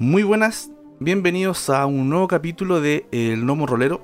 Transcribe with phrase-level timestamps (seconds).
[0.00, 0.70] Muy buenas,
[1.00, 4.00] bienvenidos a un nuevo capítulo de El Nomo Rolero.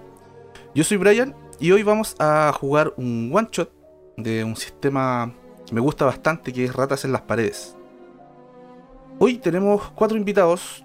[0.75, 3.71] Yo soy Brian y hoy vamos a jugar un one shot
[4.17, 5.33] de un sistema
[5.65, 7.77] que me gusta bastante que es Ratas en las Paredes.
[9.21, 10.85] Hoy tenemos cuatro invitados,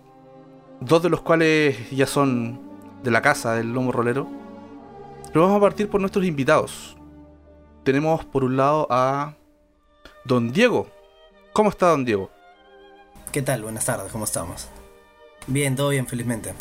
[0.79, 2.61] dos de los cuales ya son
[3.01, 4.27] de la casa del Lomo Rolero.
[5.33, 6.95] Pero vamos a partir por nuestros invitados.
[7.83, 9.33] Tenemos por un lado a
[10.23, 10.85] Don Diego.
[11.51, 12.29] ¿Cómo está Don Diego?
[13.31, 13.63] ¿Qué tal?
[13.63, 14.69] Buenas tardes, ¿cómo estamos?
[15.49, 16.53] Bien, todo bien, felizmente.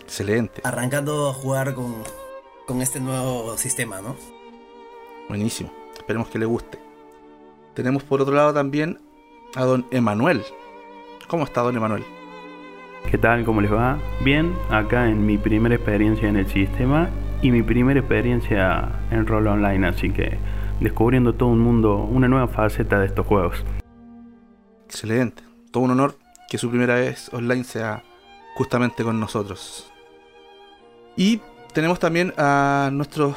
[0.00, 0.62] Excelente.
[0.64, 1.94] Arrancando a jugar con,
[2.66, 4.16] con este nuevo sistema, ¿no?
[5.28, 5.70] Buenísimo.
[5.94, 6.78] Esperemos que le guste.
[7.74, 8.98] Tenemos por otro lado también
[9.54, 10.42] a don Emanuel.
[11.28, 12.02] ¿Cómo está don Emanuel?
[13.10, 13.44] ¿Qué tal?
[13.44, 13.98] ¿Cómo les va?
[14.24, 17.10] Bien, acá en mi primera experiencia en el sistema
[17.42, 20.38] y mi primera experiencia en rol online, así que
[20.80, 23.62] descubriendo todo un mundo, una nueva faceta de estos juegos.
[24.86, 25.42] Excelente.
[25.70, 26.16] Todo un honor
[26.48, 28.02] que su primera vez online sea
[28.54, 29.90] justamente con nosotros.
[31.16, 31.40] Y
[31.72, 33.36] tenemos también a nuestros,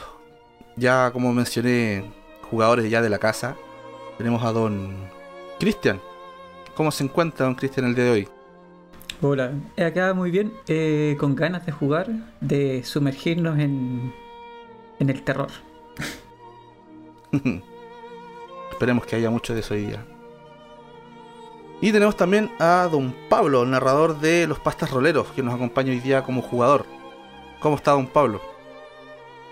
[0.76, 2.04] ya como mencioné,
[2.50, 3.56] jugadores ya de la casa.
[4.18, 4.96] Tenemos a don
[5.60, 6.00] Cristian.
[6.76, 8.28] ¿Cómo se encuentra don Cristian el día de hoy?
[9.22, 12.08] Hola, acá muy bien, eh, con ganas de jugar,
[12.40, 14.14] de sumergirnos en,
[15.00, 15.50] en el terror.
[18.72, 20.06] Esperemos que haya mucho de eso hoy día.
[21.82, 26.02] Y tenemos también a don Pablo, narrador de Los Pastas Roleros, que nos acompaña hoy
[26.02, 26.86] día como jugador.
[27.62, 28.42] ¿Cómo está don Pablo?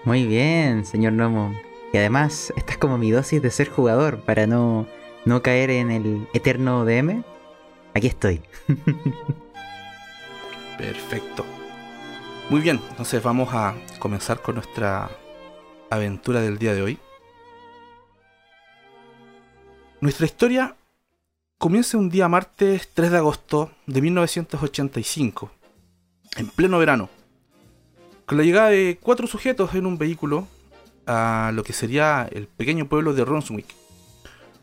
[0.03, 1.53] Muy bien, señor Nomo.
[1.93, 4.87] Y además, esta es como mi dosis de ser jugador para no,
[5.23, 7.23] no caer en el eterno DM.
[7.93, 8.41] Aquí estoy.
[10.77, 11.45] Perfecto.
[12.49, 15.09] Muy bien, entonces vamos a comenzar con nuestra
[15.89, 16.99] aventura del día de hoy.
[19.99, 20.76] Nuestra historia
[21.57, 25.51] comienza un día martes 3 de agosto de 1985,
[26.37, 27.09] en pleno verano,
[28.27, 30.47] con la llegada de cuatro sujetos en un vehículo
[31.07, 33.73] a lo que sería el pequeño pueblo de Ronswick,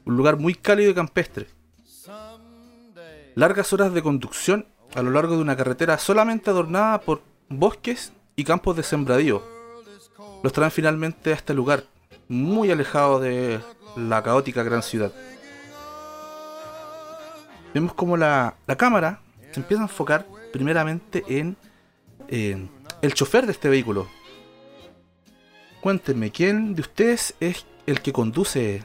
[0.05, 1.49] un lugar muy cálido y campestre.
[3.35, 8.45] Largas horas de conducción a lo largo de una carretera solamente adornada por bosques y
[8.45, 9.43] campos de sembradío.
[10.45, 11.85] Los traen finalmente a este lugar,
[12.29, 13.59] muy alejado de
[13.97, 15.13] la caótica gran ciudad.
[17.75, 19.21] Vemos como la, la cámara
[19.55, 21.57] se empieza a enfocar primeramente en,
[22.29, 24.09] el chofer de este vehículo.
[25.81, 28.83] Cuéntenme, ¿quién de ustedes es el que conduce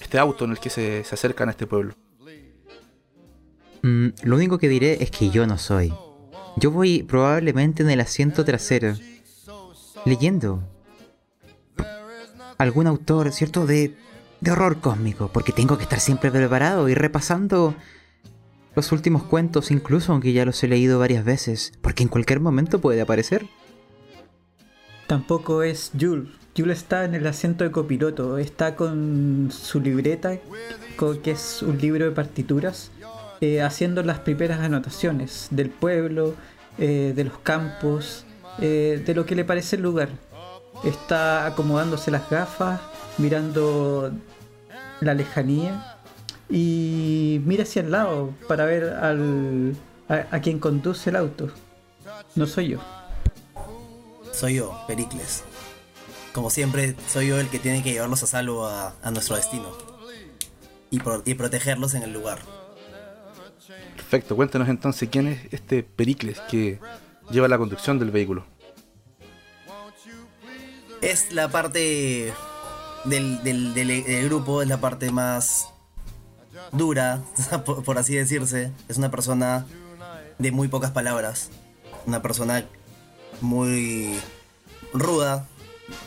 [0.00, 1.94] este auto en el que se, se acercan a este pueblo?
[3.82, 5.92] Mm, lo único que diré es que yo no soy.
[6.56, 8.94] Yo voy probablemente en el asiento trasero,
[10.04, 10.62] leyendo
[12.58, 13.66] algún autor, ¿cierto?
[13.66, 13.96] De,
[14.42, 17.76] de horror cósmico, porque tengo que estar siempre preparado y repasando
[18.74, 22.80] los últimos cuentos, incluso aunque ya los he leído varias veces, porque en cualquier momento
[22.80, 23.46] puede aparecer.
[25.06, 26.28] Tampoco es Jules.
[26.56, 30.36] Jules está en el asiento de copiloto, está con su libreta,
[31.22, 32.90] que es un libro de partituras,
[33.40, 36.34] eh, haciendo las primeras anotaciones del pueblo,
[36.78, 38.26] eh, de los campos,
[38.60, 40.10] eh, de lo que le parece el lugar.
[40.84, 42.80] Está acomodándose las gafas,
[43.18, 44.12] mirando
[45.02, 45.96] la lejanía
[46.48, 49.74] y mira hacia el lado para ver al,
[50.08, 51.50] a, a quien conduce el auto.
[52.34, 52.78] No soy yo.
[54.32, 55.44] Soy yo, Pericles.
[56.32, 59.68] Como siempre, soy yo el que tiene que llevarlos a salvo a, a nuestro destino.
[60.90, 62.38] Y, pro- y protegerlos en el lugar.
[63.96, 66.78] Perfecto, cuéntenos entonces quién es este Pericles que
[67.30, 68.44] lleva la conducción del vehículo.
[71.00, 72.32] Es la parte
[73.04, 75.68] del, del- grupo, es la parte más
[76.72, 77.22] dura,
[77.64, 78.70] por, por así decirse.
[78.88, 79.66] Es una persona
[80.38, 81.50] de muy pocas palabras.
[82.06, 82.64] Una persona
[83.40, 84.14] muy
[84.92, 85.46] ruda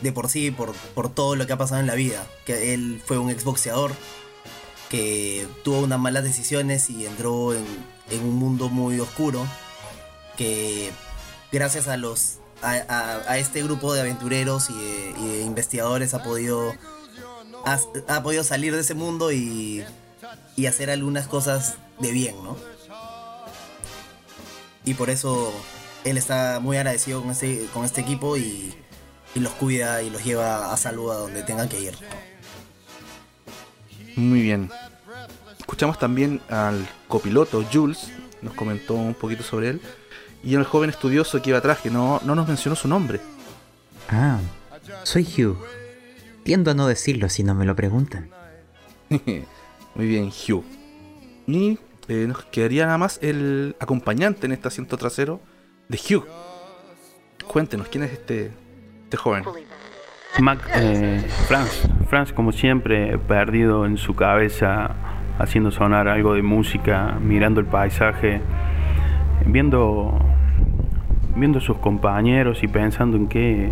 [0.02, 2.26] de por sí, por, por todo lo que ha pasado en la vida.
[2.46, 3.92] Que él fue un exboxeador
[4.90, 7.66] que tuvo unas malas decisiones y entró en,
[8.10, 9.46] en un mundo muy oscuro.
[10.38, 10.92] Que
[11.52, 12.72] gracias a los a,
[13.28, 16.74] a- este grupo de aventureros y investigadores ha podido
[18.08, 19.84] ha, podido salir de ese mundo y,
[20.56, 22.58] y hacer algunas cosas de bien, ¿no?
[24.84, 25.52] Y por eso
[26.04, 28.76] él está muy agradecido con este, con este equipo y,
[29.34, 31.98] los cuida y los lleva a salvo a donde tengan que ir.
[34.16, 34.70] Muy bien.
[35.60, 38.12] Escuchamos también al copiloto Jules,
[38.42, 39.82] nos comentó un poquito sobre él,
[40.46, 43.20] y el joven estudioso que iba atrás, que no, no nos mencionó su nombre.
[44.10, 44.40] Ah,
[45.04, 45.58] soy Hugh.
[46.44, 48.30] Tiendo a no decirlo si no me lo preguntan.
[49.10, 50.64] Muy bien, Hugh.
[51.48, 55.42] Y eh, nos quedaría nada más el acompañante en este asiento trasero
[55.90, 56.26] de Hugh.
[57.48, 58.52] Cuéntenos, ¿quién es este,
[59.06, 59.44] este joven?
[60.40, 64.94] Mac, eh, Franz, Franz como siempre perdido en su cabeza,
[65.40, 68.42] haciendo sonar algo de música, mirando el paisaje,
[69.46, 70.20] viendo,
[71.36, 73.72] viendo a sus compañeros y pensando en qué,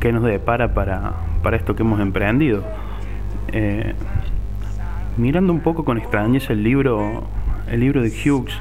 [0.00, 2.62] qué nos depara para, para esto que hemos emprendido.
[3.48, 3.94] Eh,
[5.16, 7.24] mirando un poco con extrañeza el libro,
[7.68, 8.54] el libro de Hughes,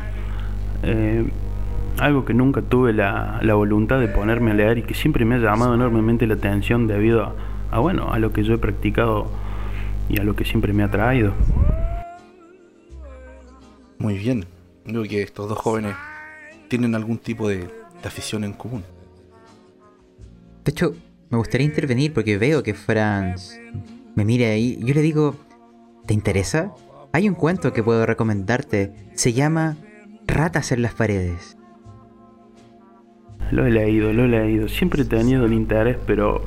[0.83, 1.29] eh,
[1.99, 5.35] algo que nunca tuve la, la, voluntad de ponerme a leer y que siempre me
[5.35, 7.35] ha llamado enormemente la atención debido a,
[7.71, 9.27] a, bueno, a lo que yo he practicado
[10.09, 11.33] y a lo que siempre me ha traído.
[13.99, 14.45] Muy bien,
[14.85, 15.95] creo que estos dos jóvenes
[16.71, 18.81] tienen algún tipo de, de afición en común.
[20.63, 20.95] De hecho,
[21.29, 23.59] me gustaría intervenir porque veo que Franz
[24.15, 24.79] me mira ahí.
[24.79, 25.35] Yo le digo,
[26.05, 26.71] ¿te interesa?
[27.11, 28.93] Hay un cuento que puedo recomendarte.
[29.15, 29.75] Se llama
[30.27, 31.57] Ratas en las paredes.
[33.51, 34.69] Lo he leído, lo he leído.
[34.69, 36.41] Siempre he tenido el interés, pero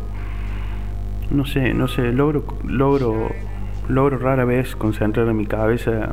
[1.30, 3.30] no sé, no sé, logro, logro,
[3.88, 6.12] logro rara vez concentrar en mi cabeza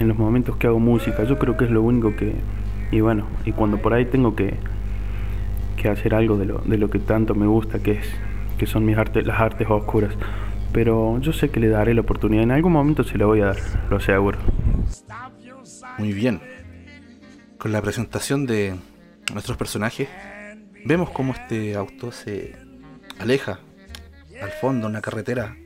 [0.00, 1.22] en los momentos que hago música.
[1.22, 2.34] Yo creo que es lo único que,
[2.92, 4.54] y bueno, y cuando por ahí tengo que,
[5.76, 8.06] que hacer algo de lo, de lo que tanto me gusta, que es,
[8.58, 10.14] que son mis artes, las artes oscuras.
[10.72, 12.42] Pero yo sé que le daré la oportunidad.
[12.42, 13.56] En algún momento se la voy a dar,
[13.88, 14.38] lo aseguro.
[15.98, 16.40] Muy bien.
[17.58, 18.76] Con la presentación de
[19.32, 20.08] nuestros personajes,
[20.84, 22.56] vemos cómo este auto se
[23.18, 23.58] aleja
[24.42, 25.56] al fondo, una carretera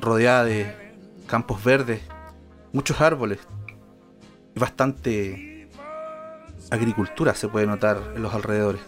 [0.00, 0.94] rodeada de
[1.26, 2.00] campos verdes,
[2.72, 3.40] muchos árboles
[4.54, 5.57] bastante
[6.70, 8.80] agricultura se puede notar en los alrededores.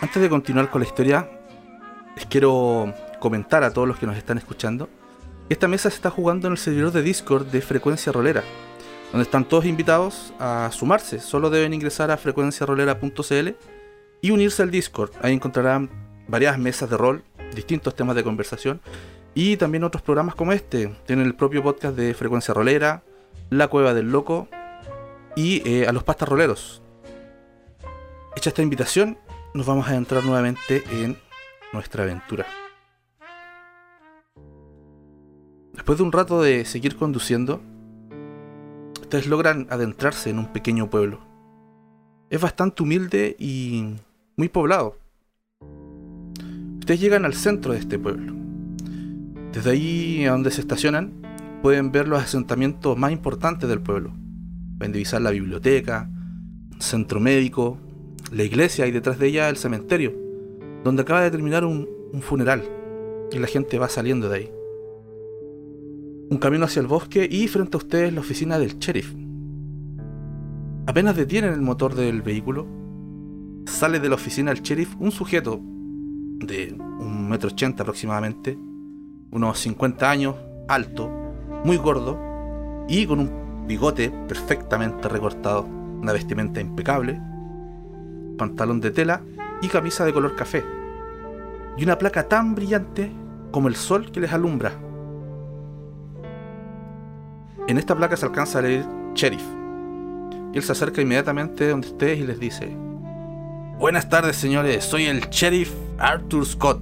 [0.00, 1.28] Antes de continuar con la historia,
[2.16, 4.88] les quiero comentar a todos los que nos están escuchando
[5.48, 8.44] esta mesa se está jugando en el servidor de Discord de Frecuencia Rolera,
[9.12, 11.20] donde están todos invitados a sumarse.
[11.20, 13.48] Solo deben ingresar a frecuenciarolera.cl
[14.20, 15.12] y unirse al Discord.
[15.22, 15.88] Ahí encontrarán
[16.28, 17.24] varias mesas de rol,
[17.54, 18.82] distintos temas de conversación
[19.34, 20.94] y también otros programas como este.
[21.06, 23.02] Tienen el propio podcast de Frecuencia Rolera,
[23.48, 24.48] La Cueva del Loco
[25.38, 26.82] y eh, a los pastas roleros.
[28.34, 29.18] Hecha esta invitación,
[29.54, 31.16] nos vamos a entrar nuevamente en
[31.72, 32.44] nuestra aventura.
[35.74, 37.60] Después de un rato de seguir conduciendo,
[39.00, 41.20] ustedes logran adentrarse en un pequeño pueblo.
[42.30, 43.94] Es bastante humilde y
[44.36, 44.98] muy poblado.
[46.80, 48.34] Ustedes llegan al centro de este pueblo.
[49.52, 51.22] Desde ahí a donde se estacionan,
[51.62, 54.12] pueden ver los asentamientos más importantes del pueblo.
[54.78, 56.10] Pueden divisar la biblioteca,
[56.78, 57.78] centro médico,
[58.32, 60.14] la iglesia y detrás de ella el cementerio,
[60.84, 62.62] donde acaba de terminar un, un funeral
[63.32, 64.52] y la gente va saliendo de ahí
[66.30, 69.14] un camino hacia el bosque y frente a ustedes la oficina del sheriff.
[70.86, 72.66] Apenas detienen el motor del vehículo,
[73.66, 78.58] sale de la oficina del sheriff un sujeto de un metro ochenta aproximadamente,
[79.30, 80.36] unos 50 años,
[80.68, 81.10] alto,
[81.64, 82.18] muy gordo
[82.88, 87.20] y con un bigote perfectamente recortado, una vestimenta impecable,
[88.36, 89.22] pantalón de tela
[89.62, 90.64] y camisa de color café,
[91.76, 93.12] y una placa tan brillante
[93.52, 94.72] como el sol que les alumbra
[97.68, 99.44] en esta placa se alcanza a leer Sheriff.
[100.54, 102.74] Él se acerca inmediatamente donde ustedes y les dice:
[103.78, 104.84] Buenas tardes, señores.
[104.84, 106.80] Soy el Sheriff Arthur Scott.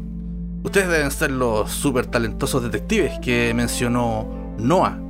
[0.62, 4.28] Ustedes deben ser los súper talentosos detectives que mencionó
[4.58, 5.05] Noah.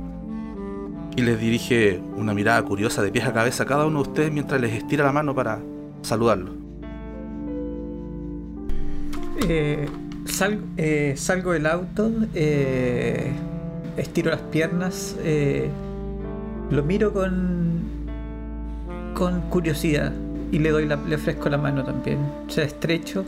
[1.17, 4.31] Y les dirige una mirada curiosa de pies a cabeza a cada uno de ustedes
[4.31, 5.59] mientras les estira la mano para
[6.01, 6.51] saludarlo.
[9.49, 9.85] Eh,
[10.23, 12.09] sal, eh, salgo del auto.
[12.33, 13.33] Eh
[13.97, 15.15] estiro las piernas,
[16.69, 17.81] lo miro con,
[19.13, 20.13] con curiosidad
[20.51, 22.19] y le, doy la, le ofrezco la mano también.
[22.47, 23.25] O sea, estrecho,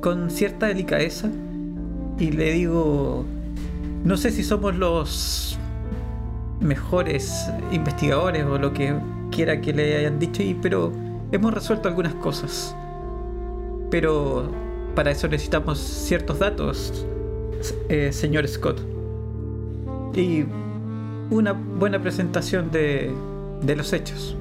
[0.00, 1.30] con cierta delicadeza
[2.18, 3.24] y le digo,
[4.04, 5.58] no sé si somos los
[6.66, 8.94] mejores investigadores o lo que
[9.30, 10.92] quiera que le hayan dicho, y, pero
[11.32, 12.76] hemos resuelto algunas cosas.
[13.90, 14.50] Pero
[14.94, 17.06] para eso necesitamos ciertos datos,
[17.88, 18.80] eh, señor Scott
[20.14, 20.44] y
[21.30, 23.10] una buena presentación de,
[23.62, 24.36] de los hechos.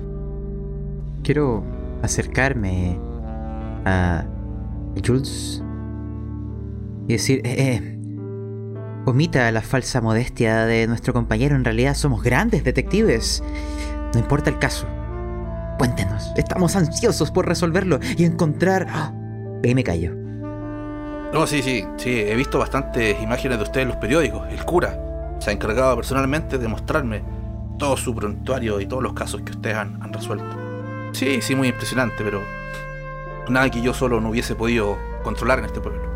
[1.24, 1.64] Quiero
[2.02, 2.98] acercarme
[3.86, 4.26] a
[5.06, 5.62] Jules
[7.08, 7.95] y decir, eh, eh,
[9.06, 13.44] omita la falsa modestia de nuestro compañero, en realidad somos grandes detectives.
[14.14, 14.88] No importa el caso.
[15.78, 18.88] Cuéntenos, estamos ansiosos por resolverlo y encontrar...
[18.90, 19.14] ¡Ah!
[19.64, 20.14] Ahí me callo.
[21.34, 24.48] No, sí, sí, sí, he visto bastantes imágenes de ustedes en los periódicos.
[24.52, 27.24] El cura, se ha encargado personalmente de mostrarme
[27.78, 30.46] todo su prontuario y todos los casos que ustedes han resuelto.
[31.12, 32.42] Sí, sí, muy impresionante, pero
[33.50, 36.15] nada que yo solo no hubiese podido controlar en este pueblo.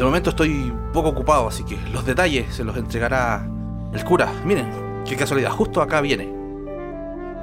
[0.00, 3.46] De momento estoy poco ocupado, así que los detalles se los entregará
[3.92, 4.32] el cura.
[4.46, 4.66] Miren,
[5.06, 6.26] qué casualidad, justo acá viene.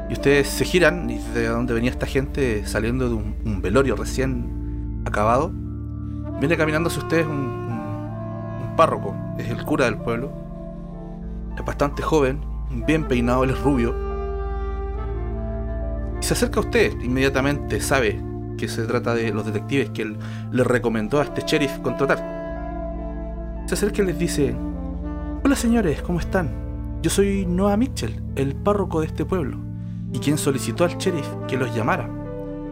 [0.09, 5.03] Y ustedes se giran y de dónde venía esta gente saliendo de un, velorio recién
[5.05, 5.51] acabado.
[6.39, 10.31] Viene caminando hacia ustedes un, un- un párroco, es el cura del pueblo.
[11.55, 12.41] Es bastante joven,
[12.87, 13.93] bien peinado, él es rubio.
[16.19, 18.19] Y se acerca a usted, inmediatamente sabe
[18.57, 20.17] que se trata de los detectives que él
[20.49, 22.37] le recomendó a este sheriff contratar.
[23.67, 24.55] Se acerca y les dice,
[25.43, 26.50] Hola señores, ¿cómo están?
[27.01, 29.57] Yo soy Noah Mitchell, el párroco de este pueblo,
[30.13, 32.09] y quien solicitó al sheriff que los llamara.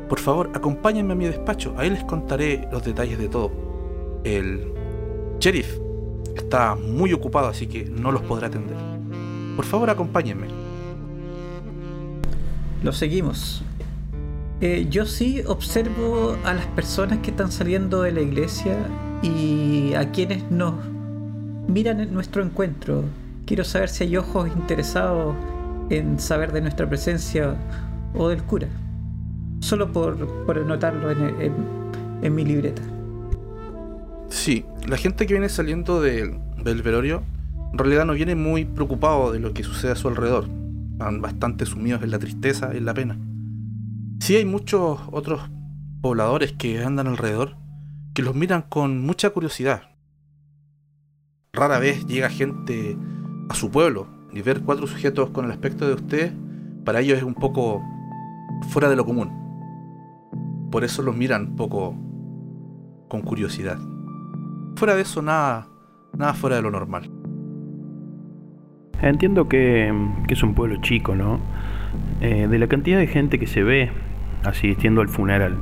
[0.07, 3.51] Por favor, acompáñenme a mi despacho, ahí les contaré los detalles de todo.
[4.23, 4.71] El
[5.37, 5.67] sheriff
[6.33, 8.77] está muy ocupado, así que no los podrá atender.
[9.57, 10.47] Por favor, acompáñenme.
[12.83, 13.65] Lo seguimos.
[14.61, 18.77] Eh, yo sí observo a las personas que están saliendo de la iglesia
[19.25, 20.73] y a quienes nos
[21.67, 23.03] miran en nuestro encuentro.
[23.45, 25.35] Quiero saber si hay ojos interesados
[25.89, 27.55] en saber de nuestra presencia
[28.13, 28.67] o del cura.
[29.59, 32.81] Solo por, por anotarlo en, mi libreta.
[34.29, 37.23] Sí, la gente que viene saliendo del, velorio
[37.71, 40.45] en realidad no viene muy preocupado de lo que sucede a su alrededor.
[40.93, 43.17] Están bastante sumidos en la tristeza en la pena.
[44.21, 45.41] Sí hay muchos otros
[46.01, 47.57] pobladores que andan alrededor
[48.15, 49.91] que los miran con mucha curiosidad.
[51.51, 52.97] Rara vez llega gente
[53.49, 56.31] a su pueblo y ver cuatro sujetos con el aspecto de ustedes
[56.85, 57.83] para ellos es un poco
[58.69, 59.31] fuera de lo común.
[60.71, 61.93] Por eso los miran un poco
[63.09, 63.77] con curiosidad.
[64.77, 65.67] Fuera de eso, nada,
[66.17, 67.11] nada fuera de lo normal.
[69.01, 69.93] Entiendo que,
[70.27, 71.39] que es un pueblo chico, ¿no?
[72.21, 73.91] Eh, de la cantidad de gente que se ve
[74.43, 75.57] asistiendo al funeral,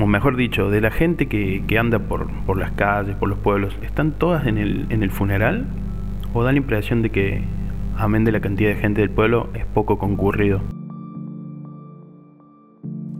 [0.00, 3.38] o mejor dicho, de la gente que, que anda por, por las calles, por los
[3.38, 5.66] pueblos, ¿están todas en el, en el funeral?
[6.32, 7.42] ¿O da la impresión de que,
[7.96, 10.62] amén de la cantidad de gente del pueblo, es poco concurrido?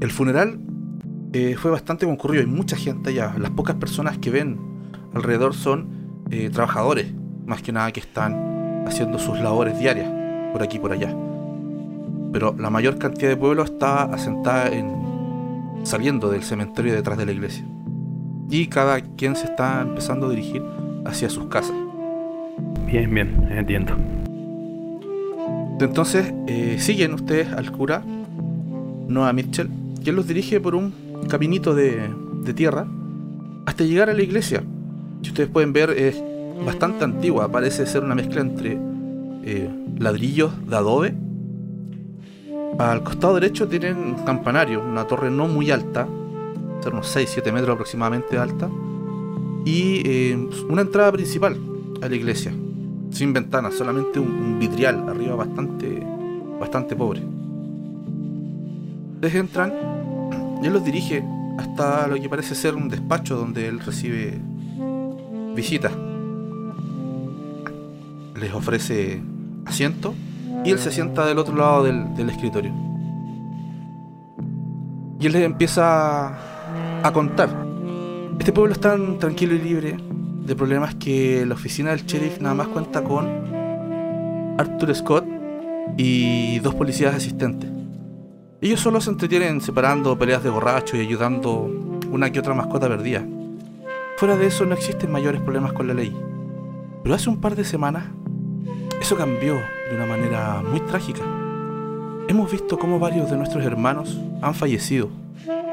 [0.00, 0.58] El funeral
[1.32, 3.34] eh, fue bastante concurrido, hay mucha gente allá.
[3.38, 4.58] Las pocas personas que ven
[5.14, 7.12] alrededor son eh, trabajadores,
[7.46, 10.10] más que nada que están haciendo sus labores diarias,
[10.52, 11.14] por aquí y por allá.
[12.32, 15.11] Pero la mayor cantidad de pueblo está asentada en
[15.82, 17.64] saliendo del cementerio detrás de la iglesia.
[18.50, 20.62] Y cada quien se está empezando a dirigir
[21.04, 21.76] hacia sus casas.
[22.86, 23.94] Bien, bien, entiendo.
[25.80, 28.04] Entonces eh, siguen ustedes al cura
[29.08, 29.68] Noah Mitchell,
[30.02, 30.92] quien los dirige por un
[31.28, 32.10] caminito de,
[32.44, 32.86] de tierra
[33.66, 34.62] hasta llegar a la iglesia.
[35.22, 36.22] Si ustedes pueden ver, es
[36.64, 38.78] bastante antigua, parece ser una mezcla entre
[39.44, 41.14] eh, ladrillos de adobe.
[42.78, 48.38] Al costado derecho tienen un campanario, una torre no muy alta, unos 6-7 metros aproximadamente
[48.38, 48.68] alta,
[49.64, 51.56] y eh, una entrada principal
[52.02, 52.52] a la iglesia
[53.12, 56.02] sin ventanas, solamente un, vitrial arriba bastante,
[56.58, 57.22] bastante pobre.
[59.14, 59.72] Ustedes entran
[60.62, 61.22] y él los dirige
[61.58, 64.40] hasta lo que parece ser un despacho donde él recibe
[65.54, 65.92] visitas.
[68.40, 69.20] Les ofrece
[69.66, 70.14] asiento
[70.64, 72.72] y él se sienta del otro lado del, del escritorio.
[75.20, 76.28] Y él empieza
[77.02, 77.48] a contar.
[78.38, 79.96] Este pueblo es tan tranquilo y libre
[80.44, 83.28] de problemas que la oficina del sheriff nada más cuenta con
[84.58, 85.24] Arthur Scott
[85.96, 87.70] y dos policías asistentes.
[88.60, 91.70] Ellos solo se entretienen separando peleas de borrachos y ayudando
[92.10, 93.24] una que otra mascota perdida.
[94.16, 96.16] Fuera de eso no existen mayores problemas con la ley.
[97.02, 98.04] Pero hace un par de semanas
[99.00, 99.56] eso cambió
[99.92, 101.20] de una manera muy trágica.
[102.26, 105.10] Hemos visto cómo varios de nuestros hermanos han fallecido,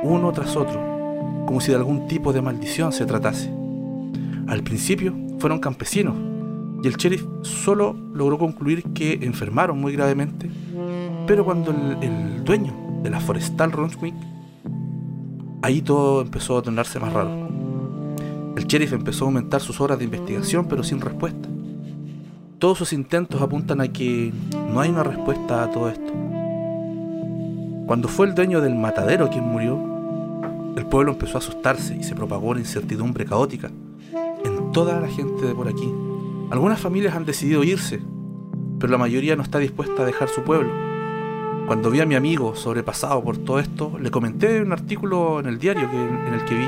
[0.03, 0.77] uno tras otro,
[1.47, 3.49] como si de algún tipo de maldición se tratase.
[4.47, 6.15] Al principio fueron campesinos
[6.83, 10.49] y el sheriff solo logró concluir que enfermaron muy gravemente,
[11.25, 14.15] pero cuando el, dueño de la forestal Brunswick,
[15.61, 17.47] ahí todo empezó a tornarse más raro.
[18.57, 21.48] El sheriff empezó a aumentar sus horas de investigación, pero sin respuesta.
[22.59, 24.33] Todos sus intentos apuntan a que
[24.73, 26.11] no hay una respuesta a todo esto.
[27.87, 29.79] Cuando fue el dueño del matadero quien murió,
[30.75, 33.71] el pueblo empezó a asustarse y se propagó una incertidumbre caótica
[34.43, 35.89] en toda la gente de por aquí.
[36.51, 38.01] Algunas familias han decidido irse,
[38.77, 40.69] pero la mayoría no está dispuesta a dejar su pueblo.
[41.65, 45.59] Cuando vi a mi amigo sobrepasado por todo esto, le comenté un artículo en el
[45.59, 46.65] diario que, en el que vi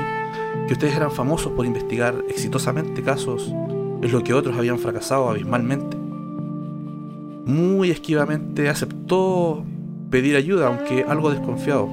[0.68, 3.52] que ustedes eran famosos por investigar exitosamente casos
[4.02, 5.96] es lo que otros habían fracasado abismalmente.
[7.46, 9.64] Muy esquivamente aceptó
[10.10, 11.88] pedir ayuda, aunque algo desconfiado.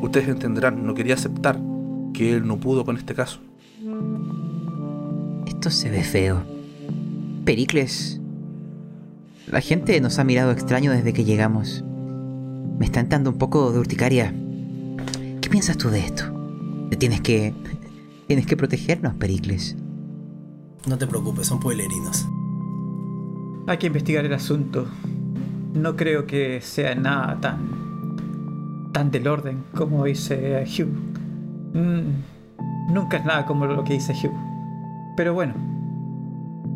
[0.00, 1.60] Ustedes entenderán, no quería aceptar
[2.14, 3.40] que él no pudo con este caso.
[5.46, 6.42] Esto se ve feo.
[7.44, 8.20] Pericles.
[9.46, 11.84] La gente nos ha mirado extraño desde que llegamos.
[12.78, 14.34] Me está entrando un poco de urticaria.
[15.40, 16.24] ¿Qué piensas tú de esto?
[16.98, 17.54] Tienes que...
[18.26, 19.76] Tienes que protegernos, Pericles.
[20.86, 22.26] No te preocupes, son pueblerinos.
[23.66, 24.86] Hay que investigar el asunto.
[25.74, 28.90] No creo que sea nada tan.
[28.92, 30.88] tan del orden como dice Hugh.
[31.74, 34.34] Mm, nunca es nada como lo que dice Hugh.
[35.16, 35.54] Pero bueno,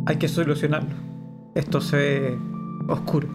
[0.07, 0.95] hay que solucionarlo.
[1.55, 2.39] Esto se ve
[2.89, 3.29] oscuro.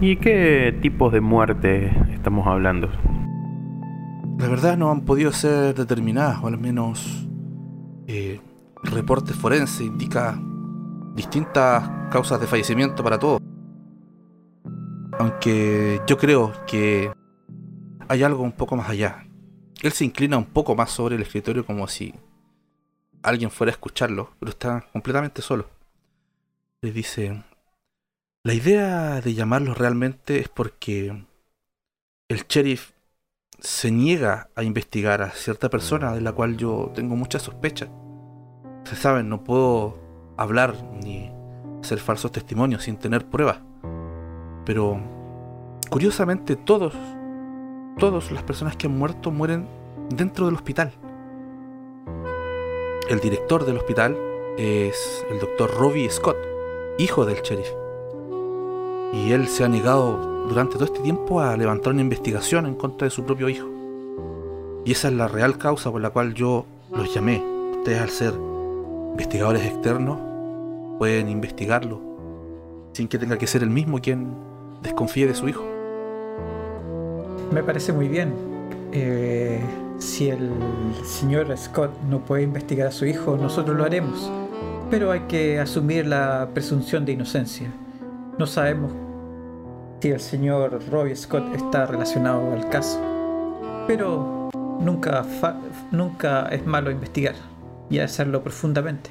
[0.00, 2.88] ¿Y qué tipos de muerte estamos hablando?
[4.38, 7.26] La verdad no han podido ser determinadas, o al menos
[8.08, 8.40] eh,
[8.84, 10.40] reporte forense indica
[11.14, 13.40] distintas causas de fallecimiento para todos.
[15.18, 17.12] Aunque yo creo que
[18.08, 19.26] hay algo un poco más allá.
[19.82, 22.14] Él se inclina un poco más sobre el escritorio como si
[23.22, 25.68] alguien fuera a escucharlo, pero está completamente solo.
[26.82, 27.42] Le dice,
[28.42, 31.24] la idea de llamarlo realmente es porque
[32.28, 32.92] el sheriff
[33.58, 37.88] se niega a investigar a cierta persona de la cual yo tengo mucha sospecha.
[38.84, 39.96] Se saben, no puedo
[40.36, 41.30] hablar ni
[41.82, 43.58] hacer falsos testimonios sin tener pruebas.
[44.64, 44.98] Pero
[45.90, 46.94] curiosamente todos,
[47.98, 49.66] todas las personas que han muerto mueren
[50.10, 50.92] dentro del hospital.
[53.08, 54.16] El director del hospital
[54.58, 56.36] es el doctor Robbie Scott,
[56.98, 57.68] hijo del sheriff.
[59.12, 63.06] Y él se ha negado durante todo este tiempo a levantar una investigación en contra
[63.06, 63.68] de su propio hijo.
[64.84, 67.42] Y esa es la real causa por la cual yo los llamé.
[67.78, 68.53] Ustedes al ser
[69.14, 70.18] investigadores externos
[70.98, 72.00] pueden investigarlo
[72.94, 74.34] sin que tenga que ser el mismo quien
[74.82, 75.64] desconfíe de su hijo.
[77.52, 78.34] Me parece muy bien.
[78.90, 79.60] Eh,
[79.98, 80.50] si el
[81.04, 84.30] señor Scott no puede investigar a su hijo, nosotros lo haremos.
[84.90, 87.70] Pero hay que asumir la presunción de inocencia.
[88.36, 88.92] No sabemos
[90.00, 93.00] si el señor Robbie Scott está relacionado al caso.
[93.86, 95.24] Pero nunca,
[95.92, 97.53] nunca es malo investigar
[97.94, 99.10] y hacerlo profundamente.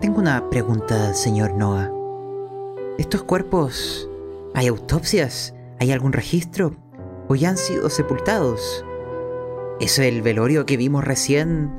[0.00, 1.90] Tengo una pregunta, señor Noah.
[2.98, 4.08] ¿Estos cuerpos...
[4.56, 5.54] ¿Hay autopsias?
[5.80, 6.76] ¿Hay algún registro?
[7.28, 8.84] ¿O ya han sido sepultados?
[9.80, 11.72] ¿Es el velorio que vimos recién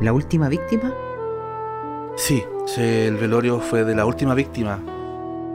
[0.00, 0.94] la última víctima?
[2.16, 2.42] Sí,
[2.78, 4.80] el velorio fue de la última víctima,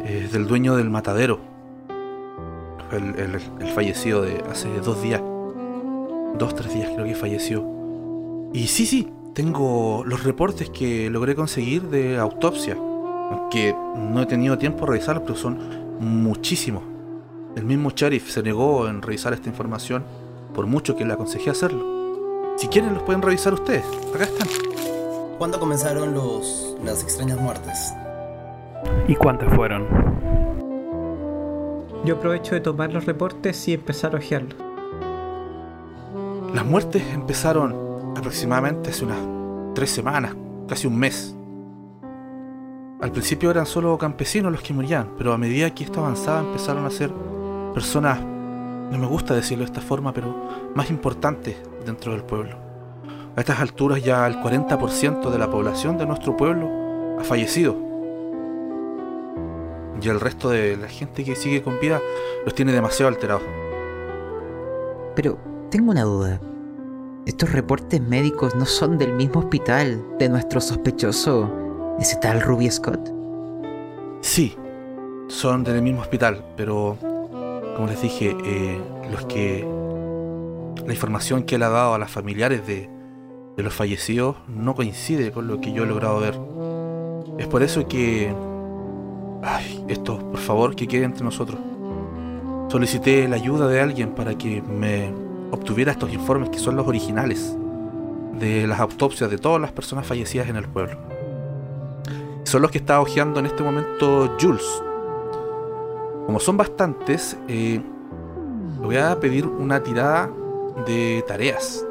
[0.06, 1.40] eh, del dueño del matadero.
[2.92, 5.22] El, el, fallecido de hace dos días.
[6.38, 7.66] Dos, tres días creo que falleció.
[8.54, 14.58] Y sí, sí, tengo los reportes que logré conseguir de autopsia, aunque no he tenido
[14.58, 15.58] tiempo de revisarlos, pero son
[16.02, 16.84] muchísimos.
[17.56, 20.04] El mismo sheriff se negó en revisar esta información,
[20.54, 22.58] por mucho que le aconsejé hacerlo.
[22.58, 24.50] Si quieren los pueden revisar ustedes, acá están.
[25.38, 27.94] ¿Cuándo comenzaron los, las extrañas muertes?
[29.08, 29.88] ¿Y cuántas fueron?
[32.04, 34.58] Yo aprovecho de tomar los reportes y empezar a ojearlos.
[36.54, 39.20] Las muertes empezaron aproximadamente hace unas
[39.76, 40.36] tres semanas,
[40.68, 41.36] casi un mes.
[43.02, 46.86] Al principio eran solo campesinos los que morían, pero a medida que esto avanzaba empezaron
[46.86, 47.12] a ser
[47.74, 52.58] personas, no me gusta decirlo de esta forma, pero más importantes dentro del pueblo.
[53.36, 56.70] A estas alturas ya el 40% de la población de nuestro pueblo
[57.20, 57.76] ha fallecido.
[60.02, 62.02] Y el resto de la gente que sigue con vida
[62.44, 63.44] los tiene demasiado alterados.
[65.16, 65.38] Pero
[65.70, 66.40] tengo una duda.
[67.30, 71.48] Estos reportes médicos no son del mismo hospital de nuestro sospechoso,
[72.00, 73.14] ese tal Ruby Scott.
[74.22, 74.56] Sí,
[75.28, 76.98] son del mismo hospital, pero
[77.76, 79.64] como les dije, eh, los que
[80.88, 82.90] la información que él ha dado a las familiares de,
[83.56, 86.34] de los fallecidos no coincide con lo que yo he logrado ver.
[87.38, 88.34] Es por eso que...
[89.44, 91.60] Ay, esto, por favor, que quede entre nosotros.
[92.70, 97.56] Solicité la ayuda de alguien para que me obtuviera estos informes que son los originales
[98.40, 100.98] de las autopsias de todas las personas fallecidas en el pueblo.
[102.44, 104.84] Son los que está hojeando en este momento Jules.
[106.26, 107.82] Como son bastantes, eh,
[108.80, 110.32] le voy a pedir una tirada
[110.86, 111.86] de tareas.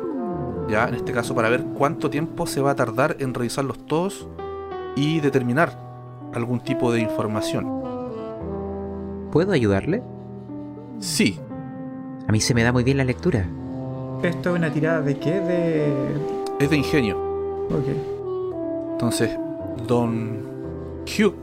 [0.68, 4.28] Ya, en este caso para ver cuánto tiempo se va a tardar en revisarlos todos
[4.96, 5.78] y determinar
[6.34, 7.66] algún tipo de información.
[9.30, 10.02] ¿Puedo ayudarle?
[10.98, 11.40] Sí,
[12.28, 13.46] a mí se me da muy bien la lectura.
[14.22, 15.40] ¿Esto es una tirada de qué?
[15.40, 15.92] De...
[16.60, 17.16] Es de ingenio.
[17.70, 18.92] Ok.
[18.92, 19.30] Entonces,
[19.86, 20.42] Don
[21.06, 21.34] Hugh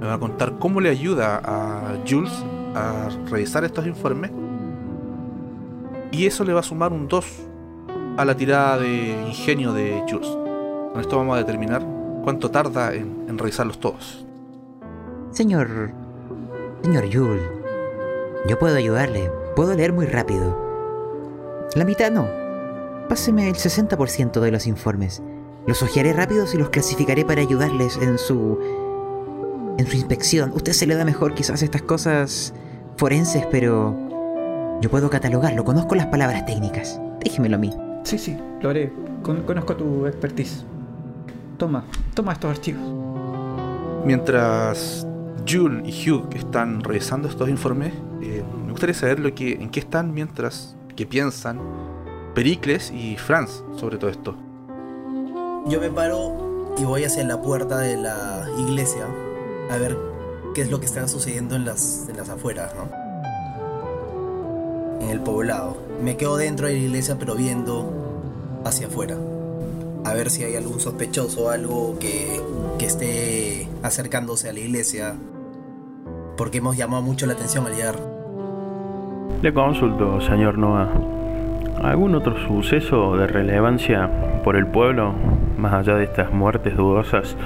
[0.00, 2.32] me va a contar cómo le ayuda a Jules
[2.76, 4.30] a revisar estos informes.
[6.12, 7.26] Y eso le va a sumar un 2
[8.16, 10.28] a la tirada de ingenio de Jules.
[10.92, 11.84] Con esto vamos a determinar
[12.22, 14.24] cuánto tarda en, en revisarlos todos.
[15.32, 15.90] Señor.
[16.82, 17.40] Señor Yul.
[18.46, 19.47] Yo puedo ayudarle.
[19.58, 20.56] Puedo leer muy rápido.
[21.74, 22.28] La mitad no.
[23.08, 25.20] Páseme el 60% de los informes.
[25.66, 28.56] Los hojearé rápidos y los clasificaré para ayudarles en su.
[29.76, 30.52] en su inspección.
[30.54, 32.54] Usted se le da mejor quizás estas cosas
[32.98, 33.96] forenses, pero.
[34.80, 37.00] Yo puedo catalogarlo, conozco las palabras técnicas.
[37.18, 37.74] Déjemelo a mí.
[38.04, 38.92] Sí, sí, lo haré.
[39.24, 40.64] Con- conozco tu expertise.
[41.56, 42.84] Toma, toma estos archivos.
[44.04, 45.04] Mientras
[45.50, 47.92] Jules y Hugh están revisando estos informes,
[48.22, 48.44] eh,
[48.78, 51.58] gustaría saber lo que, en qué están mientras que piensan
[52.32, 54.36] Pericles y Franz sobre todo esto.
[55.66, 59.04] Yo me paro y voy hacia la puerta de la iglesia
[59.68, 59.98] a ver
[60.54, 62.88] qué es lo que está sucediendo en las, en las afueras, ¿no?
[65.00, 65.76] En el poblado.
[66.00, 69.16] Me quedo dentro de la iglesia pero viendo hacia afuera.
[70.04, 72.40] A ver si hay algún sospechoso algo que,
[72.78, 75.16] que esté acercándose a la iglesia.
[76.36, 78.17] Porque hemos llamado mucho la atención al llegar.
[79.42, 80.88] Le consulto, señor Noah.
[81.82, 85.14] ¿Algún otro suceso de relevancia por el pueblo,
[85.56, 87.36] más allá de estas muertes dudosas?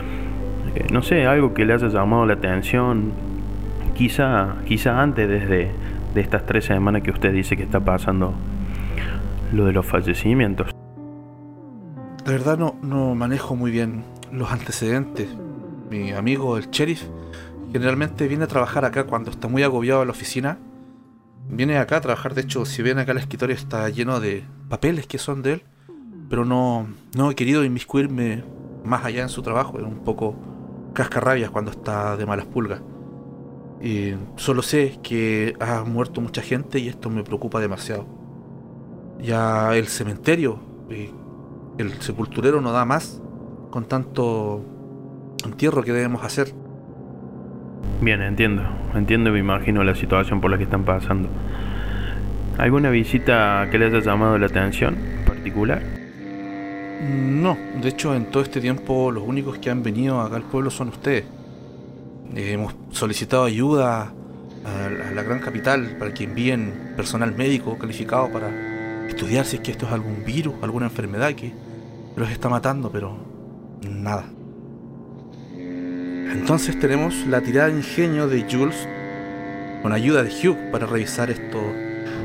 [0.74, 3.12] Eh, no sé, algo que le haya llamado la atención,
[3.94, 5.70] quizá, quizá antes desde
[6.14, 8.34] de estas tres semanas que usted dice que está pasando
[9.52, 10.70] lo de los fallecimientos.
[12.24, 15.28] La verdad no, no manejo muy bien los antecedentes.
[15.90, 17.04] Mi amigo, el sheriff,
[17.72, 20.58] generalmente viene a trabajar acá cuando está muy agobiado en la oficina.
[21.48, 25.06] Viene acá a trabajar, de hecho, si ven acá el escritorio está lleno de papeles
[25.06, 25.62] que son de él,
[26.30, 28.42] pero no, no he querido inmiscuirme
[28.84, 30.34] más allá en su trabajo, es un poco
[30.94, 32.80] cascarrabias cuando está de malas pulgas.
[33.82, 38.06] Y solo sé que ha muerto mucha gente y esto me preocupa demasiado.
[39.20, 40.60] Ya el cementerio,
[41.78, 43.20] el sepulturero no da más
[43.70, 44.64] con tanto
[45.44, 46.54] entierro que debemos hacer.
[48.00, 48.62] Bien, entiendo,
[48.94, 51.28] entiendo y me imagino la situación por la que están pasando.
[52.58, 55.82] ¿Alguna visita que le haya llamado la atención en particular?
[57.02, 60.70] No, de hecho en todo este tiempo los únicos que han venido acá al pueblo
[60.70, 61.24] son ustedes.
[62.34, 64.12] Eh, hemos solicitado ayuda a
[64.64, 69.72] a la gran capital para que envíen personal médico calificado para estudiar si es que
[69.72, 71.52] esto es algún virus, alguna enfermedad que
[72.16, 73.16] los está matando, pero
[73.82, 74.24] nada.
[76.32, 78.88] Entonces tenemos la tirada de ingenio de Jules
[79.82, 81.62] con ayuda de Hugh para revisar estos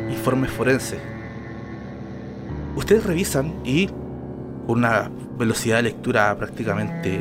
[0.10, 1.00] informes forenses.
[2.76, 3.88] Ustedes revisan y
[4.65, 7.20] con una velocidad de lectura prácticamente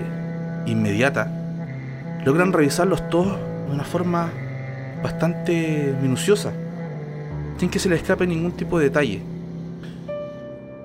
[0.67, 1.31] inmediata,
[2.25, 4.31] logran revisarlos todos de una forma
[5.03, 6.53] bastante minuciosa,
[7.59, 9.23] sin que se les escape ningún tipo de detalle.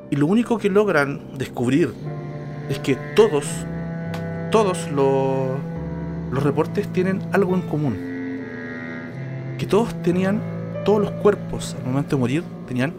[0.10, 1.94] Y lo único que logran descubrir
[2.70, 3.46] es que todos,
[4.52, 5.52] todos los,
[6.32, 7.98] los reportes tienen algo en común.
[9.58, 10.42] Que todos tenían,
[10.86, 12.94] todos los cuerpos al momento de morir tenían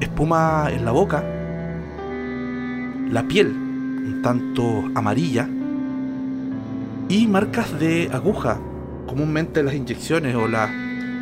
[0.00, 1.22] espuma en la boca,
[3.10, 5.48] la piel un tanto amarilla
[7.08, 8.58] y marcas de aguja,
[9.06, 10.70] comúnmente las inyecciones o las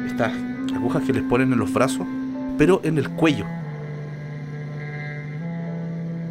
[0.07, 0.33] estas
[0.75, 2.07] agujas que les ponen en los brazos,
[2.57, 3.45] pero en el cuello.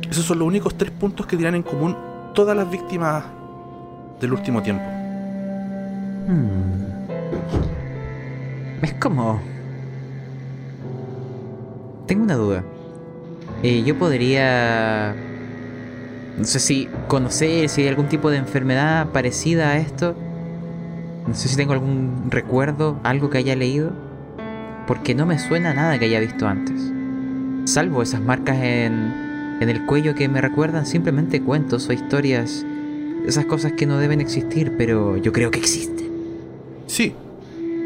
[0.09, 1.95] Esos son los únicos tres puntos que tienen en común
[2.33, 3.23] todas las víctimas
[4.19, 4.84] del último tiempo.
[6.27, 6.89] Hmm.
[8.82, 9.41] Es como...
[12.05, 12.63] Tengo una duda.
[13.63, 15.15] Eh, yo podría...
[16.38, 20.15] No sé si conocer si hay algún tipo de enfermedad parecida a esto.
[21.27, 23.91] No sé si tengo algún recuerdo, algo que haya leído.
[24.88, 26.91] Porque no me suena nada que haya visto antes.
[27.65, 32.65] Salvo esas marcas en, en el cuello que me recuerdan simplemente cuentos o historias.
[33.29, 36.09] Esas cosas que no deben existir, pero yo creo que existen.
[36.87, 37.13] Sí,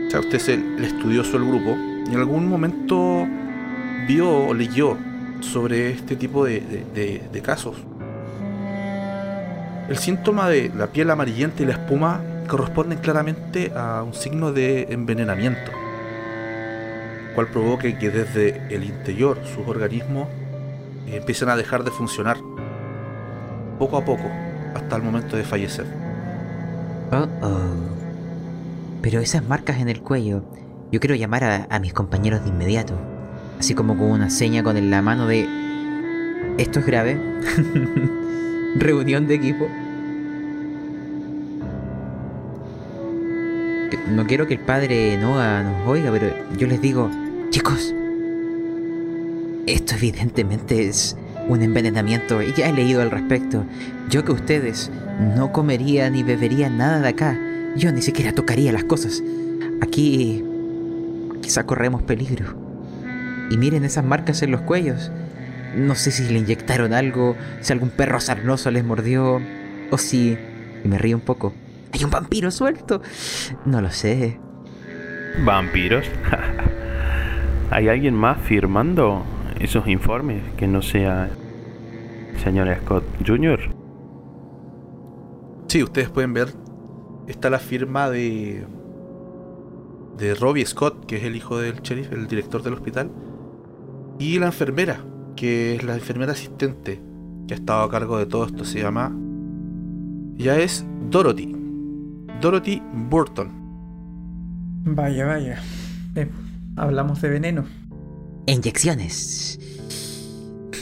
[0.08, 1.76] o sea, usted es el, estudioso del grupo
[2.10, 3.28] y en algún momento
[4.08, 4.96] vio o leyó
[5.42, 6.62] sobre este tipo de,
[7.30, 7.76] de- casos.
[9.90, 14.84] El síntoma de la piel amarillenta y la espuma corresponden claramente a un signo de
[14.92, 15.72] envenenamiento,
[17.36, 20.30] cual provoque que desde el interior sus organismos
[21.06, 22.38] eh, empiecen a dejar de funcionar
[23.78, 24.32] poco a poco
[24.76, 25.86] hasta el momento de fallecer.
[27.12, 27.60] Oh, oh.
[29.02, 30.44] Pero esas marcas en el cuello,
[30.92, 32.96] yo quiero llamar a, mis compañeros de inmediato.
[33.60, 35.48] Así como con una seña con la mano de...
[36.58, 37.18] Esto es grave.
[38.76, 39.68] reunión de equipo.
[44.10, 47.10] No quiero que el padre Noah nos oiga, pero yo les digo,
[47.50, 47.94] chicos,
[49.66, 51.16] esto evidentemente es
[51.48, 53.66] un envenenamiento y ya he leído al respecto.
[54.10, 54.92] Yo que ustedes
[55.36, 57.40] no comería ni bebería nada de acá.
[57.76, 59.24] Yo ni siquiera tocaría las cosas.
[59.82, 60.44] Aquí
[61.42, 62.56] quizá corremos peligro.
[63.50, 65.12] Y miren esas marcas en los cuellos.
[65.76, 69.42] No sé si le inyectaron algo, si algún perro sarnoso les mordió,
[69.92, 70.38] o si...
[70.84, 71.54] Y me río un poco.
[71.92, 73.02] Hay un vampiro suelto.
[73.66, 74.40] No lo sé.
[75.44, 76.06] ¿Vampiros?
[77.72, 79.24] ¿Hay alguien más firmando
[79.60, 81.30] esos informes que no sea
[82.34, 83.60] el señor Scott Jr.?
[85.68, 86.54] Sí, ustedes pueden ver.
[87.28, 88.66] Está la firma de.
[90.18, 93.10] de Robbie Scott, que es el hijo del sheriff, el director del hospital.
[94.20, 95.00] Y la enfermera,
[95.36, 97.02] que es la enfermera asistente,
[97.48, 98.66] que ha estado a cargo de todo esto.
[98.66, 99.16] Se llama.
[100.36, 101.56] Ya es Dorothy.
[102.42, 103.50] Dorothy Burton.
[104.86, 105.60] Vaya, vaya.
[106.16, 106.30] Eh,
[106.76, 107.64] hablamos de veneno.
[108.46, 109.60] Inyecciones.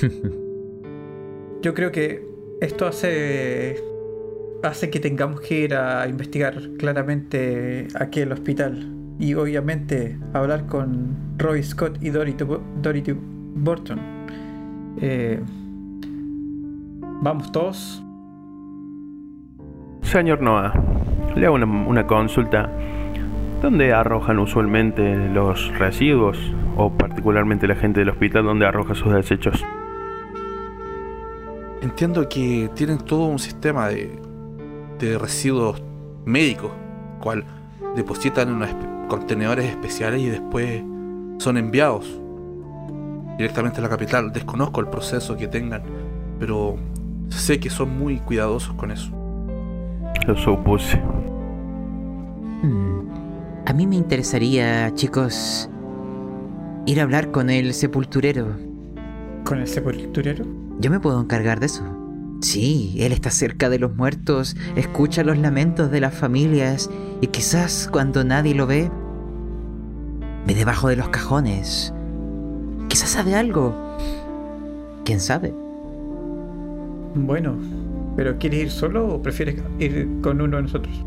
[1.62, 2.26] Yo creo que
[2.62, 3.84] esto hace
[4.64, 11.16] hace que tengamos que ir a investigar claramente aquí el hospital y obviamente hablar con
[11.38, 12.46] Roy Scott y Dorothy,
[12.82, 14.00] Dorothy Burton.
[15.02, 15.40] Eh,
[17.24, 18.04] Vamos todos.
[20.02, 20.74] Señor Noah,
[21.36, 22.68] le hago una, una consulta.
[23.62, 26.38] ¿Dónde arrojan usualmente los residuos?
[26.78, 29.64] O particularmente la gente del hospital, ¿dónde arroja sus desechos?
[31.84, 34.20] Entiendo que tienen todo un sistema de,
[34.98, 35.82] de residuos
[36.26, 36.72] médicos,
[37.20, 37.44] cual
[37.96, 38.70] depositan en unos
[39.08, 40.84] contenedores especiales y después
[41.38, 42.20] son enviados
[43.38, 44.34] directamente a la capital.
[44.34, 45.84] Desconozco el proceso que tengan,
[46.40, 46.78] pero
[47.30, 49.12] sé que son muy cuidadosos con eso.
[50.26, 50.98] Lo supuse.
[52.64, 53.01] Hmm,
[53.66, 55.70] A mí me interesaría, chicos,
[56.86, 58.56] ir a hablar con el sepulturero.
[59.44, 60.46] ¿Con el sepulturero?
[60.80, 61.84] Yo me puedo encargar de eso.
[62.42, 66.90] Sí, él está cerca de los muertos, escucha los lamentos de las familias
[67.22, 68.90] y quizás cuando nadie lo ve,
[70.48, 71.94] ve debajo de los cajones.
[72.88, 73.76] Quizás sabe algo.
[75.06, 75.54] ¿Quién sabe?
[77.14, 77.58] Bueno,
[78.16, 81.06] ¿pero quieres ir solo o prefieres ir con uno de nosotros?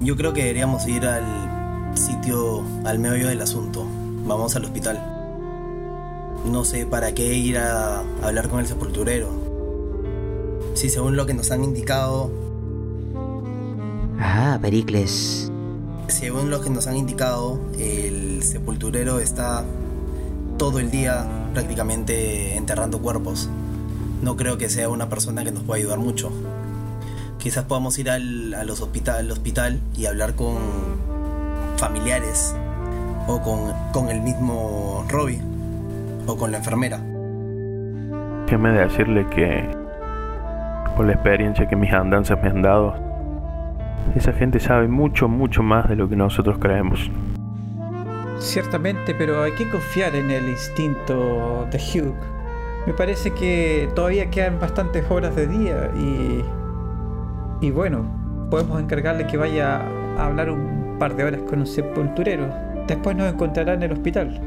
[0.00, 3.86] Yo creo que deberíamos ir al sitio, al meollo del asunto.
[4.26, 5.02] Vamos al hospital.
[6.50, 9.28] No sé para qué ir a hablar con el sepulturero.
[10.74, 12.30] Si según lo que nos han indicado,
[14.18, 15.50] Ah, Pericles.
[16.08, 19.64] según lo que nos han indicado, el sepulturero está
[20.58, 23.48] todo el día prácticamente enterrando cuerpos.
[24.22, 26.30] No creo que sea una persona que nos pueda ayudar mucho.
[27.44, 30.56] Quizás podamos ir al, a los hospital, al hospital y hablar con
[31.76, 32.56] familiares
[33.26, 35.42] o con, con el mismo Robbie
[36.26, 37.02] o con la enfermera.
[38.46, 39.70] Déjeme decirle que,
[40.96, 42.94] por la experiencia que mis andanzas me han dado,
[44.14, 47.10] esa gente sabe mucho, mucho más de lo que nosotros creemos.
[48.38, 52.14] Ciertamente, pero hay que confiar en el instinto de Hugh.
[52.86, 56.42] Me parece que todavía quedan bastantes horas de día y.
[57.60, 58.04] Y bueno,
[58.50, 59.80] podemos encargarle que vaya
[60.18, 62.48] a hablar un par de horas con un sepulturero.
[62.86, 64.40] Después nos encontrará en el hospital.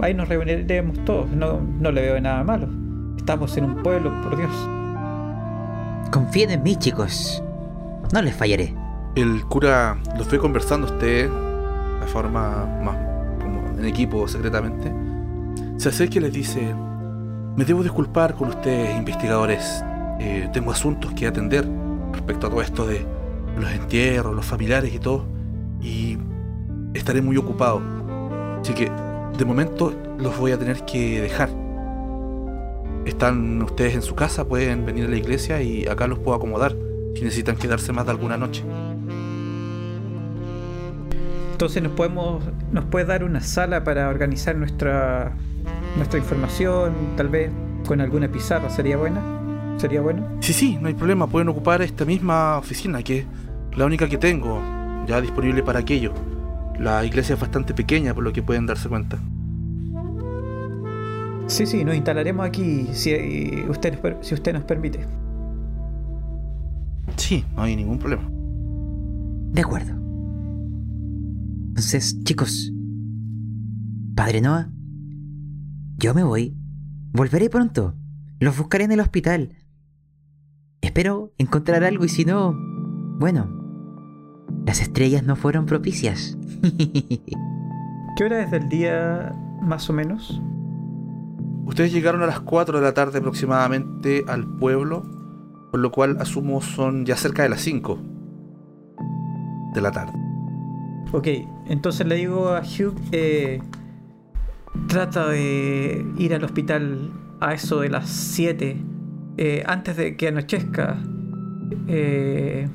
[0.00, 2.66] Ahí nos reuniremos todos, no, no le veo nada malo.
[3.16, 4.50] Estamos en un pueblo, por Dios.
[6.10, 7.42] Confíen en mí, chicos.
[8.12, 8.74] No les fallaré.
[9.14, 12.96] El cura los ve conversando a ustedes de forma más
[13.40, 14.92] como en equipo secretamente.
[15.76, 16.74] Se acerca y les dice:
[17.56, 19.84] Me debo disculpar con ustedes, investigadores.
[20.18, 21.66] Eh, tengo asuntos que atender
[22.12, 23.04] respecto a todo esto de
[23.58, 25.24] los entierros, los familiares y todo.
[25.80, 26.18] Y
[26.94, 27.80] estaré muy ocupado.
[28.60, 28.90] Así que
[29.36, 31.50] de momento los voy a tener que dejar.
[33.04, 36.76] Están ustedes en su casa, pueden venir a la iglesia y acá los puedo acomodar
[37.14, 38.62] si necesitan quedarse más de alguna noche.
[41.52, 42.42] Entonces nos podemos.
[42.72, 45.32] nos puede dar una sala para organizar nuestra.
[45.96, 47.50] nuestra información, tal vez
[47.86, 49.41] con alguna pizarra, ¿sería buena?
[49.76, 50.26] ¿Sería bueno?
[50.40, 53.26] Sí, sí, no hay problema, pueden ocupar esta misma oficina, que es
[53.76, 54.60] la única que tengo
[55.06, 56.12] ya disponible para aquello.
[56.78, 59.18] La iglesia es bastante pequeña, por lo que pueden darse cuenta.
[61.46, 65.00] Sí, sí, nos instalaremos aquí si usted, nos per- si usted nos permite.
[67.16, 68.22] Sí, no hay ningún problema.
[69.52, 69.92] De acuerdo.
[71.68, 72.72] Entonces, chicos.
[74.14, 74.70] Padre Noah.
[75.98, 76.56] Yo me voy.
[77.12, 77.96] Volveré pronto.
[78.40, 79.50] Los buscaré en el hospital.
[80.82, 82.54] Espero encontrar algo y si no,
[83.18, 83.46] bueno,
[84.66, 86.36] las estrellas no fueron propicias.
[88.16, 90.42] ¿Qué hora es del día más o menos?
[91.64, 95.02] Ustedes llegaron a las 4 de la tarde aproximadamente al pueblo,
[95.70, 97.98] por lo cual asumo son ya cerca de las 5
[99.74, 100.12] de la tarde.
[101.12, 101.28] Ok,
[101.66, 103.62] entonces le digo a Hugh, eh,
[104.88, 108.76] trata de ir al hospital a eso de las 7,
[109.36, 110.98] eh, antes de que anochezca.
[111.88, 112.68] Eh,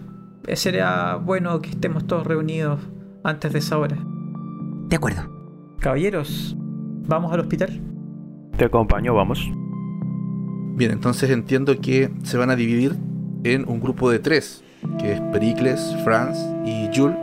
[0.54, 2.80] sería bueno que estemos todos reunidos
[3.24, 3.98] antes de esa hora.
[4.88, 5.22] De acuerdo.
[5.80, 6.56] Caballeros,
[7.08, 7.82] ¿vamos al hospital?
[8.58, 9.50] Te acompaño, vamos.
[10.76, 12.96] Bien, entonces entiendo que se van a dividir
[13.44, 14.64] en un grupo de tres,
[15.00, 17.18] que es Pericles, Franz y Jules.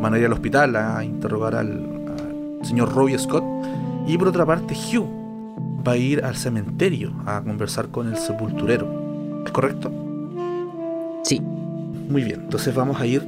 [0.00, 3.44] Van a ir al hospital a interrogar al, al señor Robbie Scott.
[4.06, 5.21] Y por otra parte, Hugh
[5.86, 9.42] va a ir al cementerio a conversar con el sepulturero.
[9.44, 9.90] ¿Es correcto?
[11.24, 11.40] Sí.
[11.40, 13.26] Muy bien, entonces vamos a ir.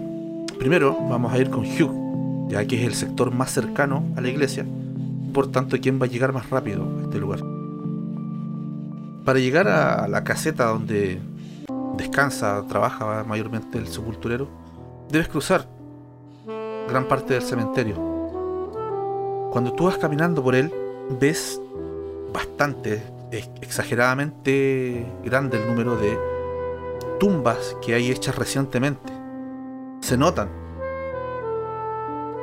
[0.58, 4.28] Primero vamos a ir con Hugh, ya que es el sector más cercano a la
[4.28, 4.66] iglesia.
[5.32, 7.40] Por tanto, ¿quién va a llegar más rápido a este lugar?
[9.24, 11.18] Para llegar a la caseta donde
[11.96, 14.48] descansa, trabaja mayormente el sepulturero,
[15.10, 15.66] debes cruzar
[16.88, 17.94] gran parte del cementerio.
[19.50, 20.70] Cuando tú vas caminando por él,
[21.20, 21.60] ves
[22.34, 26.18] bastante, ex- exageradamente grande el número de
[27.18, 29.10] tumbas que hay hechas recientemente.
[30.00, 30.50] Se notan.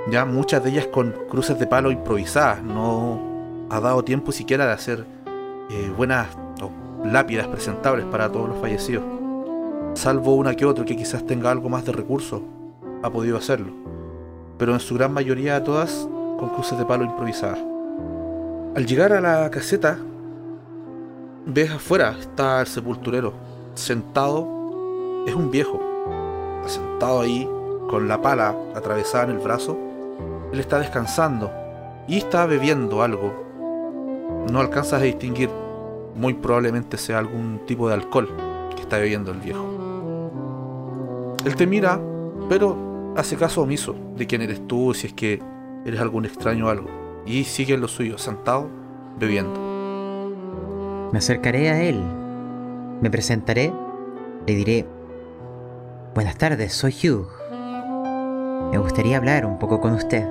[0.09, 2.63] Ya muchas de ellas con cruces de palo improvisadas.
[2.63, 5.05] No ha dado tiempo siquiera de hacer
[5.69, 6.27] eh, buenas
[7.05, 9.03] lápidas presentables para todos los fallecidos.
[9.93, 12.41] Salvo una que otro que quizás tenga algo más de recursos,
[13.03, 13.73] ha podido hacerlo.
[14.57, 16.07] Pero en su gran mayoría todas
[16.39, 17.59] con cruces de palo improvisadas.
[18.73, 19.99] Al llegar a la caseta,
[21.45, 23.33] ves afuera, está el sepulturero,
[23.73, 25.81] sentado, es un viejo,
[26.67, 27.45] sentado ahí
[27.89, 29.77] con la pala atravesada en el brazo,
[30.53, 31.51] él está descansando
[32.07, 34.45] y está bebiendo algo.
[34.49, 35.49] No alcanzas a distinguir,
[36.15, 38.29] muy probablemente sea algún tipo de alcohol
[38.73, 39.65] que está bebiendo el viejo.
[41.43, 41.99] Él te mira,
[42.47, 45.41] pero hace caso omiso de quién eres tú, si es que
[45.85, 48.67] eres algún extraño o algo, y sigue lo suyo, sentado,
[49.19, 49.59] bebiendo.
[51.11, 52.01] Me acercaré a él.
[53.01, 53.73] Me presentaré.
[54.47, 54.85] Le diré...
[56.13, 57.27] Buenas tardes, soy Hugh.
[58.71, 60.25] Me gustaría hablar un poco con usted,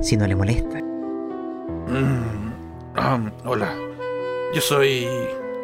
[0.00, 0.78] si no le molesta.
[0.78, 2.52] Mm,
[2.96, 3.72] ah, hola,
[4.54, 5.06] yo soy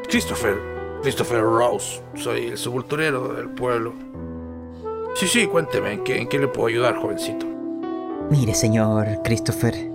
[0.09, 0.57] Christopher,
[1.03, 3.95] Christopher Rose, soy el sepulturero del pueblo.
[5.15, 7.47] Sí, sí, cuénteme, ¿en qué, en qué le puedo ayudar, jovencito?
[8.31, 9.92] Mire, señor Christopher.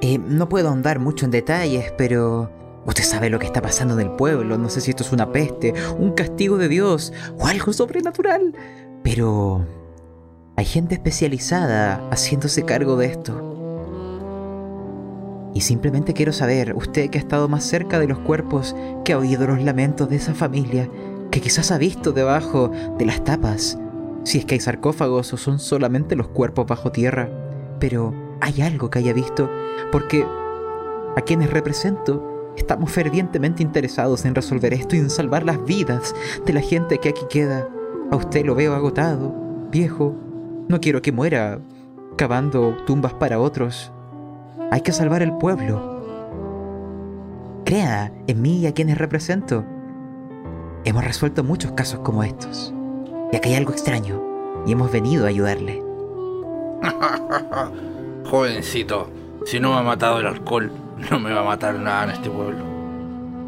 [0.00, 2.50] Eh, no puedo ahondar mucho en detalles, pero...
[2.86, 4.58] Usted sabe lo que está pasando en el pueblo.
[4.58, 8.54] No sé si esto es una peste, un castigo de Dios o algo sobrenatural.
[9.02, 9.66] Pero...
[10.56, 13.54] Hay gente especializada haciéndose cargo de esto.
[15.52, 19.18] Y simplemente quiero saber, usted que ha estado más cerca de los cuerpos, que ha
[19.18, 20.88] oído los lamentos de esa familia,
[21.30, 23.78] que quizás ha visto debajo de las tapas,
[24.24, 27.28] si es que hay sarcófagos o son solamente los cuerpos bajo tierra.
[27.78, 29.50] Pero hay algo que haya visto,
[29.90, 30.26] porque
[31.16, 36.52] a quienes represento estamos fervientemente interesados en resolver esto y en salvar las vidas de
[36.52, 37.66] la gente que aquí queda.
[38.10, 39.34] A usted lo veo agotado,
[39.70, 40.14] viejo.
[40.68, 41.58] No quiero que muera
[42.18, 43.90] cavando tumbas para otros.
[44.70, 45.94] Hay que salvar el pueblo.
[47.64, 49.64] Crea en mí y a quienes represento.
[50.84, 52.74] Hemos resuelto muchos casos como estos.
[53.32, 54.22] Y acá hay algo extraño.
[54.66, 55.82] Y hemos venido a ayudarle.
[58.24, 59.10] Jovencito,
[59.44, 60.70] si no me ha matado el alcohol,
[61.10, 62.64] no me va a matar nada en este pueblo.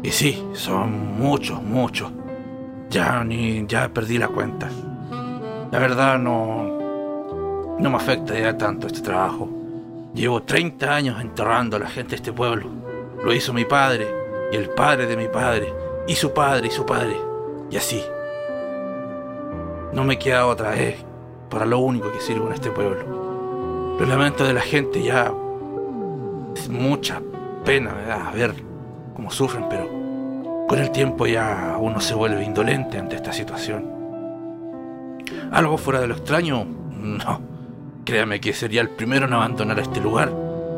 [0.03, 2.11] Y sí, son muchos, muchos.
[2.89, 4.69] Ya ni ya perdí la cuenta.
[5.71, 6.77] La verdad no
[7.79, 9.49] no me afecta ya tanto este trabajo.
[10.13, 12.69] Llevo 30 años enterrando a la gente de este pueblo.
[13.23, 14.07] Lo hizo mi padre
[14.51, 15.73] y el padre de mi padre
[16.07, 17.17] y su padre y su padre.
[17.69, 18.03] Y así.
[19.93, 20.95] No me queda otra, es
[21.49, 23.26] para lo único que sirvo en este pueblo.
[23.99, 25.33] Los lamentos de la gente ya
[26.55, 27.19] es mucha
[27.65, 28.53] pena me ver
[29.15, 29.89] cómo sufren, pero
[30.67, 33.85] con el tiempo ya uno se vuelve indolente ante esta situación.
[35.51, 37.41] Algo fuera de lo extraño, no.
[38.05, 40.31] Créame que sería el primero en abandonar este lugar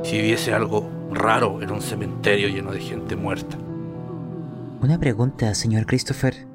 [0.03, 3.57] si viese algo raro en un cementerio lleno de gente muerta.
[4.81, 6.47] Una pregunta, señor Christopher.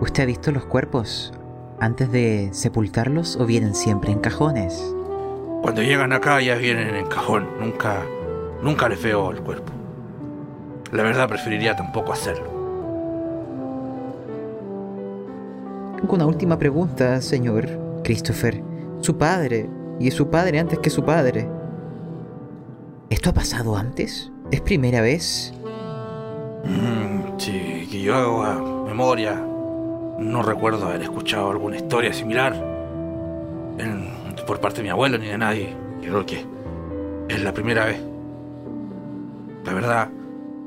[0.00, 1.32] ¿Usted ha visto los cuerpos
[1.78, 4.82] antes de sepultarlos o vienen siempre en cajones?
[5.62, 8.02] Cuando llegan acá ya vienen en cajón, nunca,
[8.62, 9.72] nunca les veo el cuerpo.
[10.90, 12.50] La verdad preferiría tampoco hacerlo.
[15.96, 17.68] Tengo una última pregunta, señor
[18.02, 18.60] Christopher.
[19.00, 21.48] Su padre, y su padre antes que su padre.
[23.08, 24.32] ¿Esto ha pasado antes?
[24.50, 25.54] ¿Es primera vez?
[26.64, 29.40] Mm, sí, que yo hago memoria.
[30.18, 32.71] No recuerdo haber escuchado alguna historia similar
[34.52, 35.74] por parte de mi abuelo ni de nadie.
[36.02, 36.44] Creo que
[37.26, 37.98] es la primera vez.
[39.64, 40.10] La verdad,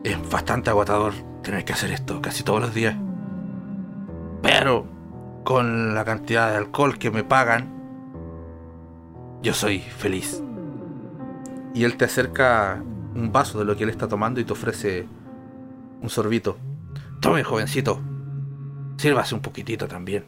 [0.03, 1.13] es bastante agotador
[1.43, 2.95] tener que hacer esto casi todos los días.
[4.41, 4.87] Pero
[5.43, 7.69] con la cantidad de alcohol que me pagan,
[9.43, 10.41] yo soy feliz.
[11.75, 12.81] Y él te acerca
[13.13, 15.05] un vaso de lo que él está tomando y te ofrece
[16.01, 16.57] un sorbito.
[17.19, 17.99] Tome, jovencito.
[18.97, 20.25] Sírvase un poquitito también.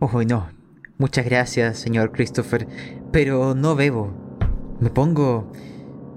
[0.00, 0.63] Oh, no.
[0.98, 2.68] Muchas gracias, señor Christopher.
[3.10, 4.12] Pero no bebo.
[4.80, 5.50] Me pongo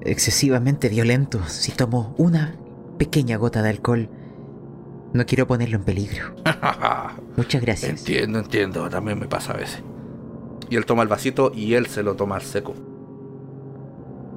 [0.01, 2.55] excesivamente violento si tomo una
[2.97, 4.09] pequeña gota de alcohol.
[5.13, 6.35] No quiero ponerlo en peligro.
[7.37, 7.99] Muchas gracias.
[7.99, 8.89] Entiendo, entiendo.
[8.89, 9.81] También me pasa a veces.
[10.69, 12.73] Y él toma el vasito y él se lo toma al seco.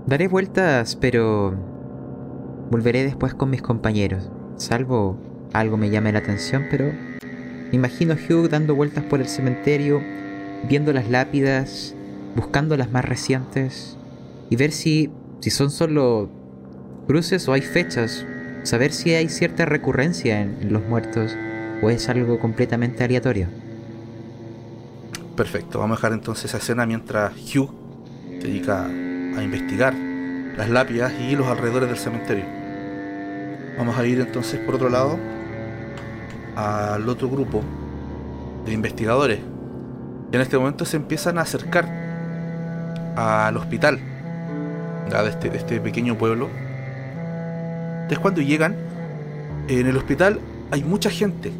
[0.07, 1.55] Daré vueltas, pero
[2.71, 4.31] volveré después con mis compañeros.
[4.57, 5.19] Salvo
[5.53, 6.93] algo me llame la atención, pero
[7.73, 10.01] imagino a Hugh dando vueltas por el cementerio,
[10.69, 11.95] viendo las lápidas,
[12.37, 13.97] buscando las más recientes
[14.51, 16.29] y ver si, si son solo
[17.07, 18.27] cruces o hay fechas,
[18.63, 21.37] saber si hay cierta recurrencia en los muertos
[21.83, 23.49] o es algo completamente aleatorio.
[25.37, 27.71] Perfecto, vamos a dejar entonces esa escena mientras Hugh
[28.41, 29.95] se dedica a investigar
[30.57, 32.45] las lápidas y los alrededores del cementerio.
[33.79, 35.19] Vamos a ir entonces por otro lado
[36.57, 37.63] al otro grupo
[38.67, 39.39] de investigadores.
[40.33, 41.89] En este momento se empiezan a acercar
[43.17, 43.99] al hospital
[45.11, 46.49] de este, de este pequeño pueblo.
[48.03, 48.77] Entonces cuando llegan,
[49.69, 51.53] en el hospital hay mucha gente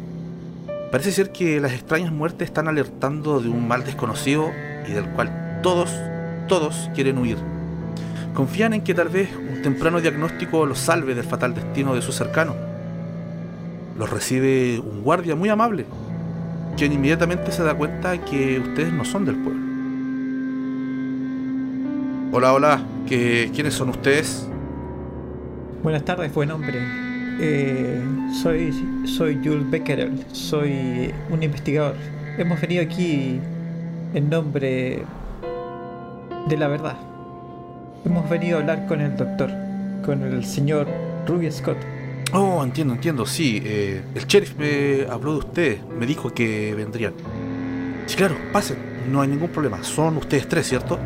[0.91, 4.51] Parece ser que las extrañas muertes están alertando de un mal desconocido
[4.85, 5.89] y del cual todos,
[6.49, 7.37] todos quieren huir.
[8.33, 12.11] Confían en que tal vez un temprano diagnóstico los salve del fatal destino de su
[12.11, 12.55] cercano.
[13.97, 15.85] Los recibe un guardia muy amable,
[16.77, 19.61] quien inmediatamente se da cuenta que ustedes no son del pueblo.
[22.33, 24.47] Hola, hola, ¿Qué, ¿quiénes son ustedes?
[25.83, 26.79] Buenas tardes, buen hombre.
[27.41, 28.01] Eh,
[28.41, 28.71] soy,
[29.05, 31.95] soy Jules Becquerel, soy un investigador.
[32.37, 33.39] Hemos venido aquí
[34.13, 35.03] en nombre
[36.47, 36.97] de la verdad.
[38.05, 39.49] Hemos venido a hablar con el doctor,
[40.05, 40.87] con el señor
[41.27, 41.77] Ruby Scott.
[42.33, 43.61] Oh, entiendo, entiendo, sí.
[43.63, 47.13] Eh, el sheriff me habló de ustedes, me dijo que vendrían.
[48.05, 48.77] Sí, claro, pasen,
[49.11, 49.83] no hay ningún problema.
[49.83, 50.97] Son ustedes tres, ¿cierto?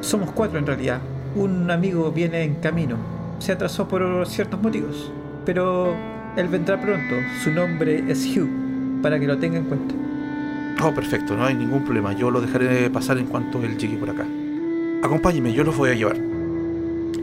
[0.00, 1.00] Somos cuatro en realidad.
[1.34, 5.10] Un amigo viene en camino se atrasó por ciertos motivos,
[5.44, 5.96] pero
[6.36, 7.16] él vendrá pronto.
[7.42, 8.48] Su nombre es Hugh,
[9.02, 9.94] para que lo tenga en cuenta.
[10.82, 12.12] Oh, perfecto, no hay ningún problema.
[12.12, 14.26] Yo lo dejaré pasar en cuanto él llegue por acá.
[15.02, 16.29] Acompáñeme, yo los voy a llevar.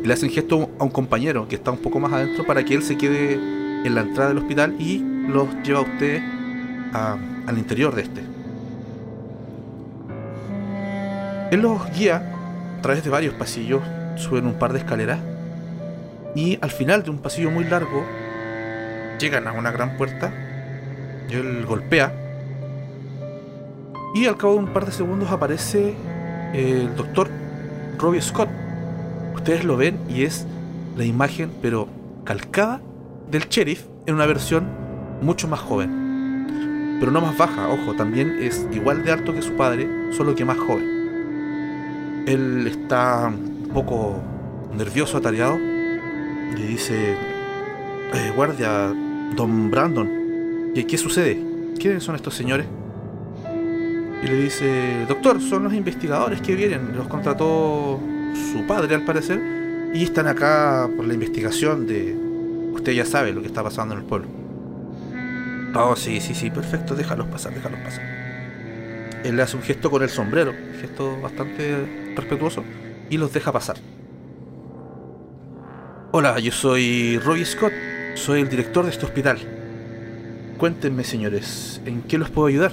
[0.04, 2.84] Le hacen gesto a un compañero que está un poco más adentro para que él
[2.84, 6.22] se quede en la entrada del hospital y los lleva a ustedes
[6.94, 8.22] al interior de este.
[11.52, 12.34] Él los guía
[12.78, 13.82] a través de varios pasillos,
[14.16, 15.20] suben un par de escaleras
[16.36, 18.06] y al final de un pasillo muy largo,
[19.20, 20.32] llegan a una gran puerta.
[21.30, 22.14] Y él golpea.
[24.14, 25.96] Y al cabo de un par de segundos aparece
[26.54, 27.30] el doctor
[27.98, 28.50] Robbie Scott.
[29.38, 30.46] Ustedes lo ven y es
[30.98, 31.88] la imagen, pero
[32.26, 32.82] calcada,
[33.32, 34.68] del sheriff en una versión
[35.22, 36.98] mucho más joven.
[37.00, 40.44] Pero no más baja, ojo, también es igual de alto que su padre, solo que
[40.44, 42.26] más joven.
[42.28, 44.20] Él está un poco
[44.76, 48.94] nervioso, atareado, le dice, eh, guardia,
[49.36, 51.40] don Brandon, ¿qué, ¿qué sucede?
[51.80, 52.66] ¿Quiénes son estos señores?
[54.24, 58.00] Y le dice, doctor, son los investigadores que vienen, los contrató
[58.52, 59.42] su padre al parecer,
[59.94, 62.16] y están acá por la investigación de...
[62.74, 64.28] Usted ya sabe lo que está pasando en el pueblo.
[65.76, 68.04] Oh, sí, sí, sí, perfecto, déjalos pasar, déjalos pasar.
[69.24, 72.64] Él le hace un gesto con el sombrero, un gesto bastante respetuoso,
[73.10, 73.78] y los deja pasar.
[76.12, 77.74] Hola, yo soy Roy Scott,
[78.16, 79.38] soy el director de este hospital.
[80.58, 82.72] Cuéntenme, señores, ¿en qué los puedo ayudar?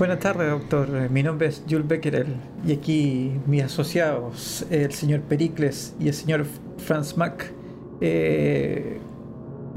[0.00, 1.10] Buenas tardes, doctor.
[1.10, 2.34] Mi nombre es Jules Becquerel
[2.66, 6.46] y aquí mis asociados, el señor Pericles y el señor
[6.78, 7.52] Franz Mack.
[8.00, 8.98] Eh,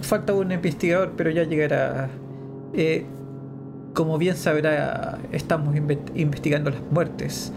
[0.01, 2.09] falta un investigador, pero ya llegará.
[2.73, 3.05] Eh,
[3.93, 7.51] como bien sabrá, estamos investigando las muertes.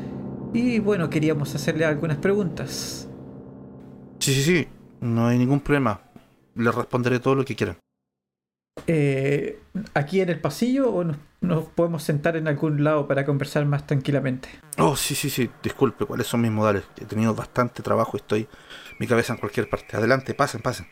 [0.53, 3.09] Y bueno, queríamos hacerle algunas preguntas.
[4.19, 4.69] Sí, sí, sí,
[5.01, 6.01] no hay ningún problema.
[6.57, 7.77] Le responderé todo lo que quieran.
[8.89, 9.61] eh,
[9.95, 11.17] aquí en el pasillo o nos,
[11.47, 14.49] nos podemos sentar en algún lado para conversar más tranquilamente?
[14.79, 16.85] Oh, sí, sí, sí, disculpe, ¿cuáles son mis modales?
[17.01, 18.49] He tenido bastante trabajo y estoy
[18.99, 19.97] mi cabeza en cualquier parte.
[19.97, 20.87] Adelante, pasen, pasen.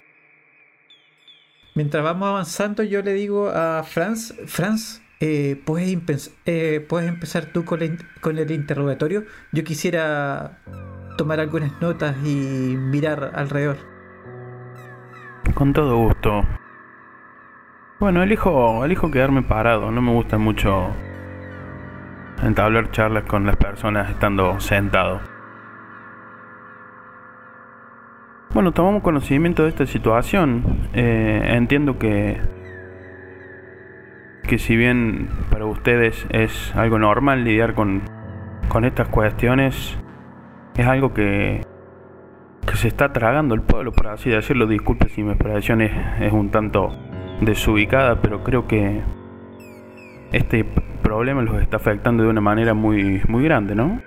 [1.75, 7.65] Mientras vamos avanzando, yo le digo a Franz, Franz, eh, ¿puedes, eh, puedes empezar tú
[7.65, 7.81] con,
[8.21, 9.25] con el interrogatorio.
[9.53, 10.61] Yo quisiera
[11.17, 13.79] tomar algunas notas y mirar alrededor.
[15.55, 16.43] Con todo gusto.
[18.01, 19.91] Bueno, elijo, elijo quedarme parado.
[19.93, 20.89] No me gusta mucho
[22.43, 25.21] entablar charlas con las personas estando sentado.
[28.53, 30.89] Bueno, tomamos conocimiento de esta situación.
[30.93, 32.41] Eh, entiendo que
[34.43, 38.03] que si bien para ustedes es algo normal lidiar con,
[38.69, 39.97] con estas cuestiones,
[40.77, 41.63] es algo que,
[42.67, 44.67] que se está tragando el pueblo, por así decirlo.
[44.67, 46.93] Disculpe si mi expresión es, es un tanto
[47.45, 49.03] desubicada, pero creo que
[50.33, 50.65] este
[51.03, 54.03] problema los está afectando de una manera muy, muy grande, ¿no?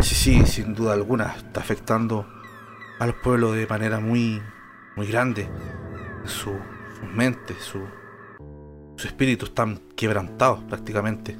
[0.00, 2.26] Sí, sí, sin duda alguna, está afectando
[2.98, 4.40] al pueblo de manera muy,
[4.96, 5.48] muy grande.
[6.24, 6.52] Su,
[6.98, 7.80] sus mentes, su,
[8.96, 11.36] sus espíritus están quebrantados prácticamente.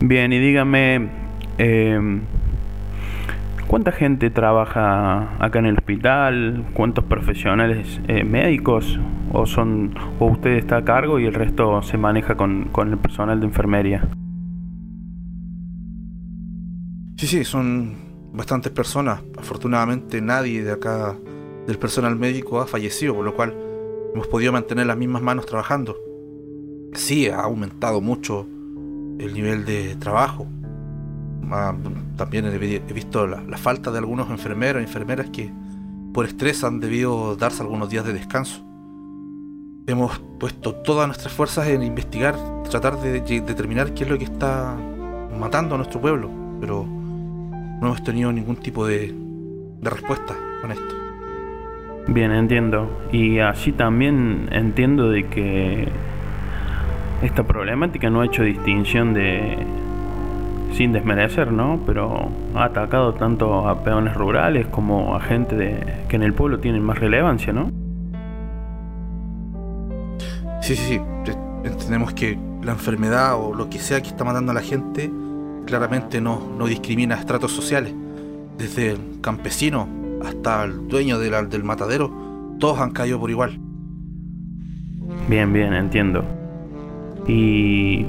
[0.00, 1.10] Bien, y dígame,
[1.58, 2.20] eh,
[3.68, 6.64] ¿cuánta gente trabaja acá en el hospital?
[6.74, 8.98] ¿Cuántos profesionales eh, médicos?
[9.32, 12.98] ¿O son o usted está a cargo y el resto se maneja con, con el
[12.98, 14.08] personal de enfermería?
[17.16, 17.96] Sí, sí, son
[18.32, 19.20] bastantes personas.
[19.36, 21.14] Afortunadamente nadie de acá
[21.66, 23.54] del personal médico ha fallecido, por lo cual
[24.14, 25.96] hemos podido mantener las mismas manos trabajando.
[26.94, 28.46] Sí, ha aumentado mucho
[29.18, 30.46] el nivel de trabajo.
[31.50, 31.74] Ah,
[32.16, 35.50] También he vi- he visto la, la falta de algunos enfermeros enfermeras que
[36.12, 38.64] por estrés han debido darse algunos días de descanso.
[39.86, 42.34] Hemos puesto todas nuestras fuerzas en investigar,
[42.70, 44.76] tratar de, de determinar qué es lo que está
[45.38, 46.28] matando a nuestro pueblo,
[46.60, 49.14] pero no hemos tenido ningún tipo de,
[49.80, 50.94] de respuesta con esto.
[52.08, 52.90] Bien, entiendo.
[53.12, 55.88] Y así también entiendo de que
[57.22, 59.56] esta problemática no ha hecho distinción de...
[60.72, 61.80] sin desmerecer, ¿no?
[61.86, 66.58] Pero ha atacado tanto a peones rurales como a gente de, que en el pueblo
[66.60, 67.70] tienen más relevancia, ¿no?
[70.60, 71.00] Sí, sí, sí.
[71.24, 71.36] te-
[71.68, 75.10] Entendemos que la enfermedad o lo que sea que está matando a la gente
[75.66, 77.92] claramente no, no discrimina estratos sociales.
[78.56, 79.88] Desde el campesino
[80.24, 82.10] hasta el dueño de la- del matadero,
[82.58, 83.58] todos han caído por igual.
[85.28, 86.24] Bien, bien, entiendo.
[87.26, 88.06] ¿Y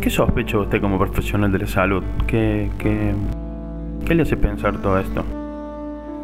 [0.00, 2.02] qué sospecha usted como profesional de la salud?
[2.26, 3.14] ¿Qué, qué,
[4.04, 5.24] qué le hace pensar todo esto?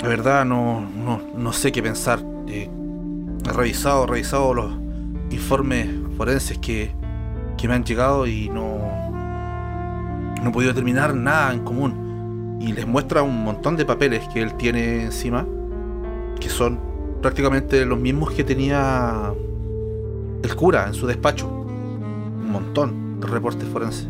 [0.01, 2.21] La verdad no, no, no sé qué pensar.
[2.49, 2.69] Eh,
[3.45, 4.73] he revisado, revisado los
[5.31, 6.91] informes forenses que,
[7.57, 8.79] que me han llegado y no,
[10.43, 12.59] no he podido determinar nada en común.
[12.61, 15.47] Y les muestra un montón de papeles que él tiene encima,
[16.41, 16.79] que son
[17.21, 19.33] prácticamente los mismos que tenía
[20.43, 21.49] el cura en su despacho.
[21.49, 24.09] Un montón de reportes forenses.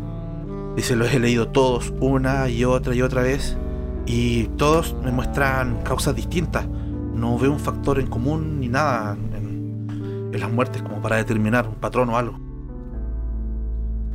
[0.75, 3.57] Dice, los he leído todos una y otra y otra vez
[4.05, 6.67] y todos me muestran causas distintas.
[6.67, 11.75] No veo un factor en común ni nada en, las muertes como para determinar un
[11.75, 12.39] patrón o algo.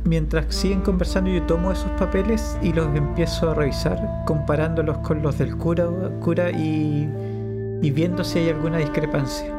[0.03, 5.37] Mientras siguen conversando, yo tomo esos papeles y los empiezo a revisar, comparándolos con los
[5.37, 9.58] del cura, y viendo si hay alguna discrepancia.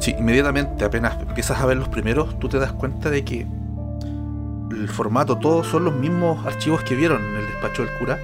[0.00, 3.46] Sí, inmediatamente apenas empiezas a ver los primeros, tú te das cuenta de que
[4.72, 8.18] el formato, todos son los mismos archivos que vieron en el despacho del cura.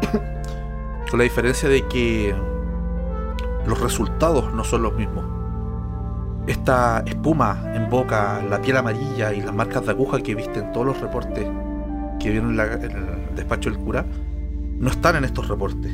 [1.10, 2.34] Con la diferencia de que
[3.66, 5.24] los resultados no son los mismos.
[6.46, 10.72] Esta espuma en boca, la piel amarilla y las marcas de aguja que viste en
[10.72, 11.46] todos los reportes
[12.20, 14.04] que vieron en, la- el despacho del cura,
[14.78, 15.92] no están en estos reportes.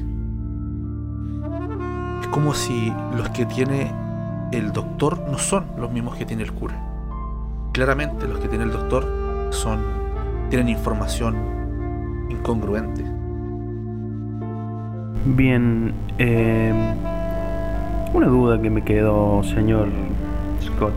[2.22, 3.92] Es como si los que tiene
[4.52, 6.74] el doctor no son los mismos que tiene el cura.
[7.72, 9.06] Claramente los que tiene el doctor
[9.50, 9.80] son
[10.50, 11.36] tienen información
[12.28, 13.04] incongruente.
[15.24, 16.72] Bien, eh,
[18.12, 19.88] una duda que me quedó, señor
[20.60, 20.94] Scott.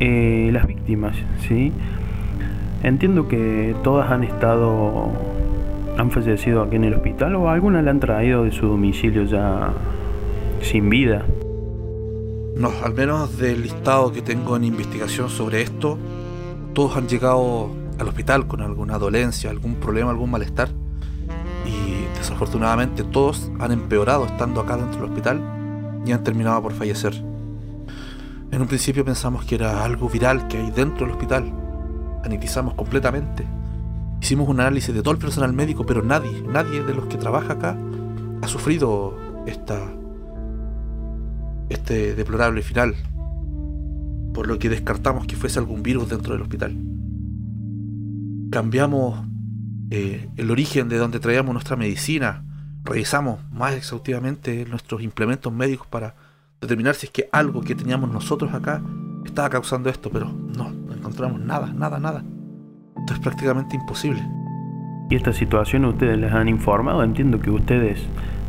[0.00, 1.16] Eh, las víctimas,
[1.46, 1.72] ¿sí?
[2.82, 5.10] Entiendo que todas han estado,
[5.96, 9.72] han fallecido aquí en el hospital o alguna la han traído de su domicilio ya
[10.62, 11.24] sin vida.
[12.60, 15.96] No, al menos del listado que tengo en investigación sobre esto,
[16.74, 20.68] todos han llegado al hospital con alguna dolencia, algún problema, algún malestar.
[21.64, 27.14] Y desafortunadamente todos han empeorado estando acá dentro del hospital y han terminado por fallecer.
[28.50, 31.50] En un principio pensamos que era algo viral que hay dentro del hospital.
[32.24, 33.46] Analizamos completamente.
[34.20, 37.54] Hicimos un análisis de todo el personal médico, pero nadie, nadie de los que trabaja
[37.54, 37.78] acá
[38.42, 39.78] ha sufrido esta,
[41.70, 42.94] este deplorable final.
[44.34, 46.76] Por lo que descartamos que fuese algún virus dentro del hospital.
[48.50, 49.26] Cambiamos
[49.90, 52.44] eh, el origen de donde traíamos nuestra medicina.
[52.84, 56.14] Revisamos más exhaustivamente nuestros implementos médicos para
[56.60, 58.82] determinar si es que algo que teníamos nosotros acá
[59.24, 62.24] estaba causando esto, pero no, no encontramos nada, nada, nada.
[62.98, 64.22] Esto es prácticamente imposible.
[65.10, 67.02] ¿Y esta situación ustedes les han informado?
[67.02, 67.98] Entiendo que ustedes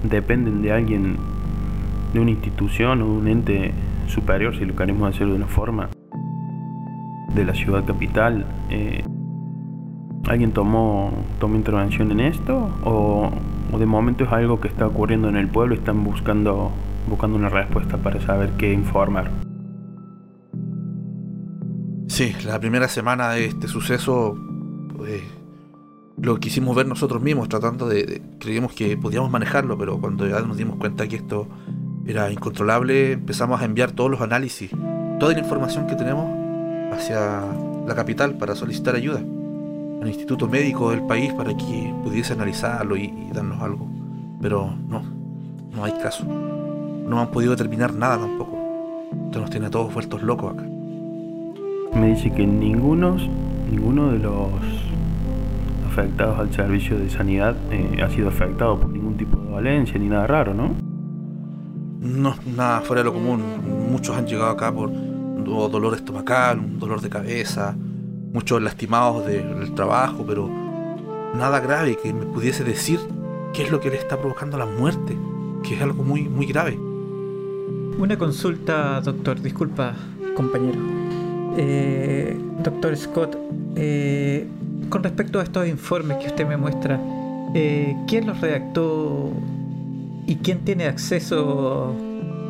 [0.04, 1.18] dependen de alguien,
[2.14, 3.74] de una institución o un ente
[4.08, 5.90] superior, si lo queremos hacer de una forma,
[7.34, 8.46] de la ciudad capital.
[8.70, 9.04] Eh,
[10.28, 12.70] ¿Alguien tomó, tomó intervención en esto?
[12.84, 13.32] ¿O,
[13.72, 16.72] ¿O de momento es algo que está ocurriendo en el pueblo y están buscando
[17.08, 19.32] buscando una respuesta para saber qué informar.
[22.08, 24.36] Sí, la primera semana de este suceso
[24.98, 25.22] pues,
[26.22, 30.58] lo quisimos ver nosotros mismos, tratando de, Creíamos que podíamos manejarlo, pero cuando ya nos
[30.58, 31.48] dimos cuenta que esto
[32.06, 34.72] era incontrolable, empezamos a enviar todos los análisis,
[35.20, 36.26] toda la información que tenemos
[36.94, 37.42] hacia
[37.88, 43.14] la capital para solicitar ayuda, al instituto médico del país para que pudiese analizarlo y
[43.34, 43.88] darnos algo.
[44.42, 45.04] Pero no,
[45.72, 46.26] no hay caso
[47.12, 48.58] no han podido determinar nada tampoco.
[49.26, 50.64] Esto nos tiene a todos vueltos locos acá.
[52.00, 53.18] Me dice que ninguno,
[53.70, 54.50] ninguno de los
[55.86, 60.08] afectados al servicio de sanidad eh, ha sido afectado por ningún tipo de violencia ni
[60.08, 60.74] nada raro, ¿no?
[62.02, 63.44] No, nada fuera de lo común.
[63.92, 67.76] Muchos han llegado acá por dolor estomacal, un dolor de cabeza,
[68.34, 70.50] muchos lastimados del trabajo, pero
[71.36, 73.00] nada grave que me pudiese decir
[73.54, 75.16] qué es lo que le está provocando la muerte,
[75.64, 76.78] que es algo muy, muy grave.
[78.00, 79.40] Una consulta, doctor.
[79.40, 79.94] Disculpa,
[80.36, 80.80] compañero.
[81.56, 83.38] Eh, doctor Scott,
[83.76, 84.48] eh,
[84.90, 87.00] con respecto a estos informes que usted me muestra,
[87.54, 89.32] eh, ¿quién los redactó
[90.32, 91.94] y quién tiene acceso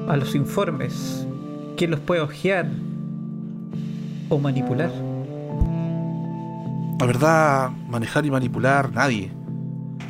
[0.08, 1.26] a los informes?
[1.78, 2.68] ¿Quién los puede hojear
[4.30, 4.92] o manipular?
[7.00, 9.32] La verdad, manejar y manipular nadie.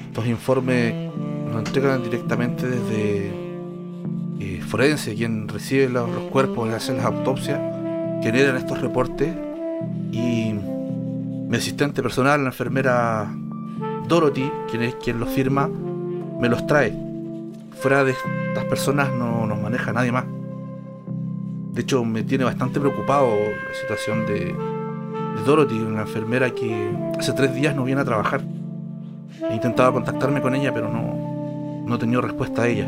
[0.07, 0.93] Estos informes
[1.49, 3.32] nos entregan directamente desde
[4.67, 7.59] forense, quien recibe los, cuerpos y hace las autopsias,
[8.22, 9.34] generan estos reportes
[10.11, 13.34] y mi asistente personal, la enfermera
[14.09, 17.11] Dorothy, quien es quien los firma, me los trae.
[17.82, 20.25] Fuera de estas personas no nos maneja nadie más.
[21.73, 24.55] De hecho, me tiene bastante preocupado la situación de,
[25.45, 28.41] Dorothy, una enfermera que hace tres días no viene a trabajar.
[29.49, 32.88] He intentado contactarme con ella, pero no, no he tenido respuesta a ella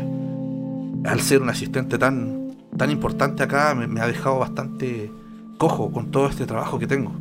[1.04, 5.10] al ser un asistente tan, tan importante acá, me, ha dejado bastante
[5.58, 7.12] cojo con todo este trabajo que tengo.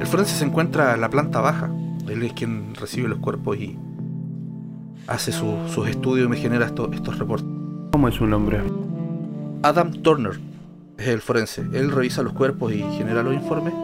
[0.00, 1.70] El forense se encuentra en la planta baja.
[2.08, 3.78] Él es quien recibe los cuerpos y
[5.06, 7.48] hace sus estudios y me genera estos reportes.
[7.92, 8.60] ¿Cómo es su nombre?
[9.62, 10.38] Adam Turner
[10.98, 11.62] es el forense.
[11.72, 13.74] Él revisa los cuerpos y genera los informes.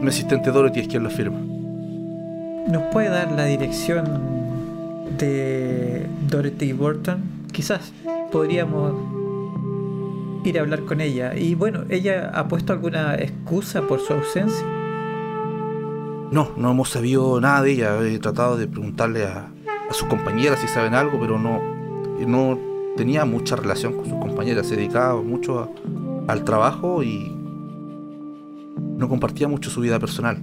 [0.00, 1.38] Mi asistente Dorothy es quien los firma.
[2.68, 4.04] ¿Nos puede dar la dirección
[5.18, 7.36] de Dorothy Burton?
[7.56, 7.90] quizás
[8.30, 8.92] podríamos
[10.44, 11.34] ir a hablar con ella.
[11.34, 14.66] Y bueno, ¿ella ha puesto alguna excusa por su ausencia?
[16.30, 17.98] No, no hemos sabido nada de ella.
[18.02, 19.48] He tratado de preguntarle a,
[19.92, 21.60] sus compañeras si saben algo, pero no,
[22.26, 22.58] no
[22.96, 24.66] tenía mucha relación con sus compañeras.
[24.66, 25.70] Se dedicaba mucho
[26.26, 27.32] al trabajo y
[28.96, 30.38] no compartía mucho su vida personal.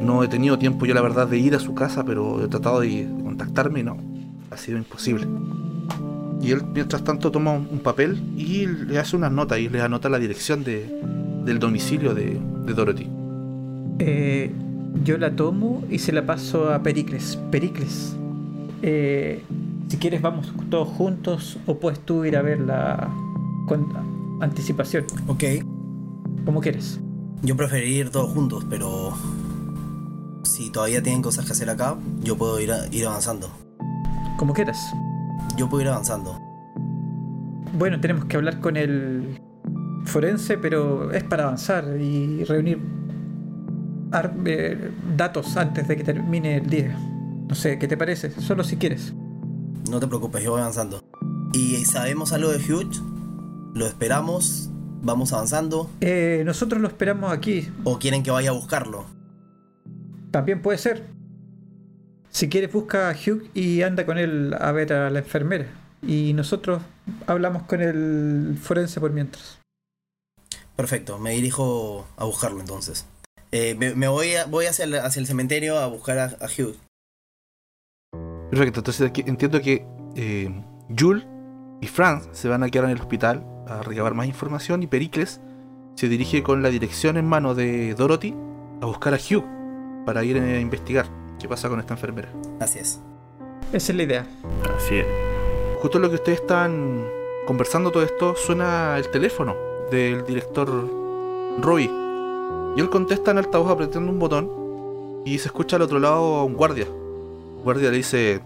[0.00, 2.80] No he tenido tiempo yo la verdad de ir a su casa, pero he tratado
[2.80, 3.96] de contactarme y no,
[4.50, 5.26] ha sido imposible.
[6.40, 10.08] Y él, mientras tanto, toma un, papel y le hace una nota y le anota
[10.08, 10.86] la dirección de,
[11.44, 12.38] del domicilio de,
[12.74, 13.08] Dorothy.
[13.98, 14.52] Eh,
[15.04, 17.38] yo la tomo y se la paso a Pericles.
[17.50, 18.16] Pericles,
[18.82, 19.42] eh,
[19.88, 23.08] si quieres vamos todos juntos o puedes tú ir a verla
[23.66, 23.86] con
[24.40, 25.04] anticipación.
[25.26, 25.44] Ok.
[26.44, 27.00] Como quieres.
[27.42, 29.12] Yo preferiría ir todos juntos, pero
[30.42, 33.50] si todavía tienen cosas que hacer acá, yo puedo ir, ir avanzando.
[34.38, 34.78] Como quieras.
[35.56, 36.38] Yo puedo ir avanzando.
[37.78, 39.40] Bueno, tenemos que hablar con el
[40.04, 42.78] forense, pero es para avanzar y reunir
[44.44, 46.96] eh, datos antes de que termine el día.
[47.48, 48.30] No sé, ¿qué te parece?
[48.40, 49.14] Solo si quieres.
[49.90, 51.00] No te preocupes, yo voy avanzando.
[51.52, 52.92] ¿Y sabemos algo de Hugh?
[53.74, 54.70] ¿Lo esperamos?
[55.02, 55.88] ¿Vamos avanzando?
[56.00, 57.68] Eh, nosotros lo esperamos aquí.
[57.84, 59.04] ¿O quieren que vaya a buscarlo?
[60.30, 61.04] También puede ser.
[62.30, 65.66] Si quieres, busca a Hugh y anda con él a ver a la enfermera.
[66.02, 66.82] y nosotros
[67.26, 69.58] hablamos con el forense por mientras.
[70.76, 73.06] Perfecto, me dirijo a buscarlo entonces.
[73.52, 76.46] Eh, me, me voy, a- voy hacia, el, hacia el cementerio a buscar a, a
[76.46, 76.76] Hugh.
[78.50, 79.84] Perfecto, entonces aquí entiendo que
[80.14, 80.50] eh,
[80.96, 81.26] Jules
[81.80, 85.40] y Franz se van a quedar en el hospital a recabar más información y Pericles
[85.96, 88.34] se dirige con la dirección en mano de Dorothy
[88.80, 89.44] a buscar a Hugh
[90.04, 91.06] para ir a investigar
[91.40, 92.28] qué pasa con esta enfermera.
[92.60, 93.00] Así es.
[93.72, 94.26] Esa es la idea.
[94.76, 95.06] Así es.
[95.80, 97.04] Justo lo que ustedes están
[97.46, 99.54] conversando todo esto, suena el teléfono
[99.90, 100.68] del director
[101.60, 101.90] Roy.
[102.76, 106.44] Y él contesta en altavoz apretando un botón y se escucha al otro lado a
[106.44, 106.84] un guardia.
[106.84, 108.42] El guardia le dice,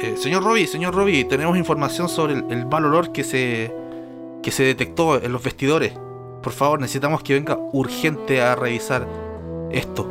[0.00, 3.72] eh, señor Robbie, señor Robbie, tenemos información sobre el, mal olor que se,
[4.42, 5.92] que se detectó en los vestidores.
[6.42, 9.06] Por favor, necesitamos que venga urgente a revisar
[9.70, 10.08] esto.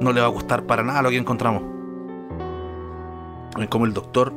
[0.00, 1.62] No le va a gustar para nada lo que encontramos.
[3.56, 4.32] Ven como el doctor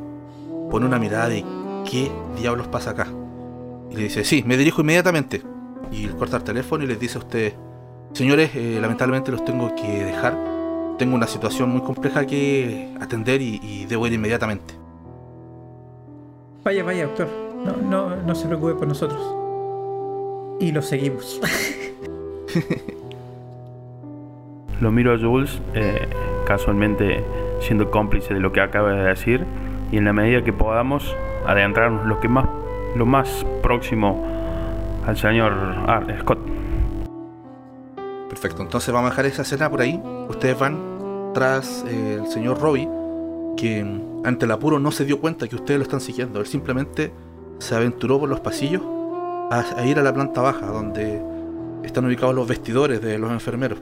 [0.70, 1.44] pone una mirada de
[1.90, 3.08] qué diablos pasa acá.
[3.90, 5.42] Y le dice, sí, me dirijo inmediatamente.
[5.90, 7.54] Y él corta el teléfono y les dice a ustedes,
[8.12, 10.36] señores, eh, lamentablemente los tengo que dejar.
[10.98, 14.74] Tengo una situación muy compleja que atender y, y debo ir inmediatamente.
[16.64, 17.28] Vaya, vaya, doctor.
[17.64, 19.20] No, no, no se preocupe por nosotros.
[20.60, 21.40] Y lo seguimos.
[24.80, 26.08] Lo miro a Jules, eh,
[26.46, 27.22] casualmente
[27.60, 29.44] siendo cómplice de lo que acaba de decir,
[29.92, 31.14] y en la medida que podamos
[31.46, 32.48] adentrarnos lo que más,
[32.96, 34.26] lo más próximo
[35.06, 35.52] al señor
[35.86, 36.38] Ar- Scott.
[38.42, 40.02] Perfecto, entonces vamos a dejar esa escena por ahí.
[40.28, 42.88] Ustedes van tras eh, el señor Robbie,
[43.56, 46.40] que mm, ante el apuro no se dio cuenta que ustedes lo están siguiendo.
[46.40, 47.12] Él simplemente
[47.60, 48.82] se aventuró por los pasillos
[49.52, 51.22] a, a ir a la planta baja, donde
[51.84, 53.78] están ubicados los vestidores de los enfermeros.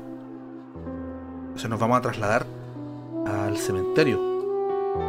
[1.45, 2.45] Entonces nos vamos a trasladar
[3.27, 4.19] al cementerio,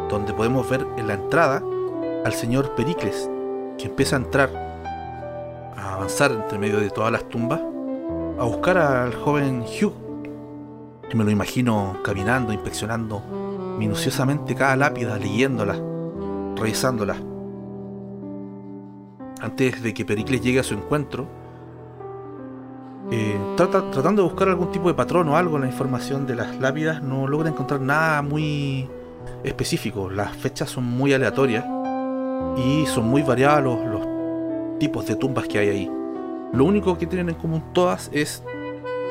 [0.09, 1.61] donde podemos ver en la entrada
[2.23, 3.29] al señor Pericles,
[3.77, 4.49] que empieza a entrar,
[5.75, 7.59] a avanzar entre medio de todas las tumbas
[8.41, 9.93] a buscar al joven Hugh.
[11.13, 13.21] Me lo imagino caminando, inspeccionando
[13.77, 15.75] minuciosamente cada lápida, leyéndola,
[16.55, 17.15] revisándola.
[19.41, 21.27] Antes de que Pericles llegue a su encuentro,
[23.11, 26.35] eh, trata- tratando de buscar algún tipo de patrón o algo en la información de
[26.35, 28.89] las lápidas, no logra encontrar nada muy
[29.43, 30.09] específico.
[30.09, 31.65] Las fechas son muy aleatorias
[32.57, 34.07] y son muy variados los, los
[34.79, 35.91] tipos de tumbas que hay ahí.
[36.53, 38.43] Lo único que tienen en común todas es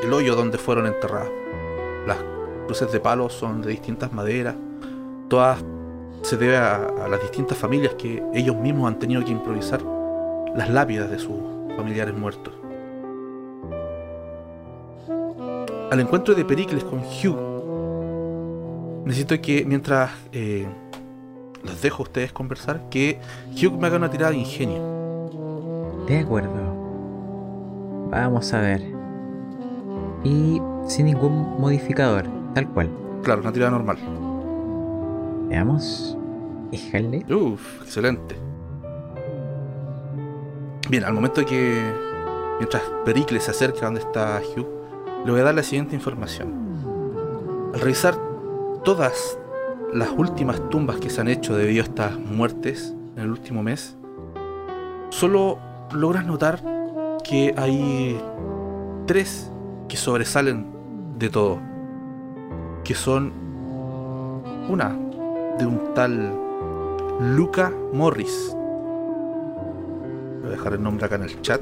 [0.02, 1.30] el hoyo donde fueron enterradas.
[2.06, 2.18] Las
[2.66, 4.54] cruces de palos son de distintas maderas.
[5.28, 5.64] Todas
[6.22, 9.80] se debe a, las distintas familias que ellos mismos han tenido que improvisar
[10.54, 11.40] las lápidas de sus
[11.76, 12.52] familiares muertos.
[15.90, 20.66] Al encuentro de Pericles con Hugh, necesito que mientras eh,
[21.64, 23.18] los dejo a ustedes conversar, que
[23.50, 26.02] Hugh me haga una tirada de ingenio.
[26.06, 26.69] De acuerdo.
[28.10, 28.82] Vamos a ver.
[30.24, 32.90] Y sin ningún modificador, tal cual.
[33.22, 33.98] Claro, una tirada normal.
[35.48, 36.16] Veamos.
[36.70, 37.24] Déjale.
[37.32, 38.36] Uf, excelente.
[40.88, 41.92] Bien, al momento de que
[42.58, 44.66] mientras Pericles se acerca a donde está Hugh,
[45.24, 47.70] le voy a dar la siguiente información.
[47.72, 48.16] Al revisar
[48.82, 49.38] todas
[49.92, 53.96] las últimas tumbas que se han hecho debido a estas muertes en el último mes,
[55.10, 55.58] solo
[55.92, 56.79] logras notar
[57.22, 58.20] que hay
[59.06, 59.50] tres
[59.88, 60.66] que sobresalen
[61.18, 61.58] de todo.
[62.84, 63.32] Que son
[64.68, 64.96] una
[65.58, 66.32] de un tal
[67.20, 68.56] Luca Morris.
[70.40, 71.60] Voy a dejar el nombre acá en el chat.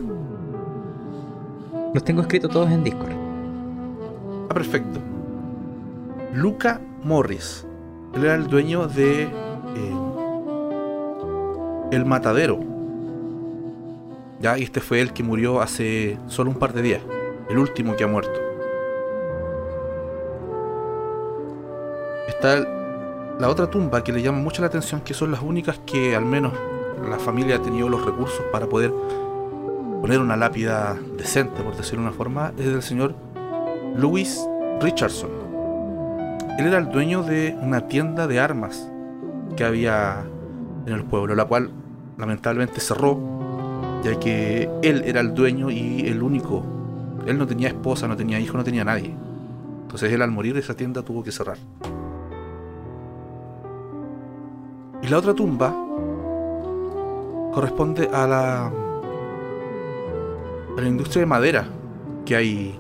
[1.95, 3.13] Los tengo escritos todos en Discord.
[4.51, 5.01] Ah, perfecto.
[6.35, 7.67] Luca Morris.
[8.15, 9.23] Él era el dueño de.
[9.25, 9.97] eh,
[11.91, 12.59] el Matadero.
[14.41, 17.03] Ya, y este fue el que murió hace solo un par de días.
[17.49, 18.41] El último que ha muerto.
[22.29, 22.61] Está
[23.41, 26.25] la otra tumba que le llama mucho la atención, que son las únicas que al
[26.25, 26.53] menos
[27.09, 28.93] la familia ha tenido los recursos para poder
[30.01, 33.15] poner una lápida decente, por decirlo de una forma, es del señor
[33.97, 34.41] Louis
[34.81, 35.31] Richardson.
[36.59, 38.89] Él era el dueño de una tienda de armas
[39.57, 40.25] que había
[40.87, 41.71] en el pueblo, la cual
[42.17, 43.38] lamentablemente cerró,
[44.03, 46.65] ya que él era el dueño y el único.
[47.27, 49.15] Él no tenía esposa, no tenía hijo, no tenía nadie.
[49.83, 51.59] Entonces él al morir esa tienda tuvo que cerrar.
[55.03, 55.75] Y la otra tumba
[57.53, 58.67] corresponde a la,
[60.77, 61.67] a la industria de madera
[62.25, 62.79] que hay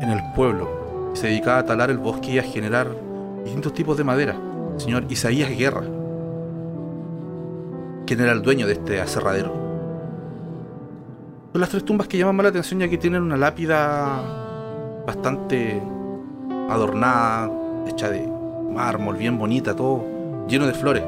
[0.00, 1.12] en el pueblo.
[1.14, 2.88] Se dedicaba a talar el bosque y a generar
[3.44, 4.36] distintos tipos de madera.
[4.78, 5.84] Señor Isaías Guerra.
[8.06, 9.61] quién era el dueño de este aserradero.
[11.52, 15.82] Son las tres tumbas que llaman más la atención ya que tienen una lápida bastante
[16.70, 17.50] adornada,
[17.86, 18.26] hecha de
[18.72, 21.04] mármol, bien bonita, todo lleno de flores.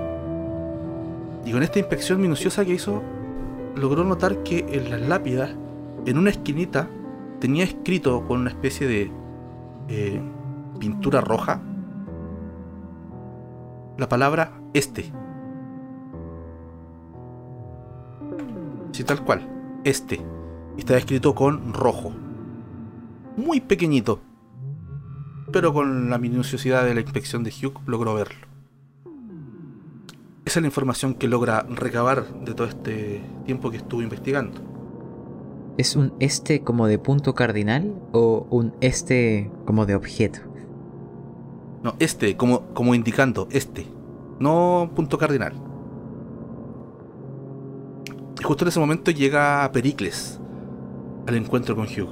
[1.47, 3.03] Y con esta inspección minuciosa que hizo,
[3.75, 5.51] logró notar que en las lápidas,
[6.05, 6.89] en una esquinita,
[7.41, 9.11] tenía escrito con una especie de
[9.89, 10.23] eh,
[10.79, 11.63] pintura roja
[13.97, 15.11] la palabra este.
[18.93, 19.49] Sí, tal cual,
[19.85, 20.34] este.
[20.77, 22.13] Está escrito con rojo.
[23.37, 24.21] Muy pequeñito.
[25.53, 28.47] Pero con la minuciosidad de la inspección de Hugh logró verlo.
[30.45, 34.61] Esa es la información que logra recabar de todo este tiempo que estuvo investigando.
[35.79, 40.41] ¿Es un este como de punto cardinal o un este como de objeto?
[41.83, 43.87] No, este, como, como indicando, este.
[44.41, 45.53] No punto cardinal.
[48.41, 50.41] Y justo en ese momento llega Pericles
[51.27, 52.09] al encuentro con Hugh.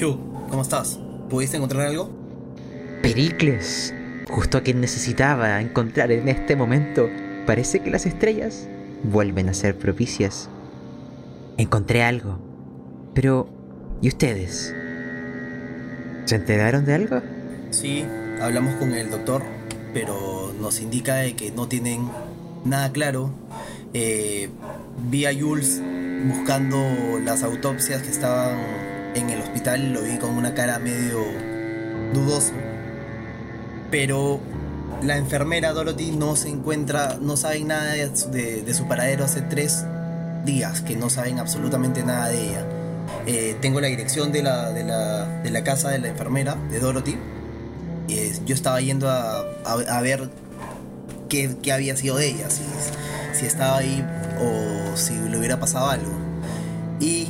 [0.00, 0.18] Hugh,
[0.50, 0.98] ¿cómo estás?
[1.28, 2.10] ¿Pudiste encontrar algo?
[3.02, 3.94] Pericles,
[4.28, 7.08] justo a quien necesitaba encontrar en este momento.
[7.46, 8.68] Parece que las estrellas
[9.02, 10.48] vuelven a ser propicias.
[11.56, 12.38] Encontré algo.
[13.14, 13.48] Pero,
[14.02, 14.74] ¿y ustedes?
[16.24, 17.22] ¿Se enteraron de algo?
[17.70, 18.04] Sí,
[18.40, 19.42] hablamos con el doctor,
[19.94, 22.08] pero nos indica que no tienen
[22.64, 23.30] nada claro.
[23.94, 24.50] Eh,
[25.08, 25.80] vi a Jules
[26.24, 28.56] buscando las autopsias que estaban
[29.14, 31.20] en el hospital, lo vi con una cara medio
[32.12, 32.52] dudoso.
[33.90, 34.40] Pero
[35.02, 39.42] la enfermera Dorothy no se encuentra, no saben nada de, de- de su paradero hace
[39.42, 39.84] tres
[40.44, 42.64] días, que no saben absolutamente nada de ella.
[43.26, 46.78] Eh, tengo la dirección de la, de, la, de la casa de la enfermera, de
[46.80, 47.16] Dorothy.
[48.08, 50.28] Eh, yo estaba yendo a, a- a ver
[51.28, 52.62] qué, qué había sido de ella, si,
[53.32, 54.04] si estaba ahí
[54.38, 56.12] o si le hubiera pasado algo.
[57.00, 57.28] Y,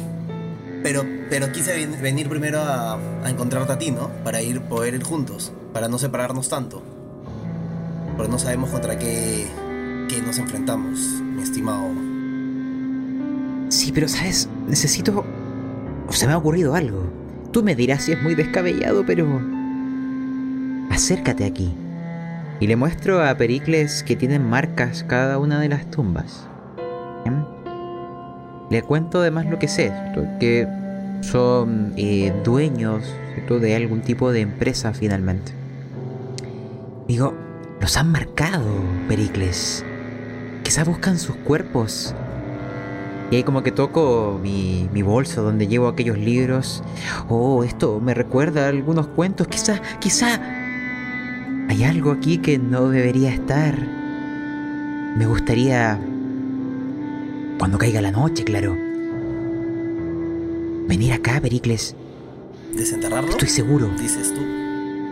[0.82, 4.08] pero, pero quise ven- venir primero a, a encontrarte a ti, ¿no?
[4.24, 6.82] Para ir, poder ir juntos, para no separarnos tanto.
[8.16, 9.46] Porque no sabemos contra qué,
[10.08, 11.90] qué nos enfrentamos, mi estimado.
[13.68, 15.24] Sí, pero sabes, necesito...
[16.08, 17.02] O se me ha ocurrido algo.
[17.52, 19.40] Tú me dirás si es muy descabellado, pero...
[20.90, 21.74] Acércate aquí.
[22.60, 26.46] Y le muestro a Pericles que tienen marcas cada una de las tumbas.
[28.70, 29.92] Le cuento además lo que sé,
[30.40, 30.66] que
[31.22, 33.02] son eh, dueños
[33.48, 35.52] de algún tipo de empresa finalmente.
[37.06, 37.34] Digo,
[37.80, 38.64] los han marcado,
[39.08, 39.84] Pericles.
[40.64, 42.14] Quizá buscan sus cuerpos
[43.30, 46.82] y ahí como que toco mi, mi bolso donde llevo aquellos libros.
[47.28, 49.48] Oh, esto me recuerda a algunos cuentos.
[49.48, 50.40] Quizá, quizá...
[51.68, 53.76] Hay algo aquí que no debería estar.
[55.16, 55.98] Me gustaría...
[57.58, 58.76] Cuando caiga la noche, claro.
[60.88, 61.94] Venir acá, Pericles.
[62.74, 63.30] ¿Desenterrarlo?
[63.30, 63.88] Estoy seguro.
[63.98, 64.40] Dices tú.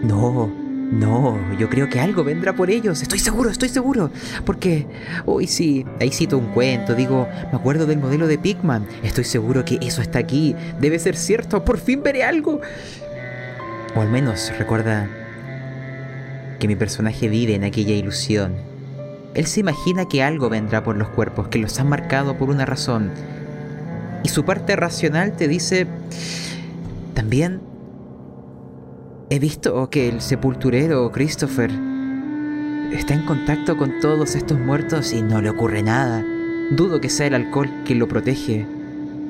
[0.06, 0.52] No,
[0.92, 3.02] no, yo creo que algo vendrá por ellos.
[3.02, 4.10] Estoy seguro, estoy seguro.
[4.44, 4.86] Porque
[5.24, 8.86] hoy sí, ahí cito un cuento, digo, me acuerdo del modelo de Pigman.
[9.02, 10.54] Estoy seguro que eso está aquí.
[10.80, 12.60] Debe ser cierto, por fin veré algo.
[13.96, 15.08] O al menos recuerda
[16.60, 18.73] que mi personaje vive en aquella ilusión.
[19.34, 22.64] Él se imagina que algo vendrá por los cuerpos, que los han marcado por una
[22.64, 23.10] razón.
[24.22, 25.86] Y su parte racional te dice,
[27.14, 27.60] también
[29.30, 31.70] He visto que el sepulturero Christopher
[32.92, 36.24] está en contacto con todos estos muertos y no le ocurre nada.
[36.70, 38.64] Dudo que sea el alcohol quien lo protege.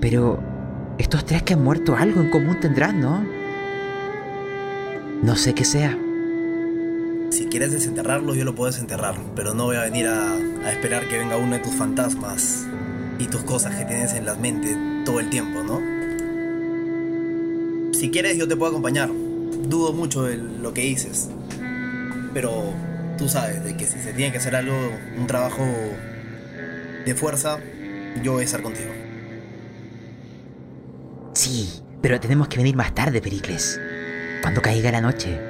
[0.02, 0.40] Pero
[0.98, 3.24] estos tres que han muerto algo en común tendrán, ¿no?
[5.22, 5.96] No sé qué sea.
[7.30, 11.08] Si quieres desenterrarlo, yo lo puedo desenterrar, pero no voy a venir a, a esperar
[11.08, 12.66] que venga uno de tus fantasmas
[13.18, 15.80] y tus cosas que tienes en la mente todo el tiempo, ¿no?
[17.92, 19.10] Si quieres, yo te puedo acompañar.
[19.68, 21.30] Dudo mucho de lo que dices,
[22.32, 22.72] pero
[23.16, 24.76] tú sabes de que si se tiene que hacer algo,
[25.16, 25.64] un trabajo
[27.06, 27.58] de fuerza,
[28.22, 28.90] yo voy a estar contigo.
[31.34, 33.80] Sí, pero tenemos que venir más tarde, Pericles.
[34.42, 35.40] Cuando caiga la noche.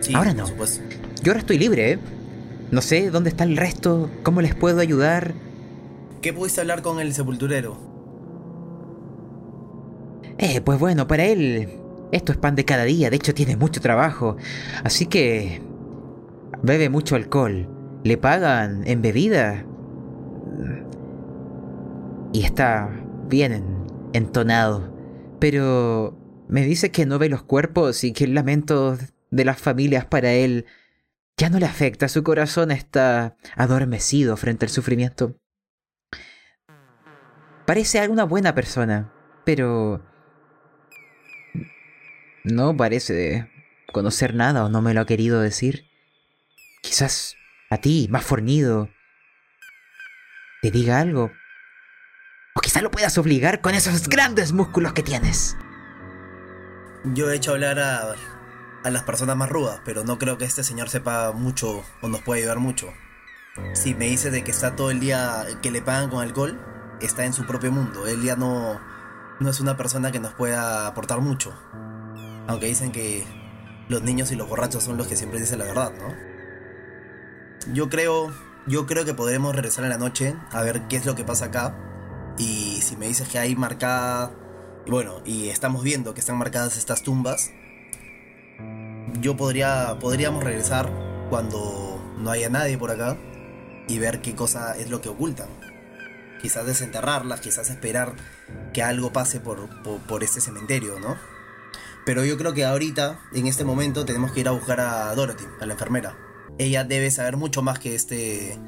[0.00, 0.42] Sí, Ahora no.
[0.42, 1.01] Por supuesto.
[1.22, 1.98] Yo ahora estoy libre, ¿eh?
[2.70, 5.34] No sé dónde está el resto, cómo les puedo ayudar.
[6.20, 7.76] ¿Qué pudiste hablar con el sepulturero?
[10.38, 11.68] Eh, pues bueno, para él
[12.10, 14.36] esto es pan de cada día, de hecho tiene mucho trabajo,
[14.84, 15.62] así que
[16.62, 17.68] bebe mucho alcohol,
[18.04, 19.64] le pagan en bebida
[22.32, 22.90] y está
[23.28, 24.92] bien en- entonado,
[25.38, 26.18] pero
[26.48, 28.96] me dice que no ve los cuerpos y que el lamento
[29.30, 30.66] de las familias para él
[31.36, 35.36] ya no le afecta, su corazón está adormecido frente al sufrimiento.
[37.66, 39.12] parece una buena persona,
[39.44, 40.04] pero
[42.44, 43.50] no parece
[43.92, 45.88] conocer nada o no me lo ha querido decir.
[46.82, 47.36] Quizás
[47.70, 48.90] a ti, más fornido,
[50.60, 51.32] te diga algo.
[52.54, 55.56] O quizás lo puedas obligar con esos grandes músculos que tienes.
[57.14, 58.14] Yo he hecho hablar a,
[58.84, 62.22] a las personas más rudas, pero no creo que este señor sepa mucho o nos
[62.22, 62.88] pueda ayudar mucho.
[63.74, 66.58] Si me dice de que está todo el día que le pagan con alcohol,
[67.00, 68.06] está en su propio mundo.
[68.06, 68.80] Él ya no,
[69.40, 71.54] no es una persona que nos pueda aportar mucho.
[72.46, 73.24] Aunque dicen que
[73.88, 76.32] los niños y los borrachos son los que siempre dicen la verdad, ¿no?
[77.72, 78.32] Yo creo,
[78.66, 81.46] yo creo que podremos regresar en la noche a ver qué es lo que pasa
[81.46, 81.76] acá.
[82.38, 84.32] Y si me dices que hay marcada,
[84.86, 87.50] bueno, y estamos viendo que están marcadas estas tumbas,
[89.22, 90.90] yo podría, podríamos regresar
[91.30, 93.16] cuando no haya nadie por acá
[93.88, 95.48] y ver qué cosa es lo que ocultan.
[96.42, 98.14] Quizás desenterrarlas, quizás esperar
[98.74, 99.68] que algo pase por,
[100.08, 101.16] por, este cementerio, ¿no?
[102.04, 105.44] Pero yo creo que ahorita, en este momento, tenemos que ir a buscar a Dorothy,
[105.60, 106.16] a la enfermera.
[106.58, 108.58] Ella debe saber mucho más que este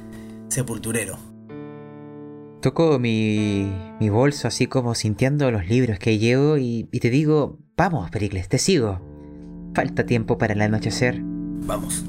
[0.49, 1.19] sepulturero.
[2.63, 8.09] Toco mi, mi bolso así como sintiendo los libros que llevo y te digo, vamos,
[8.11, 9.14] Pericles, te sigo.
[9.75, 11.21] Falta tiempo para el anochecer.
[11.67, 12.05] Vamos.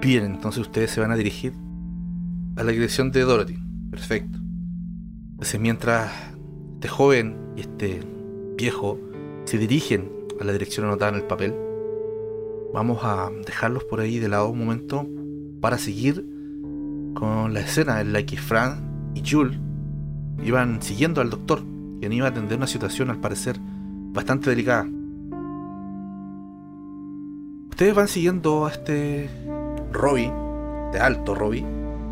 [0.00, 1.52] Bien, entonces ustedes se van a dirigir
[2.56, 3.58] a la dirección de Dorothy.
[3.90, 4.38] Perfecto.
[5.32, 6.10] Entonces mientras
[6.74, 8.00] este joven y este
[8.56, 8.98] viejo
[9.44, 10.10] se dirigen
[10.40, 11.54] a la dirección anotada en el papel,
[12.72, 15.06] vamos a dejarlos por ahí de lado un momento
[15.60, 16.24] para seguir
[17.14, 19.58] con la escena en la que Fran y Jules
[20.42, 21.62] iban siguiendo al doctor,
[22.00, 23.58] quien iba a atender una situación al parecer
[24.12, 24.86] bastante delicada.
[27.70, 29.30] Ustedes van siguiendo a este
[29.92, 30.32] Robbie,
[30.92, 31.64] de alto Robbie,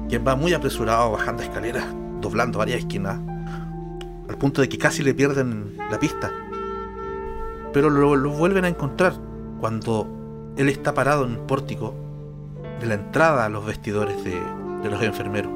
[0.09, 1.84] quien va muy apresurado bajando escaleras,
[2.20, 3.18] doblando varias esquinas,
[4.28, 6.30] al punto de que casi le pierden la pista.
[7.72, 9.14] Pero lo, lo vuelven a encontrar
[9.61, 11.94] cuando él está parado en un pórtico
[12.80, 14.40] de la entrada a los vestidores de,
[14.82, 15.51] de los enfermeros,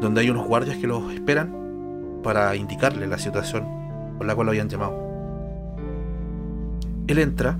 [0.00, 1.52] donde hay unos guardias que los esperan
[2.22, 3.66] para indicarle la situación
[4.18, 5.11] por la cual lo habían llamado.
[7.06, 7.58] Él entra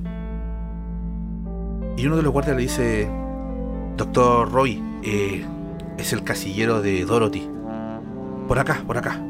[1.96, 3.08] y uno de los guardias le dice,
[3.96, 5.44] Doctor Roy, eh,
[5.98, 7.48] es el casillero de Dorothy.
[8.48, 9.20] Por acá, por acá.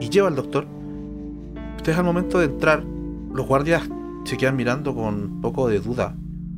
[0.00, 0.66] Y lleva al doctor.
[1.76, 2.82] Ustedes al momento de entrar,
[3.32, 3.88] los guardias
[4.24, 6.14] se quedan mirando con un poco de duda.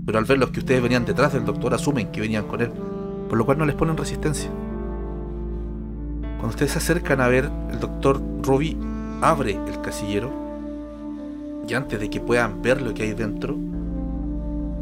[0.07, 2.73] Pero al ver los que ustedes venían detrás del doctor, asumen que venían con él.
[3.29, 4.51] Por lo cual no les ponen resistencia.
[6.39, 8.77] Cuando ustedes se acercan a ver, el doctor Robbie
[9.21, 10.50] abre el casillero.
[11.69, 13.57] Y antes de que puedan ver lo que hay dentro,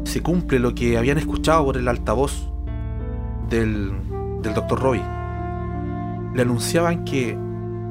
[0.03, 2.49] se cumple lo que habían escuchado por el altavoz
[3.49, 3.91] del,
[4.41, 5.03] del doctor Robbie.
[6.33, 7.37] Le anunciaban que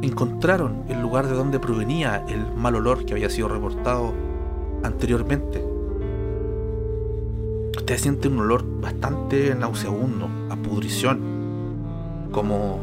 [0.02, 4.14] encontraron el lugar de donde provenía el mal olor que había sido reportado
[4.82, 5.64] anteriormente.
[7.76, 11.20] Ustedes sienten un olor bastante nauseabundo, a pudrición,
[12.30, 12.80] como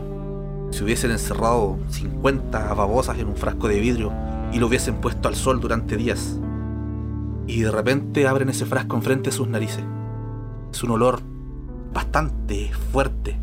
[0.72, 4.12] si hubiesen encerrado 50 babosas en un frasco de vidrio
[4.56, 6.40] y lo hubiesen puesto al sol durante días.
[7.46, 9.84] Y de repente abren ese frasco enfrente de sus narices.
[10.72, 11.20] Es un olor
[11.94, 13.36] bastante fuerte.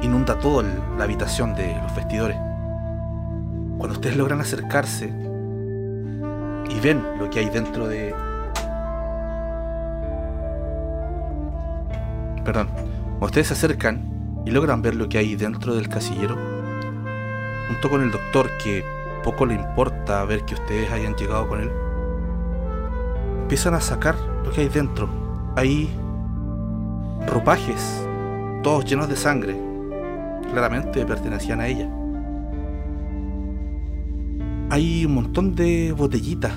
[0.00, 0.62] Inunda toda
[0.96, 2.38] la habitación de los vestidores.
[3.76, 5.08] Cuando ustedes logran acercarse
[6.70, 8.14] y ven lo que hay dentro de...
[12.42, 12.68] Perdón.
[12.70, 16.38] Cuando ustedes se acercan y logran ver lo que hay dentro del casillero,
[17.68, 21.70] junto con el doctor que poco le importa ver que ustedes hayan llegado con él,
[23.42, 25.08] empiezan a sacar lo que hay dentro.
[25.56, 25.90] Hay
[27.26, 28.06] ropajes,
[28.62, 29.56] todos llenos de sangre.
[30.50, 31.88] Claramente pertenecían a ella.
[34.70, 36.52] Hay un montón de botellitas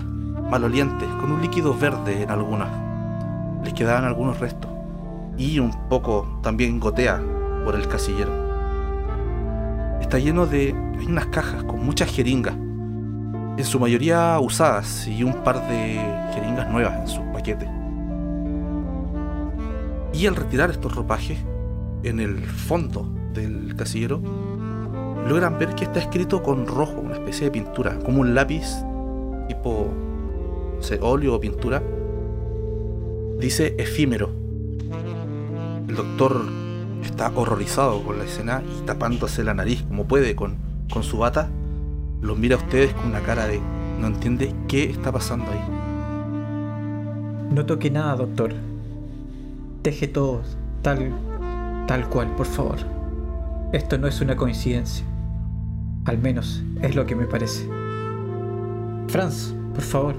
[0.49, 2.69] malolientes, con un líquido verde en algunas.
[3.63, 4.71] Les quedaban algunos restos.
[5.37, 7.21] Y un poco también gotea
[7.65, 8.44] por el casillero.
[10.01, 10.73] Está lleno de...
[11.07, 12.55] Unas cajas con muchas jeringas.
[12.55, 15.99] En su mayoría usadas y un par de
[16.33, 17.69] jeringas nuevas en sus paquetes.
[20.13, 21.37] Y al retirar estos ropajes,
[22.03, 24.21] en el fondo del casillero,
[25.27, 28.65] logran ver que está escrito con rojo, una especie de pintura, como un lápiz
[29.47, 29.89] tipo
[31.01, 31.83] óleo o pintura.
[33.39, 34.29] Dice efímero.
[35.87, 36.64] El doctor
[37.05, 40.57] está horrorizado con la escena y tapándose la nariz como puede con,
[40.91, 41.49] con su bata.
[42.21, 43.59] Los mira a ustedes con una cara de
[43.99, 45.61] no entiende qué está pasando ahí.
[47.51, 48.53] No toque nada, doctor.
[49.83, 50.41] Deje todo
[50.81, 51.11] tal,
[51.87, 52.77] tal cual, por favor.
[53.71, 55.05] Esto no es una coincidencia.
[56.05, 57.67] Al menos es lo que me parece.
[59.07, 60.15] Franz, por favor,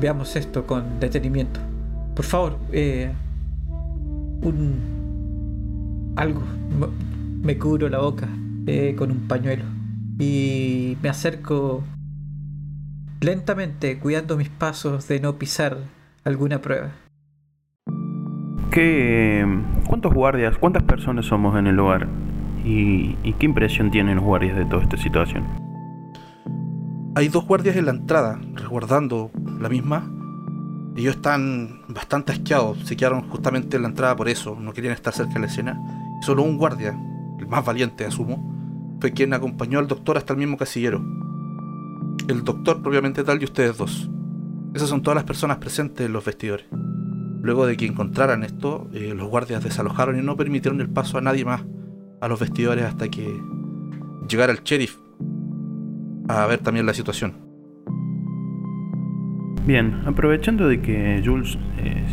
[0.00, 1.60] veamos esto con detenimiento.
[2.14, 3.12] Por favor, eh,
[4.42, 4.95] un...
[6.16, 6.42] algo.
[7.42, 8.28] Me cubro la boca
[8.66, 9.64] eh, con un pañuelo
[10.18, 11.84] y me acerco
[13.20, 15.78] lentamente, cuidando mis pasos de no pisar
[16.24, 16.90] alguna prueba.
[18.70, 19.44] ¿Qué,
[19.86, 22.08] ¿Cuántos guardias, cuántas personas somos en el lugar?
[22.64, 25.44] ¿Y, qué impresión tienen los guardias de toda esta situación?
[27.14, 30.10] Hay dos guardias en la entrada, resguardando la misma.
[30.96, 35.12] Ellos están bastante asqueados, se quedaron justamente en la entrada por eso, no querían estar
[35.12, 36.05] cerca de la escena.
[36.26, 37.00] Solo un guardia,
[37.38, 41.00] el más valiente asumo, fue quien acompañó al doctor hasta el mismo casillero.
[42.26, 44.10] El doctor propiamente tal y ustedes dos.
[44.74, 46.66] Esas son todas las personas presentes en los vestidores.
[47.42, 51.20] Luego de que encontraran esto, eh, los guardias desalojaron y no permitieron el paso a
[51.20, 51.62] nadie más
[52.20, 53.40] a los vestidores hasta que
[54.28, 54.96] llegara el sheriff
[56.26, 57.34] a ver también la situación.
[59.64, 62.04] Bien, aprovechando de que Jules eh,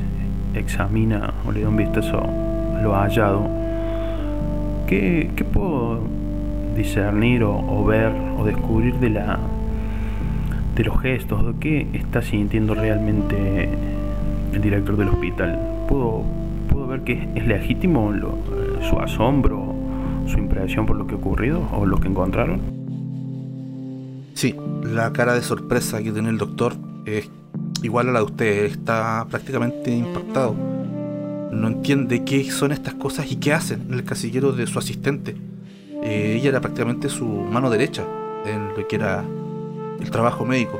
[0.53, 3.63] examina o le da un vistazo a lo hallado,
[4.87, 6.01] ¿qué, puedo
[6.75, 9.39] discernir o, ver o descubrir de la
[10.75, 13.69] de los gestos, de qué está sintiendo realmente
[14.53, 15.59] el director del hospital?
[15.87, 16.23] ¿Puedo,
[16.71, 18.11] puedo ver que es legítimo
[18.81, 19.73] su asombro
[20.27, 22.61] su impresión por lo que ha ocurrido o lo que encontraron?
[24.33, 26.73] Sí, la cara de sorpresa que tiene el doctor
[27.05, 27.29] es
[27.83, 30.72] igual a la de usted, está prácticamente impactado.
[31.53, 35.35] No entiende qué son estas cosas y qué hacen en el casillero de su asistente.
[36.03, 38.03] Eh, ella era prácticamente su mano derecha
[38.45, 39.23] en lo que era
[39.99, 40.79] el trabajo médico.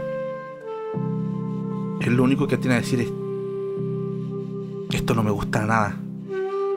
[2.01, 3.07] Él lo único que tiene a decir es,
[4.93, 5.95] esto no me gusta nada.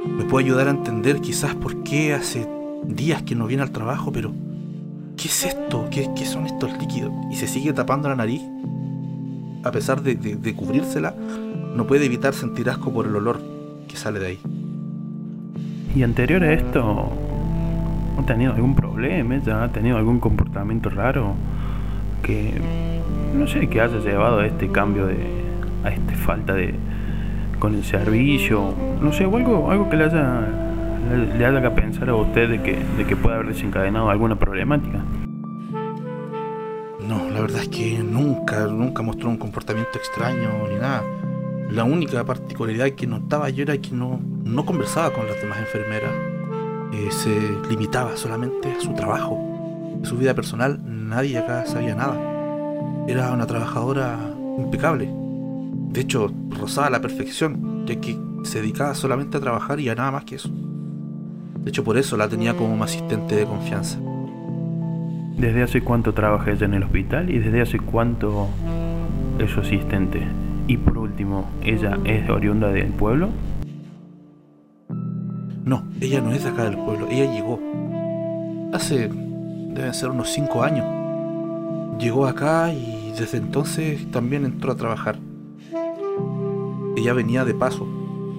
[0.06, 2.46] Me puede ayudar a entender quizás por qué hace
[2.84, 4.32] días que no viene al trabajo, pero
[5.16, 5.88] ¿qué es esto?
[5.90, 7.12] ¿Qué, son estos líquidos?
[7.32, 8.42] Y se sigue tapando la nariz.
[9.64, 11.14] A pesar de, cubrírsela,
[11.74, 13.55] no puede evitar sentir asco por el olor
[13.96, 14.38] que sale de ahí.
[15.94, 17.10] Y anterior a esto,
[18.18, 19.38] ¿ha tenido algún problema?
[19.38, 21.34] ¿Ya ha tenido algún comportamiento raro?
[22.22, 22.52] Que,
[23.34, 25.16] no sé, que haya llevado a este cambio de.
[25.84, 26.74] a esta falta de.
[27.58, 30.42] con el servicio, no sé, o algo, algo que le haya
[31.38, 34.98] le pensar a usted de que, de que puede haber desencadenado alguna problemática.
[37.00, 41.02] No, la verdad es que nunca, nunca mostró un comportamiento extraño ni nada.
[41.70, 46.12] La única particularidad que notaba yo era que no, no conversaba con las demás enfermeras.
[46.92, 50.00] Eh, se limitaba solamente a su trabajo.
[50.02, 52.16] Su vida personal nadie acá sabía nada.
[53.08, 54.18] Era una trabajadora
[54.58, 55.08] impecable.
[55.90, 60.10] De hecho, rozaba la perfección, ya que se dedicaba solamente a trabajar y a nada
[60.10, 60.50] más que eso.
[61.58, 63.98] De hecho, por eso la tenía como asistente de confianza.
[65.36, 68.48] ¿Desde hace cuánto trabaja ella en el hospital y desde hace cuánto
[69.38, 70.22] es su asistente?
[70.66, 73.30] Y por último, ¿ella es oriunda del pueblo?
[75.64, 77.60] No, ella no es de acá del pueblo, ella llegó.
[78.72, 80.86] Hace, deben ser unos 5 años.
[81.98, 85.18] Llegó acá y desde entonces también entró a trabajar.
[86.96, 87.86] Ella venía de paso,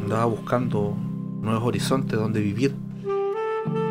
[0.01, 0.95] andaba buscando
[1.41, 2.75] nuevos horizontes donde vivir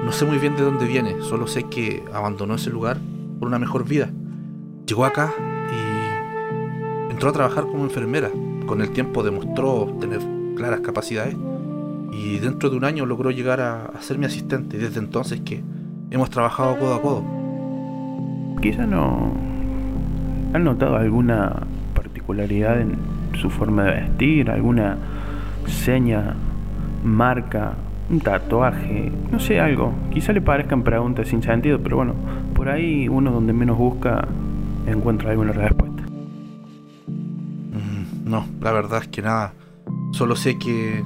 [0.07, 2.99] no sé muy bien de dónde viene, solo sé que abandonó ese lugar
[3.41, 4.09] por una mejor vida.
[4.87, 5.35] Llegó acá
[5.69, 5.86] y
[7.17, 8.31] entró a trabajar como enfermera.
[8.67, 10.21] Con el tiempo demostró tener
[10.55, 11.35] claras capacidades
[12.13, 14.77] y dentro de un año logró llegar a, ser mi asistente.
[14.77, 15.63] Y desde entonces que
[16.11, 17.25] hemos trabajado codo a codo.
[18.61, 19.33] Quizá no...
[20.53, 21.63] ¿Han notado alguna
[21.95, 22.99] particularidad en
[23.41, 24.51] su forma de vestir?
[24.51, 24.99] ¿Alguna
[25.67, 26.35] seña,
[27.03, 27.77] marca
[28.11, 29.95] un tatuaje, no sé, algo.
[30.13, 32.13] Quizá le parezcan preguntas sin sentido, pero bueno,
[32.55, 34.29] por ahí uno donde menos busca
[34.87, 35.86] encuentra alguna respuesta.
[38.27, 39.55] No, la verdad es que nada.
[40.13, 41.03] Solo sé que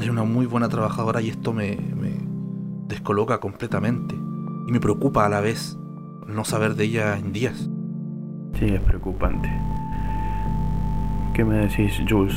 [0.00, 2.12] es una muy buena trabajadora y esto me, me
[2.88, 4.14] descoloca completamente.
[4.14, 5.76] Y me preocupa a la vez
[6.26, 7.68] no saber de ella en días.
[8.58, 9.50] Sí, es preocupante.
[11.34, 12.36] ¿Qué me decís, Jules?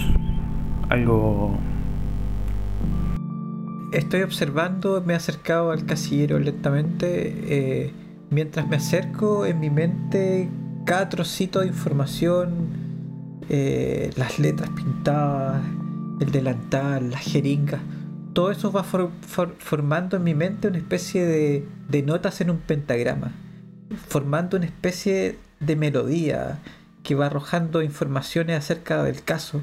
[0.90, 1.57] ¿Algo
[3.98, 7.34] estoy observando, me he acercado al casillero lentamente.
[7.48, 7.94] Eh,
[8.30, 10.49] mientras me acerco, en mi mente,
[10.86, 12.75] cada trocito de información,
[13.50, 15.64] eh, las letras pintadas,
[16.20, 17.82] el delantal, las jeringas,
[18.34, 23.32] todo eso va formando en mi mente una especie de, de notas en un pentagrama,
[24.10, 26.60] formando una especie de melodía
[27.02, 29.62] que va arrojando informaciones acerca del caso.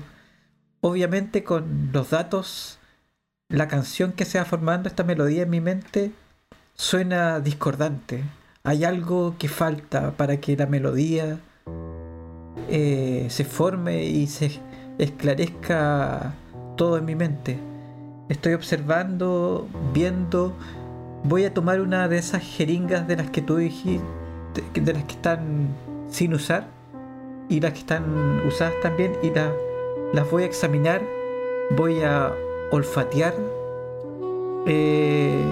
[0.81, 2.79] Obviamente con los datos
[3.53, 6.13] la canción que se va formando, esta melodía en mi mente,
[6.75, 8.25] suena discordante.
[8.65, 11.39] Hay algo que falta para que la melodía
[12.69, 14.61] eh, se forme y se
[14.99, 16.35] esclarezca
[16.77, 17.59] todo en mi mente.
[18.29, 20.53] Estoy observando, viendo.
[21.25, 24.05] Voy a tomar una de esas jeringas de las que tú dijiste,
[24.75, 25.69] de las que están
[26.09, 26.67] sin usar
[27.49, 31.03] y las que están usadas también y las voy a examinar.
[31.77, 32.33] Voy a
[32.71, 33.35] olfatear
[34.67, 35.45] eh,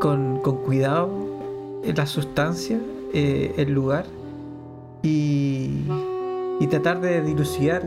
[0.00, 1.10] con, con, cuidado
[1.84, 2.78] la sustancia,
[3.12, 4.06] eh, el lugar
[5.02, 5.84] y,
[6.60, 7.82] y tratar de dilucidar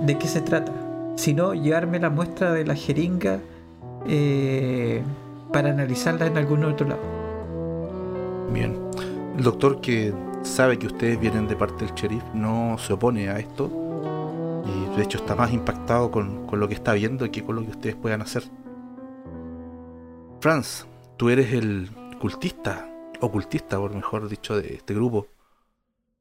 [0.00, 0.72] de qué se trata.
[1.16, 3.40] Si no, llevarme la muestra de la jeringa
[4.06, 5.02] eh,
[5.52, 7.00] para analizarla en algún otro lado.
[8.52, 8.78] Bien.
[9.36, 10.12] El doctor que
[10.42, 13.70] sabe que ustedes vienen de parte del sheriff no se opone a esto
[14.64, 17.62] y de hecho está más impactado con, con lo que está viendo que con lo
[17.62, 18.44] que ustedes puedan hacer.
[20.40, 20.86] Franz,
[21.16, 21.90] tú eres el
[22.20, 22.88] cultista,
[23.20, 25.26] ocultista por mejor dicho, de este grupo.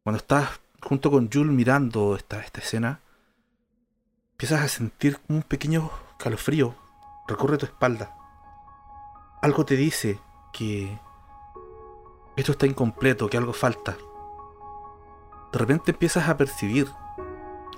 [0.06, 3.00] Cuando estás junto con Jules mirando esta, esta escena,
[4.34, 6.76] empiezas a sentir un pequeño calofrío
[7.28, 8.16] recorre tu espalda.
[9.42, 10.20] Algo te dice
[10.54, 10.96] que
[12.36, 13.98] esto está incompleto, que algo falta.
[15.52, 16.88] De repente empiezas a percibir,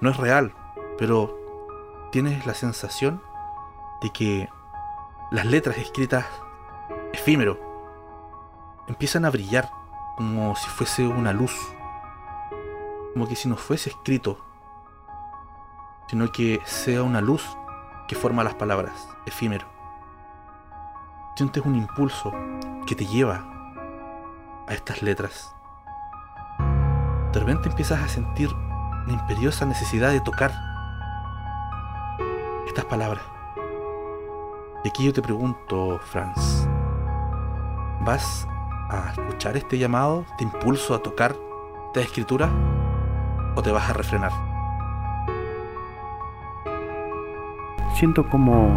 [0.02, 0.54] no es real,
[0.98, 3.22] pero tienes la sensación
[4.02, 4.50] de que
[5.32, 6.26] las letras escritas
[7.14, 7.58] efímero
[8.90, 9.70] empiezan a brillar
[10.18, 11.56] como si fuese una luz,
[13.18, 14.38] como que si no fuese escrito,
[16.08, 17.44] sino que sea una luz
[18.08, 19.66] que forma las palabras, efímero.
[21.36, 22.32] Sientes un impulso
[22.86, 23.44] que te lleva
[24.68, 25.52] a estas letras.
[27.34, 28.52] De repente empiezas a sentir
[29.08, 30.52] la imperiosa necesidad de tocar
[32.68, 33.24] estas palabras.
[34.84, 36.68] Y aquí yo te pregunto, Franz,
[38.02, 38.48] ¿vas
[38.92, 41.36] a escuchar este llamado, este impulso a tocar
[41.88, 42.52] esta escritura?
[43.58, 44.32] ¿O te vas a refrenar?
[47.96, 48.70] Siento como,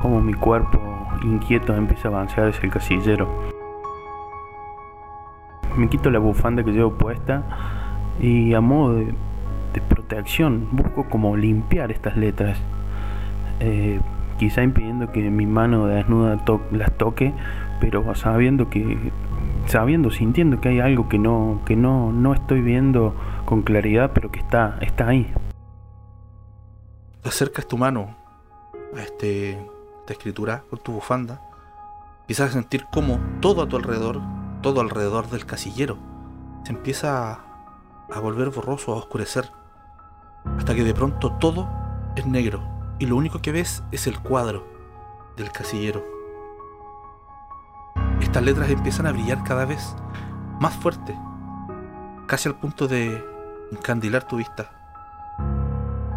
[0.00, 0.80] como mi cuerpo
[1.22, 3.28] inquieto empieza a avanzar hacia el casillero.
[5.76, 7.44] Me quito la bufanda que llevo puesta
[8.20, 9.14] y a modo de,
[9.88, 12.58] protección busco como limpiar estas letras.
[13.60, 14.00] Eh,
[14.38, 16.42] quizá impidiendo que mi mano desnuda
[16.72, 17.32] las toque,
[17.78, 19.12] pero sabiendo que
[19.72, 23.14] sabiendo, sintiendo que hay algo que no que no no estoy viendo
[23.46, 25.32] con claridad, pero que está está ahí.
[27.24, 28.14] Acercas tu mano
[28.94, 29.52] a este,
[30.00, 31.40] esta escritura con tu bufanda,
[32.20, 34.20] empiezas a sentir como todo a tu alrededor,
[34.60, 35.96] todo alrededor del casillero,
[36.64, 37.44] se empieza a,
[38.12, 39.50] a volver borroso, a oscurecer,
[40.58, 41.68] hasta que de pronto todo
[42.16, 42.60] es negro
[42.98, 44.66] y lo único que ves es el cuadro
[45.36, 46.11] del casillero.
[48.22, 49.94] Estas letras empiezan a brillar cada vez
[50.58, 51.14] más fuerte,
[52.26, 53.22] casi al punto de
[53.72, 54.70] encandilar tu vista.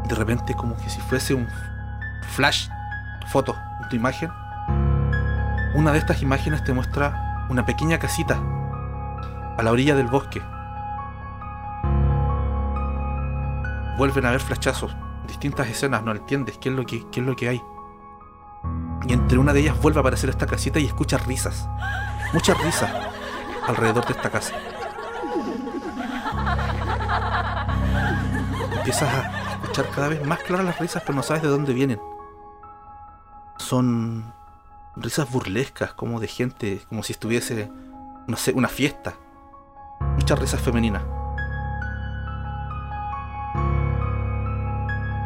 [0.07, 1.47] De repente, como que si fuese un
[2.35, 2.69] flash
[3.27, 3.55] foto
[3.89, 4.29] tu imagen,
[5.73, 8.39] una de estas imágenes te muestra una pequeña casita
[9.57, 10.41] a la orilla del bosque.
[13.97, 14.95] Vuelven a ver flashazos
[15.27, 17.61] distintas escenas, no entiendes qué es lo que, qué es lo que hay.
[19.07, 21.67] Y entre una de ellas vuelve a aparecer esta casita y escuchas risas.
[22.33, 22.89] Muchas risas
[23.67, 24.53] alrededor de esta casa.
[28.77, 31.99] Empiezas a escuchar cada vez más claras las risas, pero no sabes de dónde vienen.
[33.57, 34.33] Son
[34.95, 37.71] risas burlescas, como de gente, como si estuviese,
[38.27, 39.15] no sé, una fiesta.
[40.17, 41.03] Muchas risas femeninas.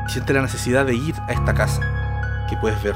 [0.10, 1.82] siente la necesidad de ir a esta casa
[2.50, 2.96] que puedes ver.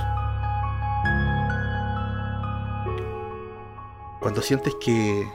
[4.24, 5.30] Cuando sientes que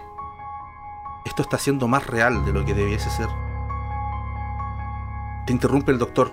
[1.26, 3.28] esto está siendo más real de lo que debiese ser,
[5.46, 6.32] te interrumpe el doctor,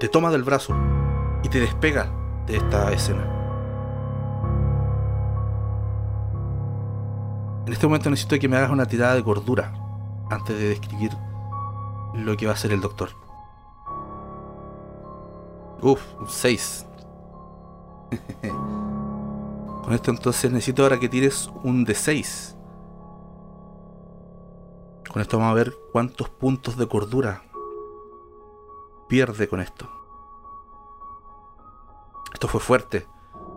[0.00, 0.74] te toma del brazo
[1.44, 2.10] y te despega
[2.46, 3.22] de esta escena.
[7.64, 9.72] En este momento necesito que me hagas una tirada de cordura
[10.30, 11.12] antes de describir
[12.12, 13.10] lo que va a hacer el doctor.
[15.80, 16.86] Uf, 6.
[19.88, 22.54] Con esto entonces necesito ahora que tires un D6.
[25.10, 27.42] Con esto vamos a ver cuántos puntos de cordura
[29.08, 29.90] pierde con esto.
[32.34, 33.06] Esto fue fuerte.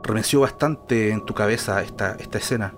[0.03, 2.75] Remeció bastante en tu cabeza esta, esta escena.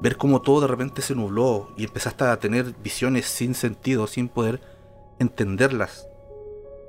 [0.00, 4.30] Ver cómo todo de repente se nubló y empezaste a tener visiones sin sentido, sin
[4.30, 4.62] poder
[5.18, 6.08] entenderlas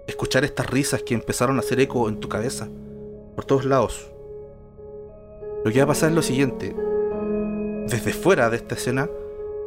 [0.07, 2.69] escuchar estas risas que empezaron a hacer eco en tu cabeza,
[3.35, 4.09] por todos lados.
[5.63, 6.75] Lo que va a pasar es lo siguiente.
[7.87, 9.09] Desde fuera de esta escena,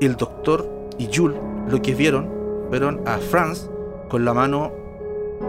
[0.00, 0.68] el doctor
[0.98, 1.38] y Jules
[1.68, 2.30] lo que vieron
[2.68, 3.68] fueron a Franz
[4.08, 4.72] con la mano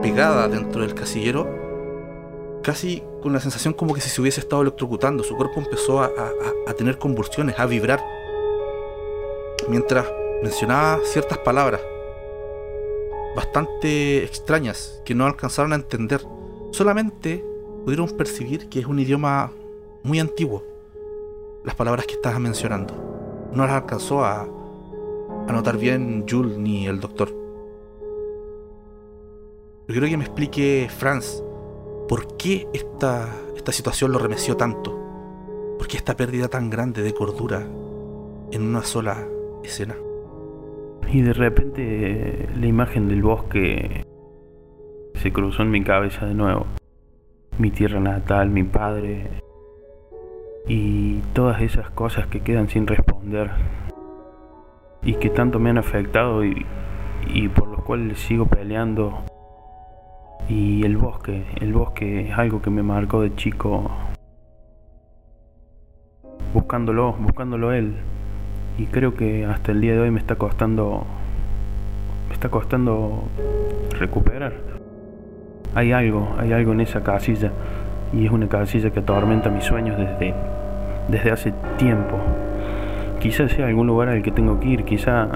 [0.02, 1.48] pegada dentro del casillero,
[2.64, 5.24] casi con la sensación como que si se hubiese estado electrocutando.
[5.24, 6.12] Su cuerpo empezó a,
[6.68, 8.02] a tener convulsiones, a vibrar.
[9.68, 10.06] Mientras
[10.42, 11.82] mencionaba ciertas palabras
[13.36, 16.22] bastante extrañas que no alcanzaron a entender.
[16.72, 17.44] Solamente
[17.84, 19.52] pudieron percibir que es un idioma
[20.04, 20.64] muy antiguo.
[21.64, 23.50] Las palabras que estabas mencionando.
[23.54, 27.30] No las alcanzó a, a notar bien Jules ni el doctor.
[29.88, 31.44] Yo quiero que me explique Franz
[32.08, 34.98] por qué esta, esta situación lo remeció tanto.
[35.78, 37.62] ¿Por qué esta pérdida tan grande de cordura
[38.52, 39.28] en una sola
[39.64, 39.96] escena?
[41.12, 44.06] Y de repente la imagen del bosque
[45.16, 46.66] se cruzó en mi cabeza de nuevo.
[47.58, 49.42] Mi tierra natal, mi padre
[50.68, 53.52] y todas esas cosas que quedan sin responder
[55.04, 56.66] y que tanto me han afectado y,
[57.56, 59.24] por los cuales sigo peleando.
[60.48, 63.90] Y el bosque, el bosque es algo que me marcó de chico
[66.54, 67.96] buscándolo, buscándolo él,
[68.78, 71.06] y creo que hasta el día de hoy me está costando
[72.28, 73.24] me está costando
[73.98, 74.54] recuperar.
[75.74, 77.52] Hay algo, hay algo en esa casilla
[78.14, 80.34] y es una casilla que atormenta mis sueños desde
[81.12, 82.18] desde hace tiempo.
[83.20, 85.30] Quizás sea algún lugar al que tengo que ir, quizá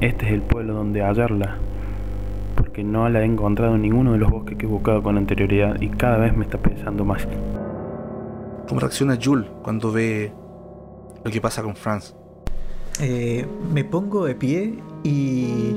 [0.00, 1.56] este es el pueblo donde hallarla,
[2.56, 5.80] porque no la he encontrado en ninguno de los bosques que he buscado con anterioridad
[5.80, 7.28] y cada vez me está pensando más.
[8.68, 10.32] ¿Cómo reacciona Jules cuando ve
[11.22, 12.14] lo que pasa con Franz?
[13.00, 15.76] Eh, me pongo de pie y,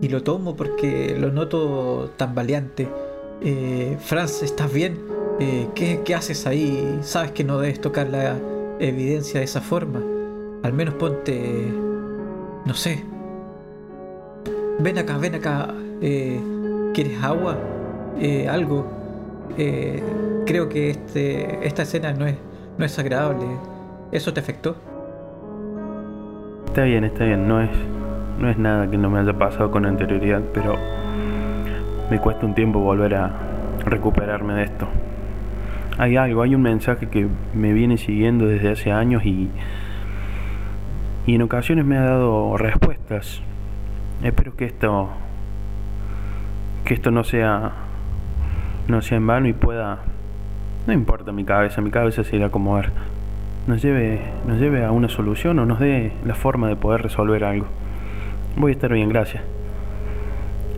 [0.00, 2.88] y, lo tomo porque lo noto tan valiente.
[3.42, 5.15] Eh, Franz, ¿estás bien?
[5.38, 6.98] Eh, ¿qué, ¿Qué haces ahí?
[7.02, 8.36] Sabes que no debes tocar la
[8.78, 10.00] evidencia de esa forma.
[10.62, 11.72] Al menos ponte...
[12.64, 13.04] No sé.
[14.80, 15.74] Ven acá, ven acá.
[16.00, 17.56] ¿Quieres agua?
[18.50, 18.86] algo.
[20.46, 22.36] creo que este, esta escena no es,
[22.78, 23.46] no es agradable.
[24.12, 24.76] ¿Eso te afectó?
[26.66, 27.70] Está bien, está bien, no es,
[28.38, 30.76] no es nada que no me haya pasado con anterioridad, pero
[32.10, 33.30] me cuesta un tiempo volver a
[33.86, 34.86] recuperarme de esto.
[35.98, 39.48] Hay algo, hay un mensaje que me viene siguiendo desde hace años y,
[41.26, 43.42] y en ocasiones me ha dado respuestas.
[44.22, 45.10] Espero que esto
[46.84, 47.72] que esto no sea
[48.86, 49.98] no sea en vano y pueda
[50.86, 52.92] no importa mi cabeza, mi cabeza se irá a acomodar
[53.66, 57.42] nos lleve, nos lleve a una solución o nos dé la forma de poder resolver
[57.44, 57.66] algo.
[58.56, 59.42] Voy a estar bien, gracias.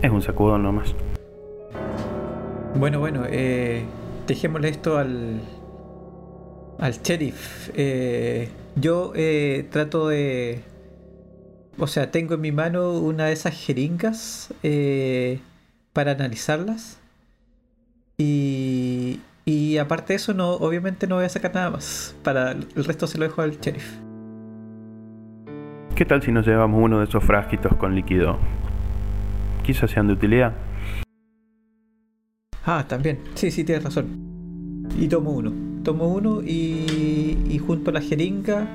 [0.01, 0.95] Es un sacudón nomás.
[2.75, 3.85] Bueno, bueno, eh,
[4.29, 5.41] dejémosle esto al,
[6.77, 7.69] al sheriff.
[7.75, 10.63] Eh, yo eh, trato de...
[11.77, 15.39] O sea, tengo en mi mano una de esas jeringas eh,
[15.93, 16.99] para analizarlas.
[18.17, 22.15] Y, y aparte de eso, no, obviamente no voy a sacar nada más.
[22.23, 23.97] Para el resto se lo dejo al sheriff.
[25.95, 28.37] ¿Qué tal si nos llevamos uno de esos frasquitos con líquido?
[29.63, 30.53] Quizás sean de utilidad.
[32.71, 33.17] Ah, también.
[33.33, 34.05] Sí, sí, tienes razón.
[34.95, 35.51] Y tomo uno.
[35.83, 38.67] Tomo uno y, y junto a la jeringa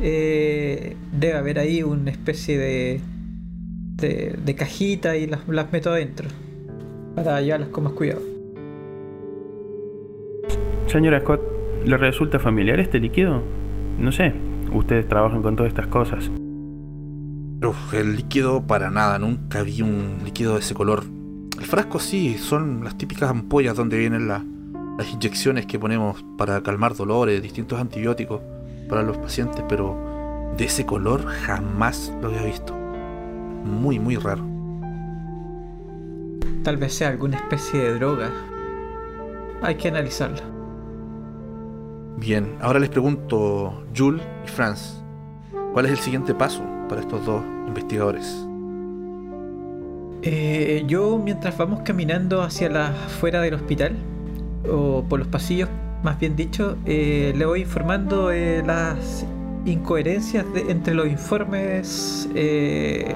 [0.00, 3.00] eh, debe haber ahí una especie de,
[3.96, 6.26] de, de cajita y las, las meto adentro.
[7.14, 8.22] Para llevarlas con más cuidado.
[10.86, 11.42] Señora Scott,
[11.84, 13.42] ¿le resulta familiar este líquido?
[13.98, 14.32] No sé,
[14.72, 16.30] ustedes trabajan con todas estas cosas.
[17.62, 21.17] Uf, el líquido para nada, nunca vi un líquido de ese color.
[21.58, 24.42] El frasco sí, son las típicas ampollas donde vienen las
[25.12, 28.40] inyecciones que ponemos para calmar dolores, distintos antibióticos
[28.88, 29.96] para los pacientes, pero
[30.56, 32.74] de ese color jamás lo había visto.
[32.74, 34.44] Muy, muy raro.
[36.62, 38.30] Tal vez sea alguna especie de droga.
[39.62, 40.42] Hay que analizarla.
[42.18, 45.02] Bien, ahora les pregunto, Jules y Franz,
[45.72, 48.47] ¿cuál es el siguiente paso para estos dos investigadores?
[50.22, 53.96] Eh, yo, mientras vamos caminando hacia la fuera del hospital,
[54.70, 55.68] o por los pasillos,
[56.02, 59.26] más bien dicho, eh, le voy informando de las
[59.64, 63.14] incoherencias entre los informes eh,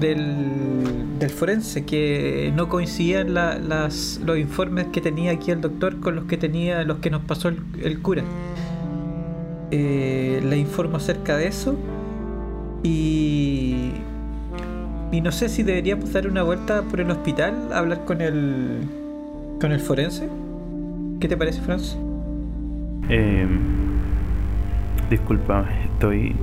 [0.00, 6.24] del, del, forense, que no coincidían los informes que tenía aquí el doctor con los
[6.24, 8.22] que tenía los que nos pasó el, el cura.
[9.72, 11.74] Eh, le informo acerca de eso
[12.84, 13.90] y,
[15.12, 18.80] y no sé si deberíamos dar una vuelta por el hospital, hablar con el,
[19.60, 20.28] con el forense.
[21.20, 21.96] ¿Qué te parece, Franz?
[23.08, 23.46] Eh,
[25.10, 26.34] disculpa, estoy...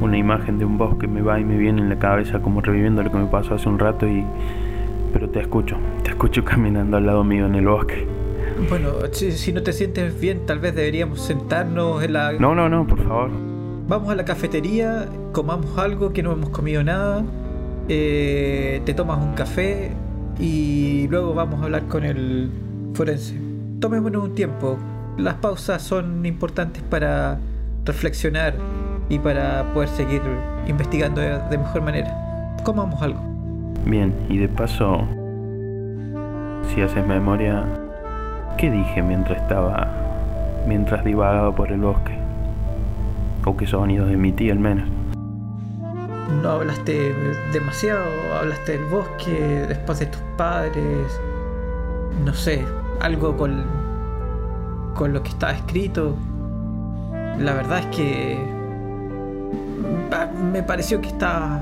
[0.00, 3.04] Una imagen de un bosque me va y me viene en la cabeza como reviviendo
[3.04, 4.24] lo que me pasó hace un rato y...
[5.12, 8.06] Pero te escucho, te escucho caminando al lado mío en el bosque.
[8.68, 12.32] Bueno, si, si no te sientes bien, tal vez deberíamos sentarnos en la...
[12.32, 13.51] No, no, no, por favor.
[13.92, 17.22] Vamos a la cafetería, comamos algo que no hemos comido nada,
[17.90, 19.90] eh, te tomas un café
[20.40, 22.50] y luego vamos a hablar con el
[22.94, 23.38] forense.
[23.80, 24.78] Tomémonos un tiempo.
[25.18, 27.38] Las pausas son importantes para
[27.84, 28.54] reflexionar
[29.10, 30.22] y para poder seguir
[30.66, 32.56] investigando de, mejor manera.
[32.64, 33.20] Comamos algo.
[33.84, 35.06] Bien, y de paso,
[36.74, 37.66] si haces memoria,
[38.56, 39.86] ¿qué dije mientras estaba,
[40.66, 42.21] mientras divagaba por el bosque?
[43.44, 44.88] ¿O qué sonidos emití al menos?
[46.42, 47.12] No hablaste
[47.52, 48.04] demasiado,
[48.38, 51.20] hablaste del bosque, después de tus padres,
[52.24, 52.64] no sé,
[53.00, 53.64] algo con,
[54.94, 56.16] con lo que estaba escrito.
[57.38, 58.38] La verdad es que
[60.12, 61.60] ah, me pareció que estaba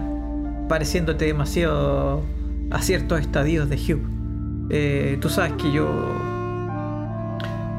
[0.68, 2.22] pareciéndote demasiado
[2.70, 4.02] a ciertos estadios de Hugh.
[4.68, 5.88] Eh, tú sabes que yo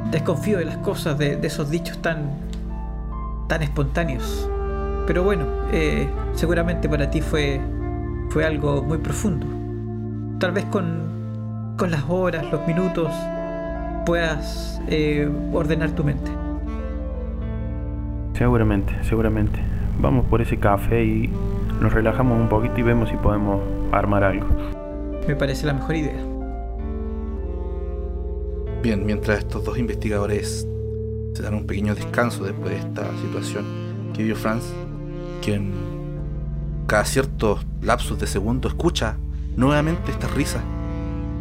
[0.09, 2.50] desconfío de las cosas, de, de esos dichos tan,
[3.51, 4.49] tan espontáneos.
[5.05, 7.59] Pero bueno, eh, seguramente para ti fue,
[8.29, 9.45] fue algo muy profundo.
[10.39, 13.11] Tal vez con, con las horas, los minutos,
[14.05, 16.31] puedas eh, ordenar tu mente.
[18.35, 19.59] Seguramente, seguramente.
[19.99, 21.29] Vamos por ese café y
[21.81, 23.59] nos relajamos un poquito y vemos si podemos
[23.91, 24.47] armar algo.
[25.27, 26.23] Me parece la mejor idea.
[28.81, 30.65] Bien, mientras estos dos investigadores
[31.33, 33.65] se dan un pequeño descanso después de esta situación
[34.13, 34.63] que vio Franz,
[35.41, 35.73] quien
[36.87, 39.17] cada ciertos lapsos de segundo escucha
[39.55, 40.61] nuevamente estas risas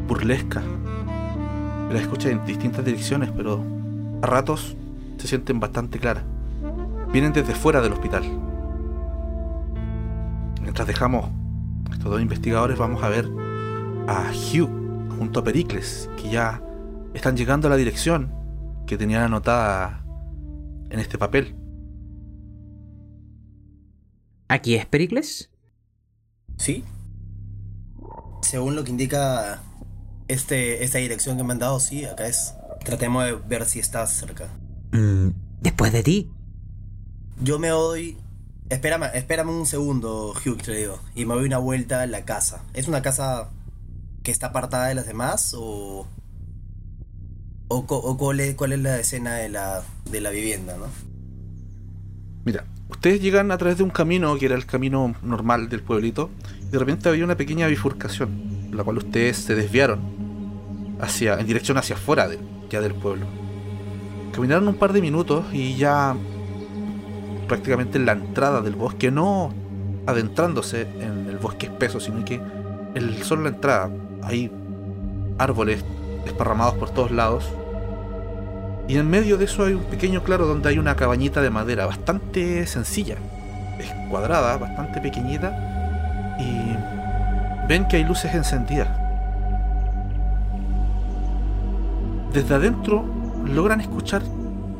[0.07, 0.65] burlescas.
[1.91, 3.63] Las escucha en distintas direcciones, pero
[4.23, 4.77] a ratos
[5.19, 6.25] se sienten bastante claras.
[7.13, 8.23] Vienen desde fuera del hospital.
[10.63, 11.27] Mientras dejamos
[11.91, 13.29] estos dos investigadores, vamos a ver
[14.07, 14.71] a Hugh
[15.19, 16.63] junto a Pericles, que ya
[17.13, 18.40] están llegando a la dirección
[18.91, 20.05] que tenían anotada
[20.91, 21.55] en este papel.
[24.49, 25.49] ¿Aquí es Pericles?
[26.59, 26.83] ¿Sí?
[28.43, 29.63] Según lo que indica
[30.27, 32.55] este, esta dirección que me han dado, sí, acá es.
[32.85, 34.49] Tratemos de ver si estás cerca.
[34.91, 35.29] Mm,
[35.61, 36.33] después de ti.
[37.41, 38.19] Yo me doy.
[38.71, 40.99] Espérame, espérame un segundo, Hugh, te digo.
[41.15, 42.65] Y me doy una vuelta a la casa.
[42.75, 43.51] ¿Es una casa
[44.25, 46.09] que está apartada de las demás o.
[47.73, 50.87] o, cuál, es, es la escena de la, de la vivienda, no?
[52.45, 56.31] Mira, ustedes llegan a través de un camino que era el camino normal del pueblito
[56.63, 60.01] y de repente había una pequeña bifurcación, la cual ustedes se desviaron
[61.01, 63.27] hacia, en dirección hacia afuera del, ya del pueblo.
[64.33, 66.17] Caminaron un par de minutos y ya
[67.47, 69.55] prácticamente en la entrada del bosque, no
[70.07, 72.41] adentrándose en el bosque espeso, sino que
[72.95, 73.91] el, solo la entrada.
[74.23, 74.51] Hay
[75.39, 75.85] árboles
[76.27, 77.45] esparramados por todos lados
[78.91, 81.87] y en medio de eso hay un pequeño claro donde hay una cabañita de madera
[81.87, 83.19] bastante sencilla.
[83.79, 86.37] Es cuadrada, bastante pequeñita.
[86.41, 88.89] Y ven que hay luces encendidas.
[92.33, 93.05] Desde adentro
[93.47, 94.23] logran escuchar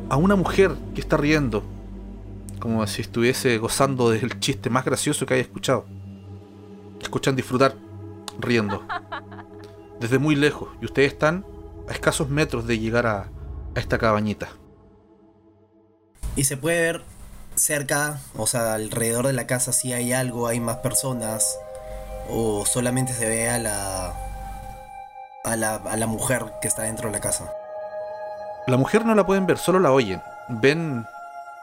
[0.09, 1.63] a una mujer que está riendo.
[2.59, 5.85] Como si estuviese gozando del chiste más gracioso que haya escuchado.
[7.01, 7.75] Escuchan disfrutar
[8.41, 8.85] riendo.
[10.01, 10.67] Desde muy lejos.
[10.81, 11.45] Y ustedes están
[11.87, 13.29] a escasos metros de llegar a,
[13.75, 14.49] a esta cabañita.
[16.35, 17.01] Y se puede ver
[17.55, 21.59] cerca, o sea, alrededor de la casa si hay algo, hay más personas,
[22.29, 24.15] o solamente se ve a la,
[25.43, 27.51] a la, a la mujer que está dentro de la casa.
[28.67, 30.21] La mujer no la pueden ver, solo la oyen.
[30.47, 31.05] Ven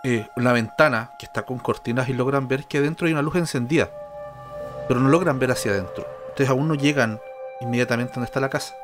[0.04, 3.36] eh, una ventana que está con cortinas y logran ver que adentro hay una luz
[3.36, 3.90] encendida.
[4.88, 6.06] Pero no logran ver hacia adentro.
[6.28, 7.20] Ustedes aún no llegan
[7.60, 8.74] inmediatamente donde está la casa.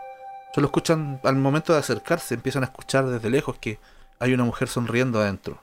[0.55, 3.81] Solo escuchan, al momento de acercarse, empiezan a escuchar desde lejos que
[4.20, 5.60] hay una mujer sonriendo adentro.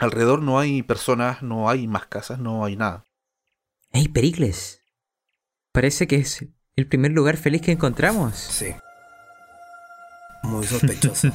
[0.00, 3.04] Alrededor no hay personas, no hay más casas, no hay nada.
[3.92, 4.80] ¡Hey, Pericles!
[5.72, 8.34] Parece que es el primer lugar feliz que encontramos.
[8.34, 8.74] Sí.
[10.44, 11.28] Muy sospechoso.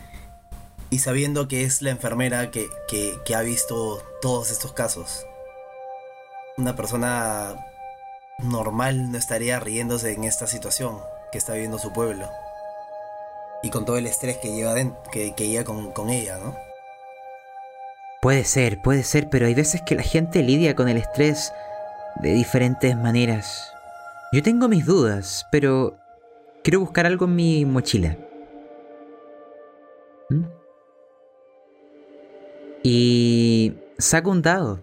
[0.90, 5.24] y sabiendo que es la enfermera que, que, que ha visto todos estos casos.
[6.58, 7.56] Una persona
[8.38, 10.98] normal no estaría riéndose en esta situación
[11.32, 12.28] que está viviendo su pueblo.
[13.62, 14.74] Y con todo el estrés que lleva,
[15.10, 16.54] que, que con, con ella, ¿no?
[18.22, 21.52] Puede ser, puede ser, pero hay veces que la gente lidia con el estrés
[22.20, 23.72] de diferentes maneras.
[24.32, 25.96] Yo tengo mis dudas, pero
[26.62, 28.16] quiero buscar algo en mi mochila.
[30.30, 30.44] ¿Mm?
[32.82, 34.80] Y saco un dado.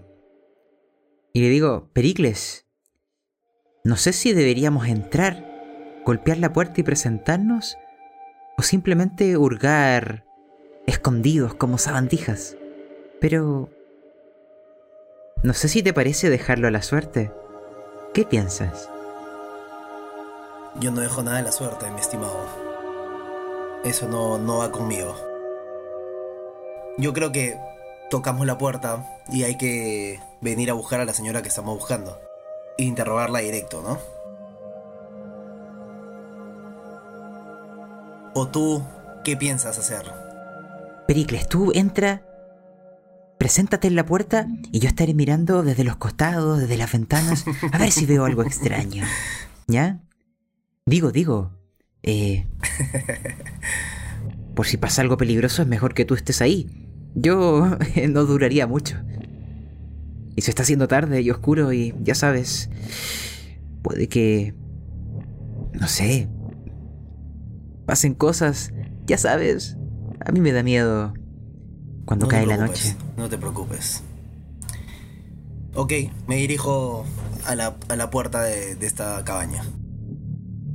[1.34, 2.64] Y le digo, Pericles,
[3.86, 5.45] no sé si deberíamos entrar,
[6.03, 7.78] golpear la puerta y presentarnos,
[8.57, 10.26] o simplemente hurgar
[10.88, 12.57] escondidos como sabandijas.
[13.22, 13.70] Pero...
[15.44, 17.32] No sé si te parece dejarlo a la suerte.
[18.16, 18.90] ¿Qué piensas?
[20.80, 22.44] Yo no dejo nada de la suerte, mi estimado.
[23.84, 25.16] Eso no, no va conmigo.
[26.98, 27.56] Yo creo que
[28.10, 32.20] tocamos la puerta y hay que venir a buscar a la señora que estamos buscando.
[32.77, 33.99] E interrogarla directo, ¿no?
[38.34, 38.84] ¿O tú
[39.23, 40.06] qué piensas hacer?
[41.07, 42.22] Pericles, tú entra,
[43.38, 47.77] preséntate en la puerta y yo estaré mirando desde los costados, desde las ventanas, a
[47.77, 49.06] ver si veo algo extraño.
[49.68, 50.02] ¿Ya?
[50.85, 51.52] Digo, digo,
[52.03, 52.45] eh,
[54.56, 56.69] por si pasa algo peligroso es mejor que tú estés ahí.
[57.15, 57.77] Yo
[58.10, 58.97] no duraría mucho.
[60.36, 62.70] Y se está haciendo tarde y oscuro y ya sabes,
[63.82, 64.53] puede que...
[65.74, 66.30] No sé.
[67.86, 68.74] Pasen cosas,
[69.06, 69.78] ya sabes.
[70.26, 71.14] A mí me da miedo
[72.06, 72.95] cuando No cae la noche.
[73.18, 74.03] No te preocupes.
[75.74, 75.91] Ok,
[76.28, 77.06] me dirijo
[77.45, 79.64] a la, a la puerta de, de esta cabaña.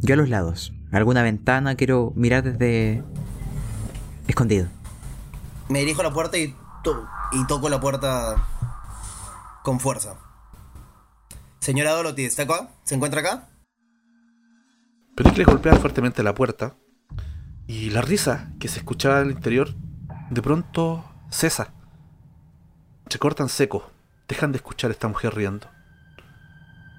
[0.02, 0.72] Yo a los lados.
[0.92, 3.02] Alguna ventana quiero mirar desde...
[4.28, 4.68] Escondido.
[5.68, 6.54] Me dirijo a la puerta y,
[6.84, 8.46] to- y toco la puerta
[9.62, 10.16] con fuerza.
[11.60, 12.70] Señora Dorothy, ¿está acá?
[12.84, 13.48] ¿Se encuentra acá?
[15.14, 16.76] Pericles golpea fuertemente la puerta
[17.66, 19.74] y la risa que se escuchaba en el interior
[20.30, 21.72] de pronto cesa.
[23.08, 23.82] Se cortan secos,
[24.28, 25.68] dejan de escuchar a esta mujer riendo.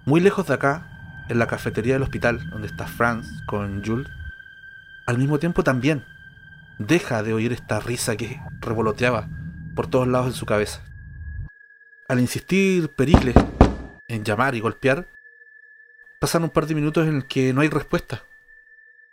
[0.06, 4.08] Muy lejos de acá, en la cafetería del hospital, donde está Franz con Jules,
[5.08, 6.06] al mismo tiempo también
[6.78, 9.28] deja de oír esta risa que revoloteaba
[9.76, 10.82] por todos lados en su cabeza.
[12.12, 13.36] Al insistir Pericles
[14.10, 15.08] en llamar y golpear,
[16.20, 18.26] pasan un par de minutos en el que no hay respuesta.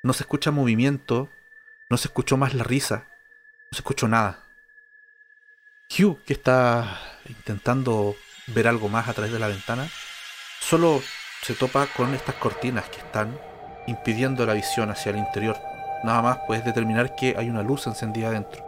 [0.02, 1.28] No se escucha movimiento,
[1.90, 3.06] no se escuchó más la risa,
[3.70, 4.42] no se escuchó nada.
[5.96, 8.16] Hugh, que está intentando
[8.48, 9.88] ver algo más a través de la ventana,
[10.58, 11.00] solo
[11.42, 13.38] se topa con estas cortinas que están
[13.86, 15.56] impidiendo la visión hacia el interior.
[16.02, 18.64] Nada más puedes determinar que hay una luz encendida dentro.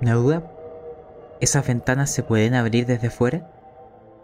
[0.00, 0.51] ¿Una duda?
[1.42, 3.50] ¿Esas ventanas se pueden abrir desde fuera?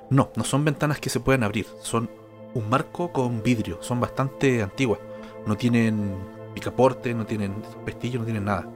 [0.08, 2.08] No, no son ventanas que se pueden abrir, son
[2.54, 5.00] un marco con vidrio, son bastante antiguas.
[5.44, 6.14] No tienen
[6.54, 8.68] picaporte, no tienen pestillo, no tienen nada.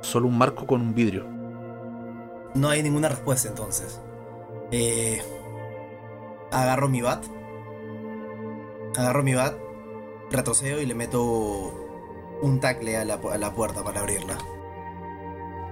[0.00, 1.24] Solo un marco con un vidrio.
[2.56, 4.00] No hay ninguna respuesta entonces.
[4.72, 5.22] Eh,
[6.50, 7.24] agarro mi bat.
[8.96, 9.54] Agarro mi bat,
[10.32, 11.20] retrocedo y le meto
[12.42, 14.36] un tacle a la, a la puerta para abrirla.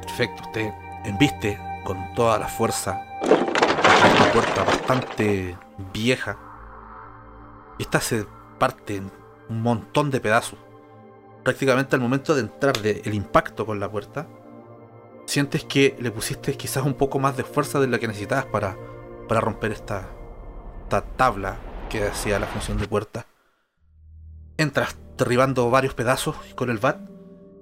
[0.03, 0.71] Perfecto, usted
[1.05, 5.57] embiste con toda la fuerza contra esta puerta bastante
[5.93, 6.37] vieja.
[7.79, 8.27] Esta se
[8.59, 9.13] parte en
[9.49, 10.59] un montón de pedazos.
[11.45, 14.27] Prácticamente al momento de entrar del impacto con la puerta,
[15.27, 18.77] sientes que le pusiste quizás un poco más de fuerza de la que necesitabas para,
[19.29, 20.09] para romper esta,
[20.83, 21.57] esta tabla
[21.89, 23.27] que hacía la función de puerta.
[24.57, 26.99] Entras derribando varios pedazos con el bat,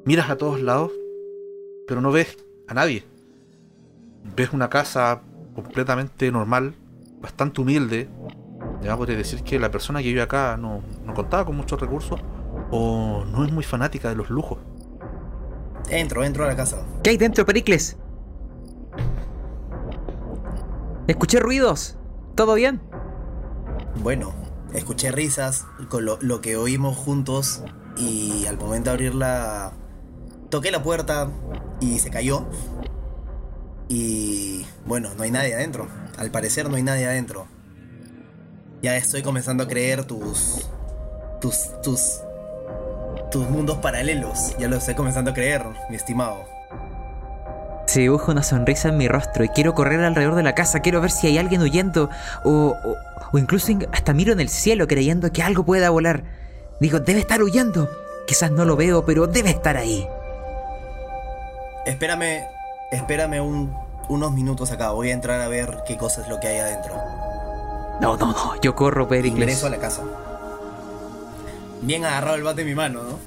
[0.06, 0.92] miras a todos lados,
[1.86, 2.38] pero no ves
[2.68, 3.13] a nadie.
[4.24, 5.20] Ves una casa
[5.54, 6.74] completamente normal,
[7.20, 8.08] bastante humilde.
[8.82, 12.20] Ya podría decir que la persona que vive acá no, no contaba con muchos recursos
[12.70, 14.58] o no es muy fanática de los lujos.
[15.88, 16.84] Entro, entro a la casa.
[17.02, 17.96] ¿Qué hay dentro, Pericles?
[21.06, 21.96] Escuché ruidos.
[22.34, 22.80] ¿Todo bien?
[24.02, 24.34] Bueno,
[24.72, 27.62] escuché risas con lo, lo que oímos juntos
[27.96, 29.72] y al momento de abrirla
[30.50, 31.30] toqué la puerta
[31.80, 32.46] y se cayó.
[33.88, 35.88] Y bueno, no hay nadie adentro.
[36.16, 37.46] Al parecer no hay nadie adentro.
[38.82, 40.66] Ya estoy comenzando a creer tus
[41.40, 42.20] tus tus
[43.30, 44.56] tus mundos paralelos.
[44.58, 46.44] Ya lo estoy comenzando a creer, mi estimado.
[47.86, 50.80] Se dibuja una sonrisa en mi rostro y quiero correr alrededor de la casa.
[50.80, 52.08] Quiero ver si hay alguien huyendo
[52.42, 52.50] o,
[52.82, 52.96] o,
[53.32, 56.24] o incluso in- hasta miro en el cielo creyendo que algo pueda volar.
[56.80, 57.90] Digo, debe estar huyendo.
[58.26, 60.06] Quizás no lo veo, pero debe estar ahí.
[61.84, 62.46] Espérame,
[62.94, 63.72] espérame un-
[64.08, 64.90] unos minutos acá.
[64.90, 66.94] Voy a entrar a ver qué cosa es lo que hay adentro.
[68.00, 68.60] No, no, no.
[68.60, 69.40] Yo corro, Pericles.
[69.42, 70.02] Ingreso a la casa.
[71.82, 73.18] Bien agarrado el bate en mi mano, ¿no?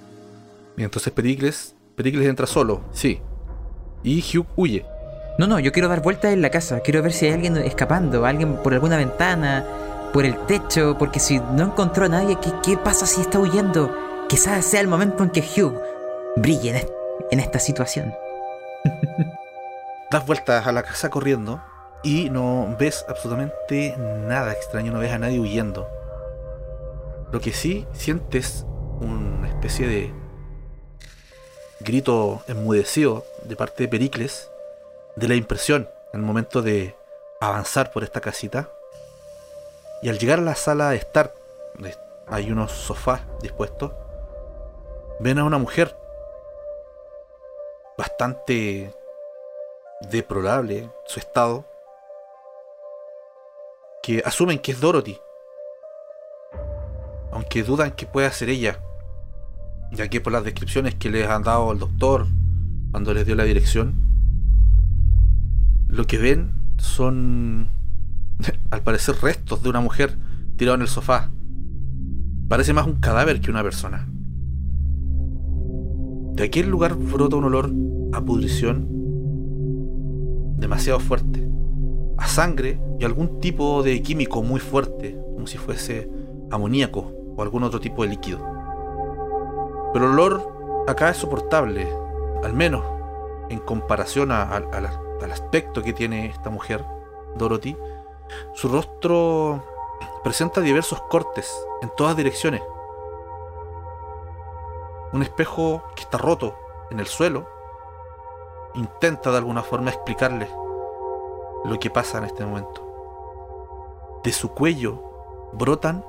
[0.77, 3.22] Y entonces Pericles, Pericles entra solo, sí.
[4.03, 4.85] Y Hugh huye.
[5.38, 6.80] No, no, yo quiero dar vueltas en la casa.
[6.80, 9.65] Quiero ver si hay alguien escapando, alguien por alguna ventana,
[10.14, 13.95] por el techo, porque si no encontró a nadie, ¿qué, qué pasa si está huyendo?
[14.27, 15.80] Quizás sea el momento en que Hugh
[16.35, 16.89] brille en, est-
[17.31, 18.14] en esta situación.
[20.10, 21.62] Das vueltas a la casa corriendo
[22.04, 25.90] y no ves absolutamente nada extraño, no ves a nadie huyendo.
[27.32, 28.66] Lo que sí sientes
[29.02, 30.14] una especie de
[31.82, 34.50] grito enmudecido de parte de Pericles
[35.16, 36.96] de la impresión el momento de
[37.42, 38.70] avanzar por esta casita.
[40.02, 41.34] Y al llegar a la sala de estar,
[42.28, 43.92] hay unos sofás dispuestos,
[45.20, 45.98] ven a una mujer
[47.98, 48.94] bastante
[50.02, 51.65] deplorable su estado,
[54.03, 55.18] que asumen que es Dorothy,
[57.32, 58.80] aunque dudan que pueda ser ella,
[59.91, 62.28] ya que por las descripciones que les han dado el doctor
[62.91, 63.95] cuando les dio la dirección,
[65.88, 67.69] lo que ven son,
[68.72, 70.18] al parecer, restos de una mujer
[70.57, 71.32] tirada en el sofá.
[72.48, 74.07] Parece más un cadáver que una persona.
[76.34, 77.72] De aquel lugar brota un olor
[78.14, 78.97] a pudrición
[80.58, 81.48] demasiado fuerte,
[82.18, 86.10] a sangre y algún tipo de químico muy fuerte, como si fuese
[86.52, 88.40] amoníaco o algún otro tipo de líquido.
[89.94, 91.88] Pero el olor acá es soportable,
[92.44, 92.84] al menos
[93.50, 96.84] en comparación al aspecto que tiene esta mujer,
[97.38, 97.78] Dorothy.
[98.54, 99.64] Su rostro
[100.24, 101.50] presenta diversos cortes
[101.82, 102.62] en todas direcciones.
[105.14, 106.56] Un espejo que está roto
[106.92, 107.48] en el suelo
[108.78, 110.48] intenta de alguna forma explicarle
[111.66, 114.20] lo que pasa en este momento.
[114.24, 115.04] De su cuello
[115.54, 116.04] brotan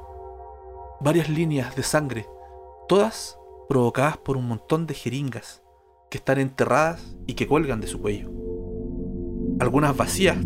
[1.01, 2.29] varias líneas de sangre,
[2.89, 3.39] todas
[3.69, 5.63] provocadas por un montón de jeringas
[6.11, 8.31] que están enterradas y que cuelgan de su cuello.
[9.61, 10.39] Algunas vacías,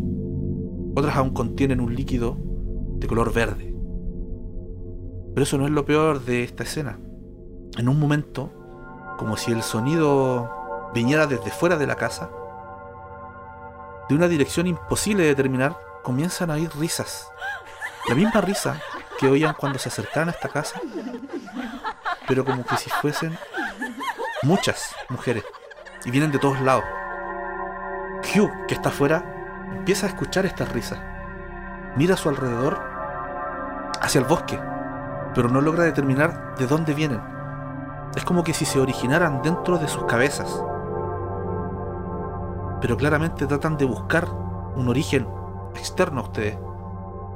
[0.94, 2.36] otras aún contienen un líquido
[2.96, 3.74] de color verde.
[5.34, 6.98] Pero eso no es lo peor de esta escena.
[7.78, 8.50] En un momento,
[9.18, 10.61] como si el sonido
[10.94, 12.30] viniera desde fuera de la casa,
[14.08, 17.30] de una dirección imposible de determinar, comienzan a oír risas.
[18.08, 18.80] La misma risa
[19.18, 20.80] que oían cuando se acercaban a esta casa,
[22.26, 23.38] pero como que si fuesen
[24.42, 25.44] muchas mujeres
[26.04, 26.84] y vienen de todos lados.
[28.34, 29.24] Hugh, que está afuera,
[29.72, 30.98] empieza a escuchar estas risas.
[31.96, 32.82] Mira a su alrededor
[34.00, 34.58] hacia el bosque,
[35.34, 37.22] pero no logra determinar de dónde vienen.
[38.16, 40.62] Es como que si se originaran dentro de sus cabezas
[42.82, 45.28] pero claramente tratan de buscar un origen
[45.76, 46.58] externo a ustedes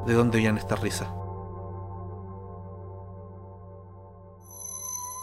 [0.04, 1.08] de dónde vienen estas risas.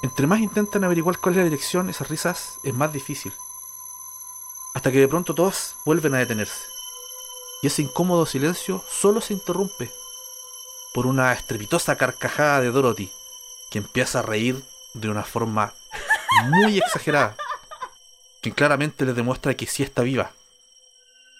[0.02, 3.34] Entre más intentan averiguar cuál es la dirección, esas risas es más difícil.
[4.74, 6.62] Hasta que de pronto todas vuelven a detenerse.
[7.62, 9.92] Y ese incómodo silencio solo se interrumpe
[10.94, 13.12] por una estrepitosa carcajada de Dorothy,
[13.70, 14.64] que empieza a reír
[14.94, 15.74] de una forma
[16.50, 17.36] muy exagerada
[18.44, 20.34] quien claramente le demuestra que sí está viva.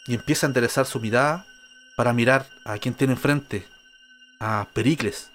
[0.08, 1.46] Y empieza a enderezar su mirada
[1.98, 3.68] para mirar a quien tiene enfrente,
[4.40, 5.30] a Pericles.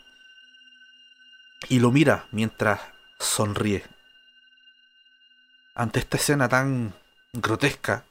[1.68, 2.80] Y lo mira mientras
[3.20, 3.84] sonríe.
[5.74, 6.94] Ante esta escena tan
[7.34, 8.04] grotesca,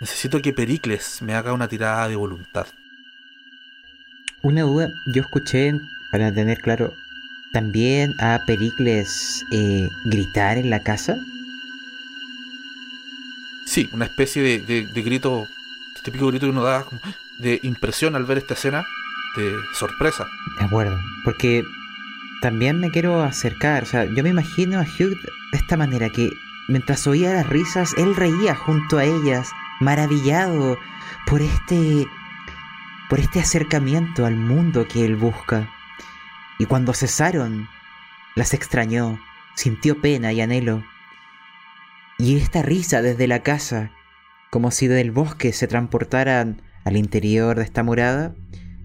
[0.00, 2.66] necesito que Pericles me haga una tirada de voluntad.
[4.42, 5.72] Una duda, yo escuché,
[6.10, 6.92] para tener claro,
[7.52, 11.18] también a Pericles eh, gritar en la casa.
[13.66, 15.46] Sí, una especie de, de, grito,
[16.02, 16.84] típico grito que uno da
[17.38, 18.84] de impresión al ver esta escena,
[19.36, 20.26] de sorpresa.
[20.58, 21.64] De acuerdo, porque
[22.40, 25.16] también me quiero acercar, o sea, yo me imagino a Hugh
[25.52, 26.30] de esta manera, que
[26.68, 30.78] mientras oía las risas, él reía junto a ellas, maravillado
[31.26, 32.06] por este
[33.08, 35.68] por este acercamiento al mundo que él busca.
[36.58, 37.68] Y cuando cesaron,
[38.34, 39.20] las extrañó,
[39.54, 40.82] sintió pena y anhelo.
[42.22, 43.90] Y esta risa desde la casa,
[44.52, 48.32] como si del bosque se transportaran al interior de esta morada,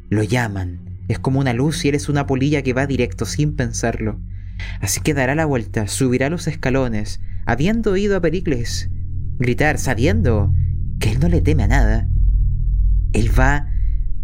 [0.10, 0.98] lo llaman.
[1.08, 4.20] Es como una luz y eres una polilla que va directo sin pensarlo.
[4.82, 8.90] Así que dará la vuelta, subirá los escalones, habiendo oído a Pericles
[9.38, 10.52] gritar, sabiendo
[11.00, 12.10] que él no le teme a nada.
[13.14, 13.72] Él va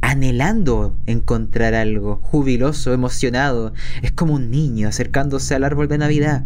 [0.02, 3.74] anhelando encontrar algo, jubiloso, emocionado.
[4.02, 6.46] Es como un niño acercándose al árbol de Navidad.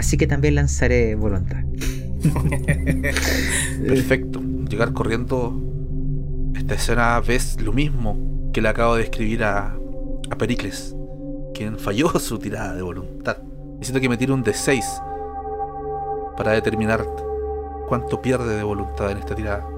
[0.00, 1.58] Así que también lanzaré voluntad.
[3.86, 4.40] Perfecto.
[4.66, 5.62] Llegar corriendo.
[6.56, 9.76] Esta escena ves lo mismo que le acabo de escribir a,
[10.30, 10.96] a Pericles,
[11.52, 13.42] quien falló su tirada de voluntad.
[13.74, 17.04] Necesito que me tire un D6 para determinar
[17.86, 19.68] cuánto pierde de voluntad en esta tirada.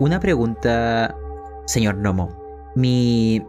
[0.00, 1.14] Una pregunta,
[1.66, 2.72] señor Nomo.
[2.74, 3.40] Mi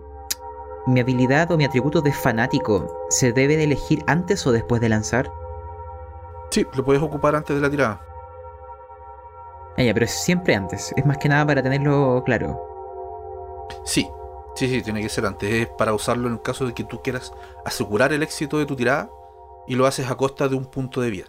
[0.88, 4.90] mi habilidad o mi atributo de fanático se debe de elegir antes o después de
[4.90, 5.30] lanzar.
[6.50, 8.02] Sí, lo puedes ocupar antes de la tirada.
[9.78, 10.94] Ah, ya, pero es siempre antes.
[10.96, 12.60] Es más que nada para tenerlo claro.
[13.84, 14.08] Sí,
[14.56, 15.54] sí, sí, tiene que ser antes.
[15.54, 17.34] Es para usarlo en el caso de que tú quieras
[17.66, 19.10] asegurar el éxito de tu tirada
[19.68, 21.26] y lo haces a costa de un punto de vida.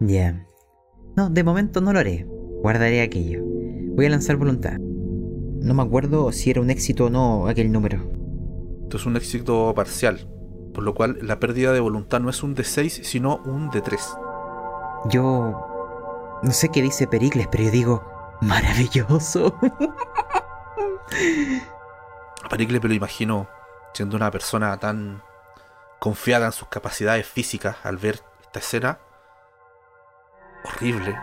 [0.00, 0.46] Ya.
[1.14, 2.26] No, de momento no lo haré.
[2.62, 3.42] Guardaré aquello.
[3.94, 4.78] Voy a lanzar voluntad.
[5.60, 7.98] No me acuerdo si era un éxito o no aquel número.
[8.84, 10.28] Esto es un éxito parcial,
[10.72, 13.82] por lo cual la pérdida de voluntad no es un de 6, sino un de
[13.82, 14.16] 3.
[15.10, 15.64] Yo...
[16.42, 18.04] No sé qué dice Pericles, pero yo digo...
[18.40, 19.58] Maravilloso.
[22.44, 23.48] A Pericles me lo imagino
[23.92, 25.22] siendo una persona tan
[25.98, 29.00] confiada en sus capacidades físicas al ver esta escena.
[30.64, 31.18] Horrible.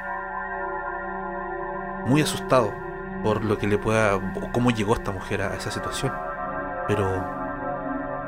[2.06, 2.85] Muy asustado
[3.26, 4.18] por lo que le pueda.
[4.18, 6.14] o cómo llegó esta mujer a esa situación.
[6.88, 7.26] Pero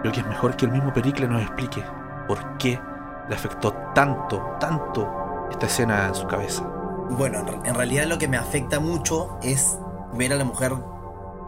[0.02, 1.84] creo que es mejor que el mismo Pericles nos explique
[2.28, 2.82] por qué
[3.30, 6.64] le afectó tanto, tanto esta escena en su cabeza.
[7.11, 9.78] Bueno, en, realidad lo que me afecta mucho es
[10.14, 10.74] ver a la mujer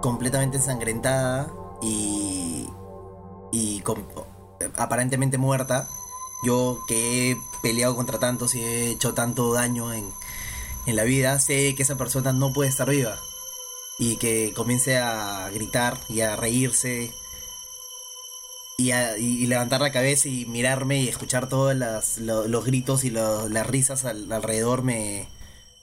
[0.03, 1.47] completamente ensangrentada
[1.81, 2.69] y,
[3.51, 4.05] y com-
[4.77, 5.87] aparentemente muerta.
[6.45, 10.07] Yo que he peleado contra tantos y he hecho tanto daño en,
[10.85, 13.15] en la vida, sé que esa persona no puede estar viva.
[13.99, 17.11] Y que comience a gritar y a reírse
[18.77, 21.75] y, a- y- levantar la cabeza y mirarme y escuchar todos
[22.19, 25.27] lo- los gritos y las risas al- alrededor me,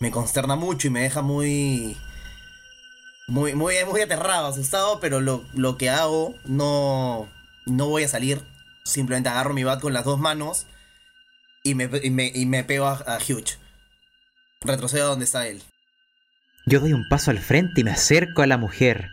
[0.00, 1.96] me consterna mucho y me deja muy
[3.28, 7.28] muy muy muy aterrado, asustado, pero lo, lo que hago no
[7.66, 8.42] no voy a salir,
[8.84, 10.66] simplemente agarro mi bat con las dos manos
[11.64, 13.44] y me, y me, y me pego a, a Hugh.
[14.62, 15.62] Retrocedo a donde está él.
[16.66, 19.10] Yo doy un paso al frente y me acerco a la mujer.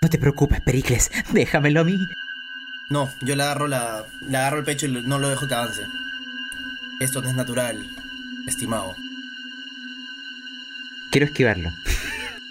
[0.00, 1.10] No te preocupes, Pericles.
[1.32, 1.98] Déjamelo a mí.
[2.88, 5.82] No, yo le agarro la le agarro el pecho y no lo dejo que avance.
[7.00, 7.76] Esto no es natural,
[8.46, 8.94] estimado.
[11.10, 11.70] Quiero esquivarlo.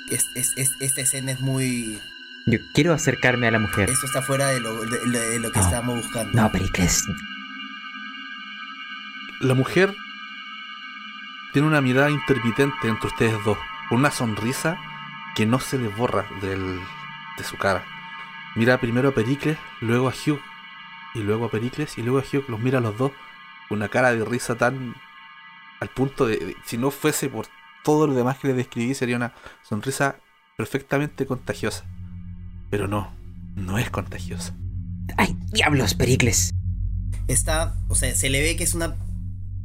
[0.09, 1.99] Es, es- es- esta escena es muy
[2.45, 3.89] Yo quiero acercarme a la mujer.
[3.89, 5.65] esto está fuera de lo, de- de- de lo que No.
[5.65, 6.31] estamos buscando.
[6.41, 7.03] No, Pericles.
[9.39, 9.93] La mujer
[11.53, 13.57] tiene una mirada intermitente entre ustedes dos,
[13.91, 14.77] una sonrisa
[15.35, 16.79] que no se le borra del-
[17.37, 17.83] de su cara.
[18.55, 20.39] Mira primero a Pericles, luego a Hugh,
[21.13, 23.11] y luego a Pericles, y luego a Hugh, los mira a los dos,
[23.69, 24.95] con una cara de risa tan
[25.79, 27.47] al punto de, de- si no fuese por
[27.83, 30.15] todo lo demás que les describí, sería una sonrisa
[30.57, 31.85] perfectamente contagiosa.
[32.69, 33.11] Pero no,
[33.55, 34.53] no es contagiosa.
[35.17, 36.51] ¡Ay, diablos, Pericles!
[37.27, 38.95] Está, o sea, se le ve que es una...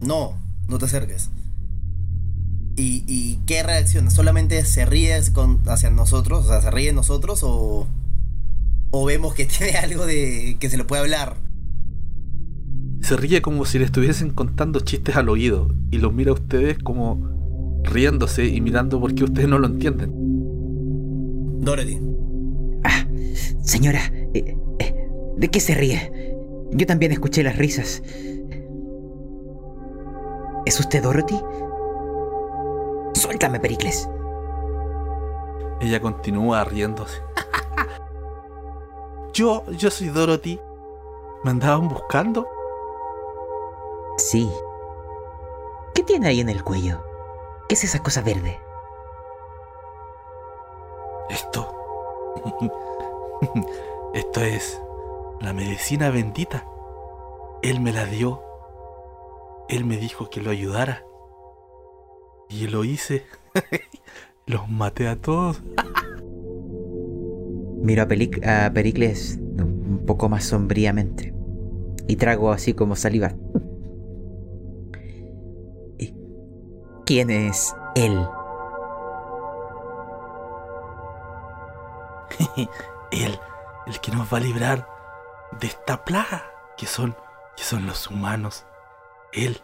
[0.01, 0.39] No,
[0.69, 1.31] no te acerques.
[2.77, 4.11] ¿Y, y qué reacciona?
[4.11, 6.45] ¿Solamente se ríe con, hacia nosotros?
[6.45, 7.87] O sea, ¿se ríe de nosotros o,
[8.91, 11.37] o vemos que tiene algo de que se le puede hablar?
[13.01, 16.79] Se ríe como si le estuviesen contando chistes al oído y los mira a ustedes
[16.79, 20.13] como riéndose y mirando porque ustedes no lo entienden.
[21.61, 21.99] Dorothy,
[22.85, 23.07] Ah,
[23.63, 24.01] señora,
[24.35, 24.95] eh, eh,
[25.37, 26.35] ¿de qué se ríe?
[26.73, 28.03] Yo también escuché las risas.
[30.67, 31.37] ¿Es usted Dorothy?
[33.17, 34.11] Suéltame, Pericles.
[35.81, 37.23] Ella continúa riéndose.
[39.33, 40.61] yo, yo soy Dorothy.
[41.43, 42.47] ¿Me andaban buscando?
[44.19, 44.51] Sí.
[45.95, 47.03] ¿Qué tiene ahí en el cuello?
[47.69, 48.61] ¿Qué es esa cosa verde?
[51.31, 51.75] Esto.
[54.13, 54.79] Esto es
[55.41, 56.67] la medicina bendita.
[57.63, 58.43] Él me la dio.
[59.71, 61.06] Él me dijo que lo ayudara.
[62.49, 63.25] Y lo hice.
[64.47, 65.63] Los maté a todos.
[67.83, 71.35] Miro a, Pelic- a Pericles un poco más sombríamente
[72.09, 73.35] y trago así como saliva.
[75.99, 76.15] ¿Y
[77.05, 78.17] ¿Quién es él?
[83.13, 83.39] Él,
[83.87, 84.89] el que nos va a librar
[85.61, 86.45] de esta plaga
[86.77, 87.15] que son,
[87.57, 88.67] que son los humanos.
[89.33, 89.59] Él,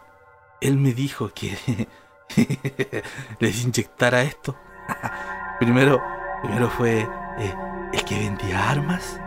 [0.61, 1.57] él me dijo que
[3.39, 4.55] les inyectara esto.
[5.59, 6.01] primero,
[6.41, 7.07] primero fue
[7.39, 7.55] eh,
[7.93, 9.19] el que vendía armas,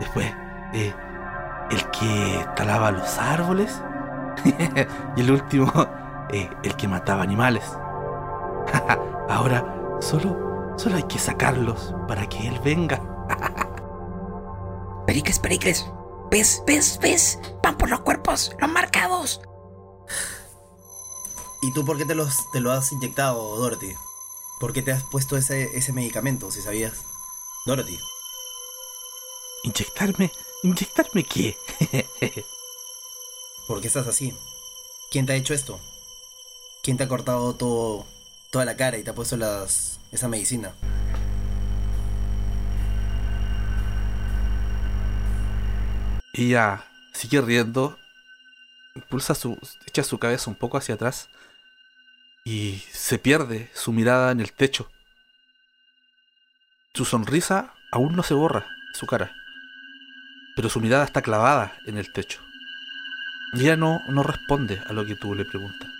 [0.00, 0.26] después
[0.72, 0.92] eh,
[1.70, 3.82] el que talaba los árboles
[5.16, 5.70] y el último,
[6.30, 7.76] eh, el que mataba animales.
[9.28, 9.64] Ahora
[10.00, 13.00] solo, solo hay que sacarlos para que él venga.
[15.06, 15.90] Pericles, Pericles.
[16.30, 16.62] ¿Ves?
[16.66, 16.98] ¿Ves?
[17.00, 17.38] ¿Ves?
[17.62, 19.40] Van por los cuerpos, los marcados.
[21.62, 23.94] ¿Y tú por qué te, los, te lo has inyectado, Dorothy?
[24.58, 27.04] ¿Por qué te has puesto ese, ese medicamento, si sabías?
[27.66, 27.98] Dorothy.
[29.64, 30.32] ¿Inyectarme?
[30.62, 31.56] ¿Inyectarme qué?
[33.66, 34.34] ¿Por qué estás así?
[35.10, 35.80] ¿Quién te ha hecho esto?
[36.82, 38.06] ¿Quién te ha cortado todo,
[38.50, 40.72] toda la cara y te ha puesto las, esa medicina?
[46.32, 47.98] Ella sigue riendo,
[48.94, 51.28] impulsa su, echa su cabeza un poco hacia atrás
[52.46, 54.88] y se pierde su mirada en el techo.
[56.94, 59.32] Su sonrisa aún no se borra su cara,
[60.54, 62.40] pero su mirada está clavada en el techo.
[63.52, 65.90] Y ella no, no responde a lo que tú le preguntas.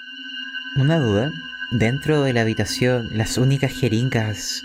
[0.77, 1.32] Una duda.
[1.73, 4.62] Dentro de la habitación, las únicas jeringas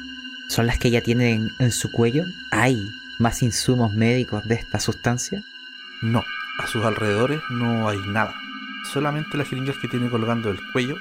[0.50, 2.26] son las que ella tiene en, en su cuello.
[2.52, 2.80] ¿Hay
[3.18, 5.42] más insumos médicos de esta sustancia?
[6.04, 6.24] No,
[6.60, 8.36] a sus alrededores no hay nada.
[8.94, 10.98] Solamente las jeringas que tiene colgando del cuello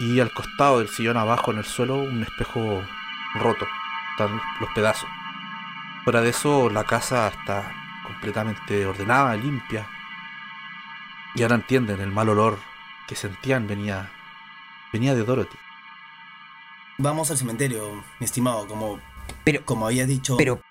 [0.00, 2.82] y al costado del sillón abajo en el suelo un espejo
[3.34, 3.66] roto.
[4.12, 5.08] Están los pedazos.
[6.04, 7.70] Fuera de eso, la casa está
[8.04, 9.86] completamente ordenada, limpia.
[11.34, 12.58] Y ahora entienden el mal olor
[13.06, 14.10] que sentían venía,
[14.90, 15.58] venía de Dorothy.
[16.96, 18.98] Vamos al cementerio, mi estimado, como,
[19.44, 20.36] Pero, como habías dicho.
[20.38, 20.62] pero,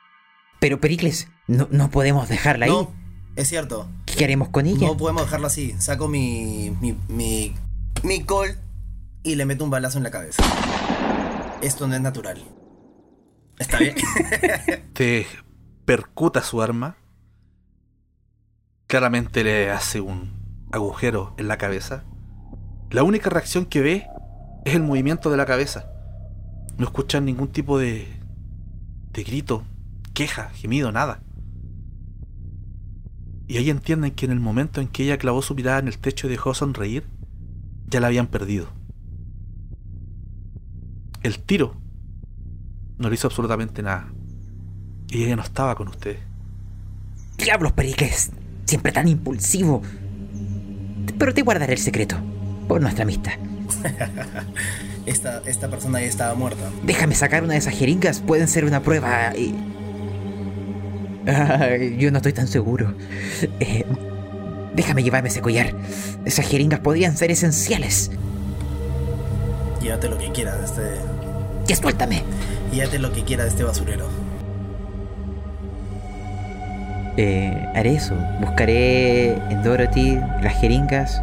[0.59, 2.71] pero Pericles, no, no podemos dejarla ahí.
[2.71, 2.91] no,
[3.35, 3.87] es cierto.
[4.05, 4.87] ¿Qué haremos con ella?
[4.87, 5.75] No podemos dejarla así.
[5.79, 6.75] Saco mi.
[6.81, 6.97] mi.
[7.07, 7.55] mi.
[8.03, 8.57] mi Colt
[9.23, 10.43] y le meto un balazo en la cabeza.
[11.61, 12.41] Esto no es natural.
[13.57, 13.95] ¿Está bien?
[14.93, 15.27] Te
[15.85, 16.95] percuta su arma.
[18.87, 22.03] Claramente le hace un agujero en la cabeza.
[22.89, 24.07] La única reacción que ve
[24.65, 25.91] es el movimiento de la cabeza.
[26.77, 28.07] No escuchan ningún tipo de,
[29.11, 29.63] de grito,
[30.13, 31.21] queja, gemido, nada.
[33.47, 35.97] Y ahí entienden que en el momento en que ella clavó su mirada en el
[35.97, 37.03] techo y dejó sonreír,
[37.87, 38.78] ya la habían perdido.
[41.23, 41.75] El tiro
[42.97, 44.07] no le hizo absolutamente nada.
[45.09, 46.19] Y ella no estaba con ustedes.
[47.37, 48.31] Diablos, Pericles.
[48.65, 49.81] Siempre tan impulsivo.
[51.17, 52.17] Pero te guardaré el secreto.
[52.67, 53.33] Por nuestra amistad.
[55.05, 56.69] esta, esta persona ya estaba muerta.
[56.83, 58.19] Déjame sacar una de esas jeringas.
[58.19, 59.55] Pueden ser una prueba y...
[61.97, 62.93] Yo no estoy tan seguro.
[63.59, 63.85] Eh,
[64.75, 65.75] déjame llevarme ese collar.
[66.25, 68.11] Esas jeringas podrían ser esenciales.
[69.81, 71.01] Llévate lo que quieras de este.
[71.67, 72.23] ¡Ya suéltame!
[72.71, 74.07] Llévate lo que quieras de este basurero.
[77.17, 78.15] Eh, haré eso.
[78.39, 81.21] Buscaré en Dorothy las jeringas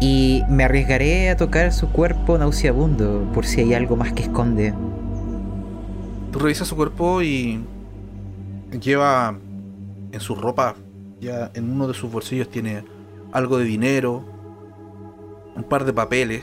[0.00, 4.74] y me arriesgaré a tocar su cuerpo nauseabundo por si hay algo más que esconde.
[6.32, 7.64] Tú revisas su cuerpo y
[8.80, 9.38] lleva
[10.12, 10.74] en su ropa,
[11.20, 12.84] ya en uno de sus bolsillos tiene
[13.32, 14.24] algo de dinero,
[15.54, 16.42] un par de papeles,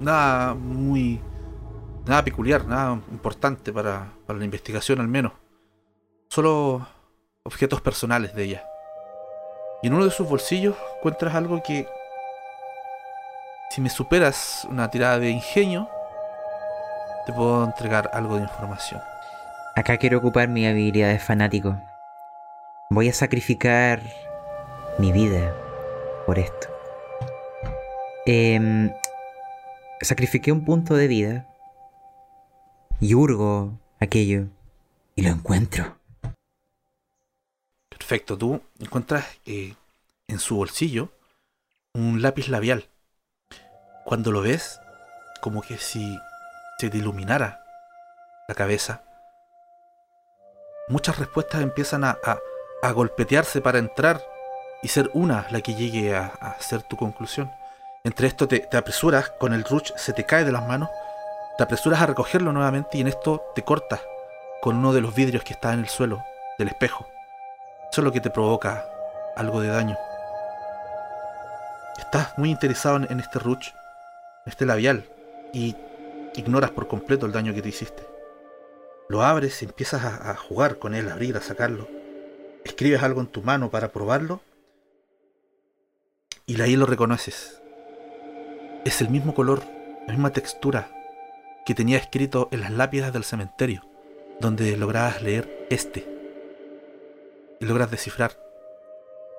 [0.00, 1.20] nada muy,
[2.06, 5.32] nada peculiar, nada importante para, para la investigación al menos.
[6.28, 6.86] Solo
[7.42, 8.64] objetos personales de ella.
[9.82, 11.86] Y en uno de sus bolsillos encuentras algo que,
[13.70, 15.88] si me superas una tirada de ingenio,
[17.26, 19.00] te puedo entregar algo de información.
[19.76, 21.78] Acá quiero ocupar mi habilidad de fanático.
[22.90, 24.00] Voy a sacrificar
[24.98, 25.54] mi vida
[26.26, 26.68] por esto.
[28.26, 28.92] Em,
[30.04, 31.48] sacrifiqué un punto de vida
[33.00, 34.46] y hurgo aquello
[35.16, 35.98] y lo encuentro.
[37.88, 39.74] Perfecto, tú encuentras eh,
[40.28, 41.10] en su bolsillo
[41.94, 42.88] un lápiz labial.
[44.04, 44.80] Cuando lo ves,
[45.40, 46.18] como que si
[46.78, 47.60] se te iluminara
[48.46, 49.02] la cabeza,
[50.88, 52.18] muchas respuestas empiezan a,
[52.82, 54.22] a- golpetearse para entrar
[54.82, 57.50] y ser una la que llegue a, a ser tu conclusión.
[58.04, 60.88] Entre esto te, apresuras, con el ruch se te cae de las manos,
[61.56, 64.00] te apresuras a recogerlo nuevamente y en esto te cortas
[64.62, 66.22] con uno de los vidrios que está en el suelo
[66.58, 67.06] del espejo.
[67.90, 68.84] Eso es lo que te provoca
[69.36, 69.96] algo de daño.
[71.98, 73.68] Estás muy interesado en, este ruch,
[74.46, 75.04] en este labial,
[75.52, 75.76] y
[76.34, 78.06] ignoras por completo el daño que te hiciste.
[79.08, 81.88] Lo abres empiezas a jugar con él, a abrir, a sacarlo.
[82.64, 84.40] Escribes algo en tu mano para probarlo.
[86.46, 87.57] Y ahí lo reconoces.
[88.88, 89.64] Es el mismo color,
[90.06, 90.88] la misma textura
[91.66, 93.82] que tenía escrito en las lápidas del cementerio,
[94.40, 96.06] donde lograbas leer este.
[97.60, 98.32] Y logras descifrar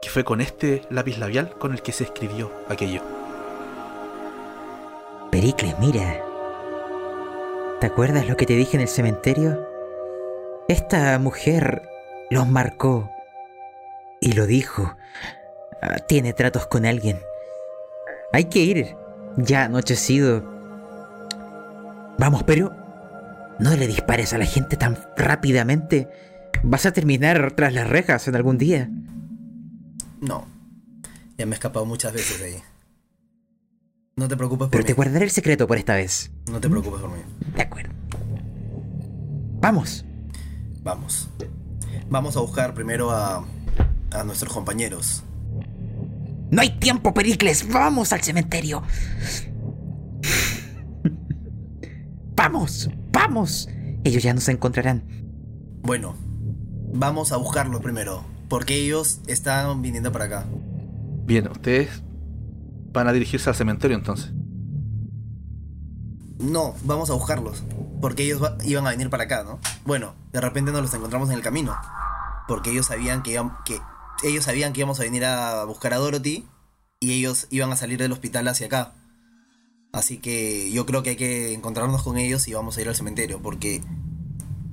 [0.03, 3.01] que fue con este lápiz labial con el que se escribió aquello.
[5.31, 6.23] Pericles, mira.
[7.79, 9.67] ¿Te acuerdas lo que te dije en el cementerio?
[10.67, 11.89] Esta mujer
[12.29, 13.09] los marcó
[14.21, 14.95] y lo dijo.
[15.81, 17.19] Ah, Tiene tratos con alguien.
[18.31, 19.08] Hay que ir.
[19.37, 20.43] Ya anochecido.
[22.17, 22.75] Vamos, pero
[23.59, 26.07] no le dispares a la gente tan rápidamente.
[26.63, 28.89] ¿Vas a terminar tras las rejas en algún día?
[30.19, 30.45] No.
[31.37, 32.55] Ya me he escapado muchas veces de ahí.
[34.17, 34.87] No te preocupes por Pero mí.
[34.87, 36.31] te guardaré el secreto por esta vez.
[36.51, 37.19] No te preocupes por mí.
[37.55, 37.93] De acuerdo.
[39.61, 40.03] Vamos.
[40.83, 41.29] Vamos.
[42.09, 43.45] Vamos a buscar primero a,
[44.11, 45.23] a nuestros compañeros.
[46.51, 47.67] No hay tiempo, Pericles.
[47.71, 48.81] Vamos al cementerio.
[52.35, 53.69] Vamos, vamos.
[54.03, 55.03] Ellos ya nos encontrarán.
[55.81, 56.15] Bueno,
[56.93, 58.23] vamos a buscarlos primero.
[58.47, 60.45] Porque ellos están viniendo para acá.
[61.25, 62.01] Bien, ustedes
[62.91, 64.33] van a dirigirse al cementerio entonces.
[66.39, 67.63] No, vamos a buscarlos.
[68.01, 69.59] Porque ellos iban a venir para acá, ¿no?
[69.85, 71.75] Bueno, de repente nos los encontramos en el camino.
[72.47, 73.77] Porque ellos sabían que, íbam- que
[74.23, 76.45] ellos sabían que íbamos a venir a buscar a Dorothy
[76.99, 78.93] y ellos iban a salir del hospital hacia acá.
[79.91, 82.95] Así que yo creo que hay que encontrarnos con ellos y vamos a ir al
[82.95, 83.81] cementerio porque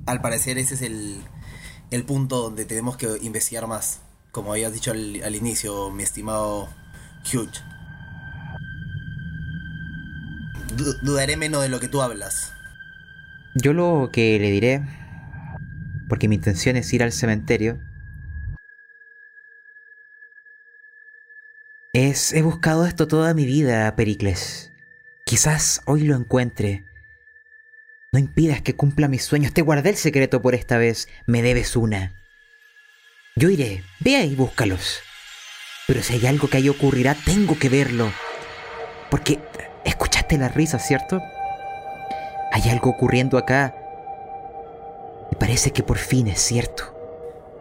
[0.05, 1.21] al parecer ese es el,
[1.91, 4.01] el punto donde tenemos que investigar más.
[4.31, 6.69] Como habías dicho al, al inicio, mi estimado
[7.33, 7.49] Hugh.
[10.75, 12.53] Du- dudaré menos de lo que tú hablas.
[13.55, 14.83] Yo lo que le diré,
[16.09, 17.79] porque mi intención es ir al cementerio,
[21.99, 24.71] he buscado esto toda mi vida, Pericles.
[25.25, 26.85] Quizás hoy lo encuentre.
[28.11, 29.51] No impidas que cumpla mis sueños.
[29.51, 31.07] Te guardé el secreto por esta vez.
[31.25, 32.13] Me debes una.
[33.35, 33.83] Yo iré.
[33.99, 34.99] Ve y búscalos.
[35.87, 38.11] Pero si hay algo que ahí ocurrirá, tengo que verlo.
[39.09, 39.39] Porque
[39.83, 41.19] escuchaste la risa, ¿cierto?
[42.51, 43.75] Hay algo ocurriendo acá.
[45.31, 46.93] Y parece que por fin es cierto.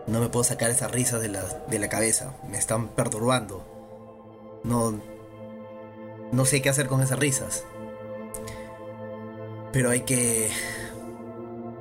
[0.06, 2.34] No me puedo sacar esas risas de la, de la cabeza.
[2.50, 3.75] Me están perturbando.
[4.66, 5.01] No.
[6.32, 7.64] No sé qué hacer con esas risas.
[9.72, 10.51] Pero hay que.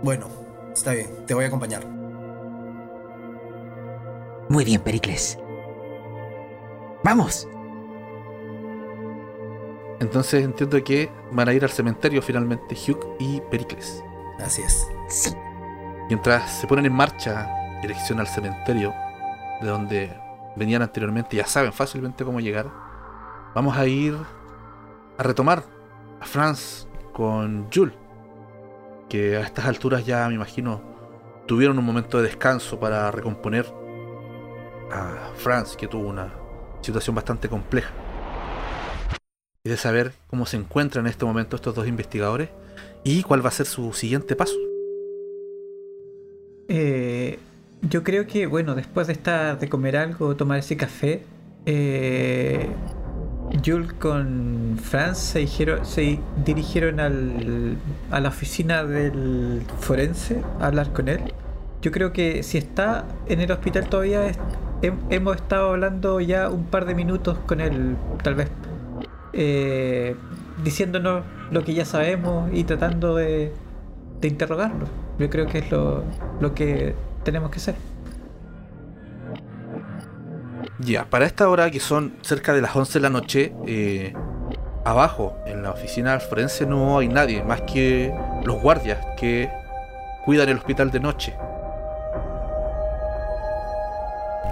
[0.04, 0.28] Bueno,
[0.74, 1.86] está bien, te voy a acompañar.
[4.50, 5.40] Muy bien, Pericles.
[7.04, 7.48] ¡Vamos!
[10.00, 14.04] Entonces entiendo que van a ir al cementerio finalmente Hugh y Pericles.
[14.40, 14.88] Así es.
[15.08, 15.34] Sí.
[16.10, 17.50] Mientras se ponen en marcha
[17.82, 18.94] dirección al cementerio,
[19.62, 20.25] de donde
[20.56, 22.72] venían anteriormente, ya saben fácilmente cómo llegar,
[23.54, 24.16] vamos a ir
[25.18, 25.64] a retomar
[26.20, 27.96] a Franz con Jules,
[29.10, 30.82] que a estas alturas ya me imagino
[31.46, 33.66] tuvieron un momento de descanso para recomponer
[34.92, 36.34] a Franz, que tuvo una
[36.82, 37.92] situación bastante compleja.
[39.64, 42.50] Y de saber cómo se encuentran en este momento estos dos investigadores
[43.04, 44.56] y cuál va a ser su siguiente paso.
[46.68, 47.40] Eh,
[47.90, 51.24] yo creo que, bueno, después de estar de comer algo, tomar ese café,
[51.66, 52.68] eh,
[53.64, 57.78] Jules con Franz se, dijeron- se dirigieron al,
[58.12, 61.20] a la oficina del forense a hablar con él.
[61.82, 64.32] Yo creo que si está en el hospital todavía,
[64.82, 68.50] hemos estado hablando ya un par de minutos con él, tal vez,
[69.34, 70.16] eh,
[70.64, 73.52] diciéndonos lo que ya sabemos y tratando de,
[74.22, 74.88] de interrogarlo.
[75.20, 76.04] Yo creo que es lo,
[76.40, 76.96] lo que
[77.26, 77.76] tenemos que hacer.
[80.80, 84.14] Ya, para esta hora que son cerca de las 11 de la noche, eh,
[84.86, 88.14] abajo en la oficina del forense no hay nadie más que
[88.46, 89.50] los guardias que
[90.26, 91.36] cuidan el hospital de noche.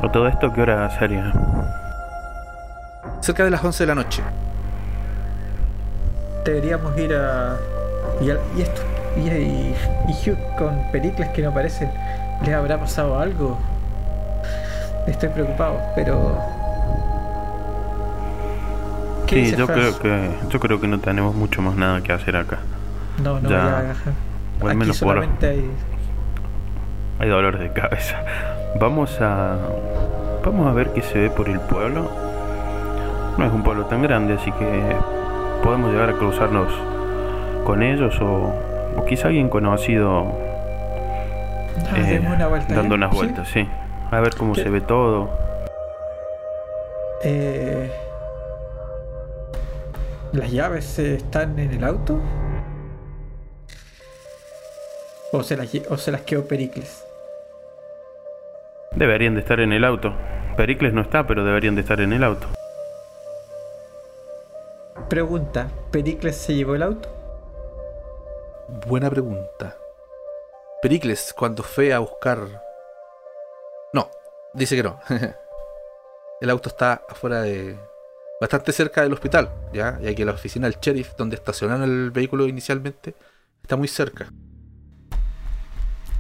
[0.02, 1.32] ¿O todo esto qué hora sería?
[3.22, 4.22] Cerca de las 11 de la noche.
[6.46, 7.56] Deberíamos ir a.
[8.22, 8.82] Y, al- y esto.
[9.16, 9.76] Y, y,
[10.10, 11.90] y Hugh con Pericles que no aparecen.
[12.44, 13.58] ¿Les habrá pasado algo?
[15.08, 16.38] Estoy preocupado, pero.
[19.28, 22.12] ¿Qué Sí, dice yo creo que yo creo que no tenemos mucho más nada que
[22.14, 22.60] hacer acá.
[23.24, 23.94] No, no, ya-
[24.62, 24.68] ya.
[24.70, 25.72] al menos por- hay.
[27.20, 28.18] Hay dolores de cabeza.
[28.80, 29.56] Vamos a
[30.44, 32.10] vamos a ver qué se ve por el pueblo.
[33.38, 34.96] No es un pueblo tan grande, así que
[35.64, 36.68] podemos llegar a cruzarnos
[37.66, 38.54] con ellos o,
[38.98, 40.26] o quizá alguien conocido
[41.92, 42.74] Ah, eh, demos una vuelta.
[42.74, 42.98] dando ¿eh?
[42.98, 43.68] unas vueltas, sí.
[44.12, 44.64] A ver cómo ¿Qué?
[44.64, 45.30] se ve todo.
[47.24, 47.92] Eh,
[50.34, 52.20] ¿Las llaves están en el auto?
[55.32, 57.04] ¿O se las, o se las quedó Pericles?
[58.96, 60.14] Deberían de estar en el auto.
[60.56, 62.48] Pericles no está, pero deberían de estar en el auto.
[65.10, 67.10] Pregunta, ¿Pericles se llevó el auto?
[68.88, 69.76] Buena pregunta.
[70.84, 72.62] Pericles, cuando fue a buscar...
[73.94, 74.12] No,
[74.54, 75.00] dice que no.
[76.42, 77.80] el auto está afuera de...
[78.40, 79.98] Bastante cerca del hospital, ¿ya?
[80.02, 83.16] Ya que la oficina del sheriff, donde estacionaron el vehículo inicialmente,
[83.62, 84.28] está muy cerca.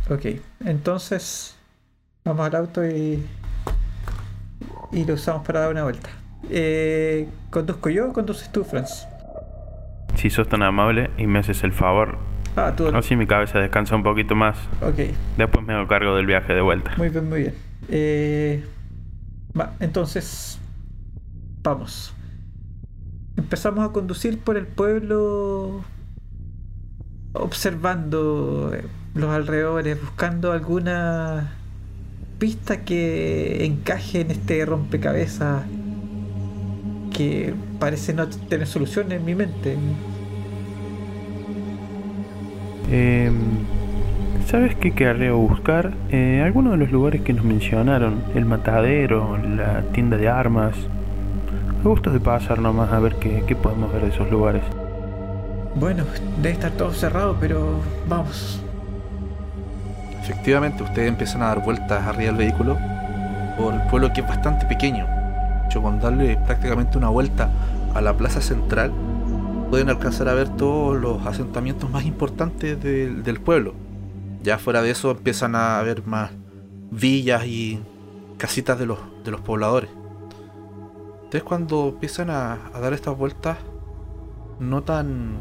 [0.09, 0.25] Ok,
[0.65, 1.57] entonces
[2.25, 3.21] Vamos al auto y.
[4.93, 6.09] Y lo usamos para dar una vuelta.
[6.49, 9.07] Eh, ¿Conduzco yo o conduces tú, Franz?
[10.15, 12.17] Si sos tan amable y me haces el favor,
[12.55, 12.87] Ah, tú.
[12.87, 14.57] así mi cabeza descansa un poquito más.
[14.81, 16.93] Ok, Después me hago cargo del viaje de vuelta.
[16.97, 17.53] muy bien, muy bien.
[17.89, 18.63] Eh,
[19.59, 20.59] va, entonces.
[21.63, 22.13] Vamos.
[23.37, 25.81] Empezamos a conducir por el pueblo.
[27.33, 28.83] Observando eh,
[29.15, 31.53] los alrededores, buscando alguna
[32.37, 35.63] pista que encaje en este rompecabezas
[37.11, 39.77] que parece no tener solución en mi mente.
[42.95, 43.31] Eh,
[44.45, 45.93] ¿Sabes qué querría buscar?
[46.11, 48.23] Eh, algunos de los lugares que nos mencionaron.
[48.35, 50.75] El matadero, la tienda de armas.
[51.83, 54.61] Me gusta de pasar nomás a ver qué, qué podemos ver de esos lugares.
[55.73, 56.03] Bueno,
[56.39, 58.61] debe estar todo cerrado, pero vamos.
[60.21, 62.77] Efectivamente, ustedes empiezan a dar vueltas arriba del vehículo
[63.57, 65.07] por el pueblo que es bastante pequeño.
[65.65, 67.49] Hecho, con darle prácticamente una vuelta
[67.95, 68.91] a la plaza central,
[69.73, 73.73] pueden alcanzar a ver todos los asentamientos más importantes del, pueblo.
[74.43, 76.29] Ya fuera de eso empiezan a haber más
[76.91, 77.81] villas y
[78.37, 79.89] casitas de los, de los pobladores.
[81.23, 83.57] Ustedes cuando empiezan a dar estas vueltas,
[84.59, 85.39] notan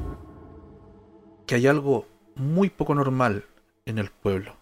[1.44, 3.44] que hay algo muy poco normal
[3.84, 4.54] en el pueblo.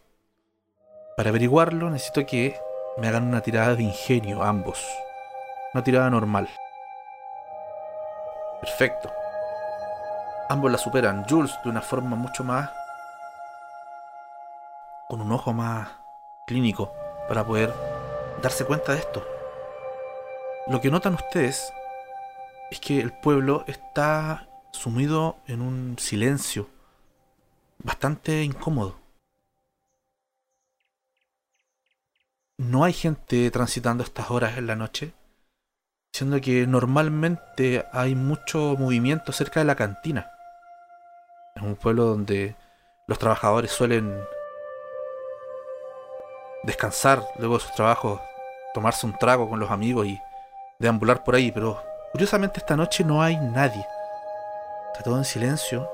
[1.16, 2.56] Para averiguarlo necesito que
[2.98, 4.84] me hagan una tirada de ingenio ambos.
[5.72, 6.48] Una tirada normal.
[8.62, 9.19] Perfecto.
[10.51, 11.24] Ambos la superan.
[11.28, 12.70] Jules de una forma mucho más...
[15.09, 15.89] con un ojo más
[16.44, 16.93] clínico
[17.28, 17.72] para poder
[18.43, 19.24] darse cuenta de esto.
[20.66, 21.72] Lo que notan ustedes
[22.68, 26.68] es que el pueblo está sumido en un silencio
[27.78, 28.98] bastante incómodo.
[32.59, 35.12] No hay gente transitando estas horas en la noche,
[36.12, 40.28] siendo que normalmente hay mucho movimiento cerca de la cantina.
[41.55, 42.55] Es un pueblo donde
[43.06, 44.22] los trabajadores suelen
[46.62, 48.20] descansar luego de sus trabajos,
[48.74, 50.20] tomarse un trago con los amigos y
[50.78, 51.82] deambular por ahí, pero
[52.12, 53.85] curiosamente esta noche no hay nadie.
[54.93, 55.90] Está todo en silencio.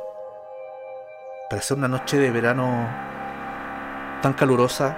[1.49, 2.89] Para ser una noche de verano
[4.21, 4.97] tan calurosa,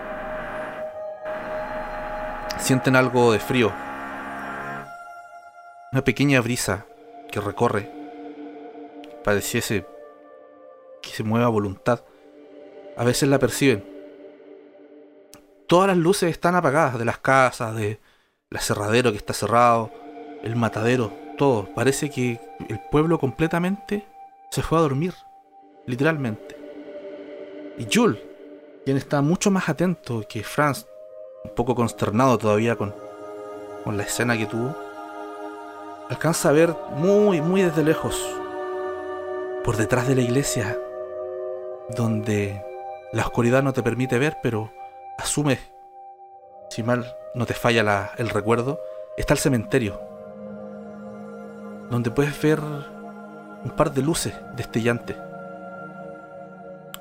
[2.58, 3.72] sienten algo de frío.
[5.92, 6.84] Una pequeña brisa
[7.30, 7.90] que recorre.
[9.24, 9.86] Pareciese
[11.02, 12.04] que se mueve a voluntad.
[12.96, 13.84] A veces la perciben.
[15.66, 18.00] Todas las luces están apagadas de las casas, de
[18.50, 19.90] el aserradero que está cerrado,
[20.42, 21.68] el matadero, todo.
[21.74, 24.06] Parece que el pueblo completamente
[24.50, 25.14] se fue a dormir,
[25.86, 26.56] literalmente.
[27.76, 28.20] Y Jules,
[28.84, 30.86] quien está mucho más atento que Franz,
[31.44, 32.94] un poco consternado todavía con,
[33.84, 34.74] con la escena que tuvo,
[36.08, 38.18] alcanza a ver muy, muy desde lejos,
[39.62, 40.78] por detrás de la iglesia,
[41.96, 42.62] donde
[43.12, 44.72] la oscuridad no te permite ver, pero
[45.18, 45.58] asumes,
[46.70, 48.78] si mal no te falla la- el recuerdo,
[49.16, 50.00] está el cementerio,
[51.90, 55.16] donde puedes ver un par de luces destellantes,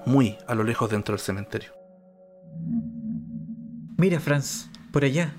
[0.06, 1.72] muy a lo lejos dentro del cementerio.
[3.98, 5.34] Mira, Franz, por allá,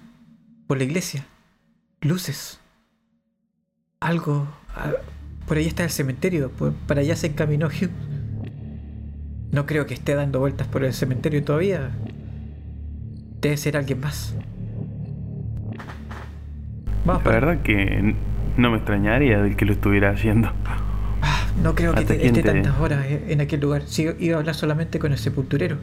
[0.67, 1.25] por la iglesia.
[2.01, 2.61] Luces.
[4.01, 4.47] Algo.
[4.75, 4.93] ah,
[5.47, 6.51] Por ahí está el cementerio.
[6.87, 7.91] para allá se encaminó Hugh.
[9.53, 11.91] No creo que esté dando vueltas por el cementerio todavía.
[13.41, 14.35] Debe ser alguien más.
[17.05, 18.15] Vamos, La verdad que
[18.57, 20.51] no me extrañaría del que lo estuviera haciendo.
[21.23, 23.83] Ah, no creo que ¿Hasta te- quién esté tantas horas eh, en aquel lugar.
[23.87, 25.77] Sí, iba a hablar solamente con el sepulturero.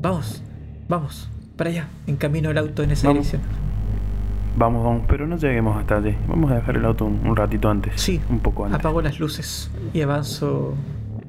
[0.00, 0.42] Vamos,
[0.88, 1.88] vamos, para allá.
[2.06, 3.26] En camino el auto en esa Vamos.
[3.30, 3.42] dirección.
[4.56, 6.14] Vamos, vamos, pero no lleguemos hasta allí.
[6.26, 8.00] Vamos a dejar el auto un, un ratito antes.
[8.00, 8.80] Sí, Un poco antes.
[8.80, 10.74] Apago las luces y avanzo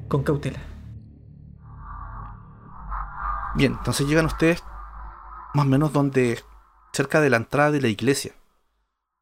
[0.08, 0.58] con cautela.
[3.54, 4.64] Bien, entonces llegan ustedes
[5.52, 6.42] más o menos donde,
[6.92, 8.32] cerca de la entrada de la iglesia.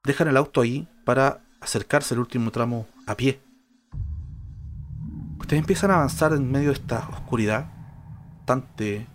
[0.05, 3.41] Dejan el auto ahí para acercarse el último tramo a pie.
[5.39, 7.73] Ustedes empiezan a avanzar en medio de esta oscuridad,
[8.37, 9.09] bastante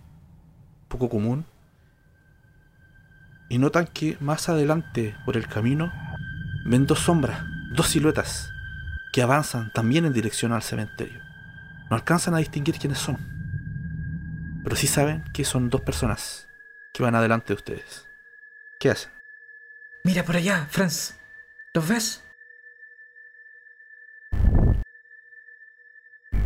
[0.88, 1.46] poco común,
[3.48, 5.90] y notan que más adelante por el camino
[6.66, 7.42] ven dos sombras,
[7.74, 8.50] dos siluetas,
[9.14, 11.20] que avanzan también en dirección al cementerio.
[11.88, 13.35] No alcanzan a distinguir quiénes son
[14.66, 16.48] pero sí saben que son dos personas
[16.92, 18.08] que van adelante de ustedes.
[18.80, 19.12] ¿Qué hacen?
[20.02, 21.14] Mira por allá, Franz.
[21.72, 22.24] ¿Los ves?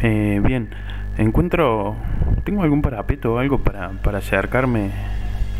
[0.02, 0.68] Eh, bien,
[1.16, 1.96] encuentro...
[2.44, 4.90] ¿Tengo algún parapeto o algo para, para acercarme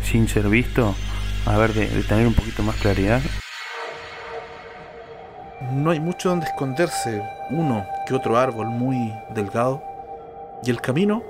[0.03, 0.93] sin ser visto,
[1.47, 3.21] a ver, de, de tener un poquito más claridad.
[5.71, 9.83] No hay mucho donde esconderse, uno que otro árbol muy delgado.
[10.63, 11.23] Y el camino,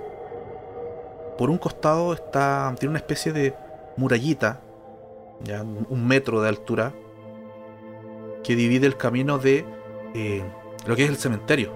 [1.41, 3.55] por un costado, está tiene una especie de
[3.97, 4.61] murallita,
[5.43, 6.93] ya un metro de altura,
[8.43, 9.65] que divide el camino de
[10.13, 10.43] eh,
[10.85, 11.71] lo que es el cementerio.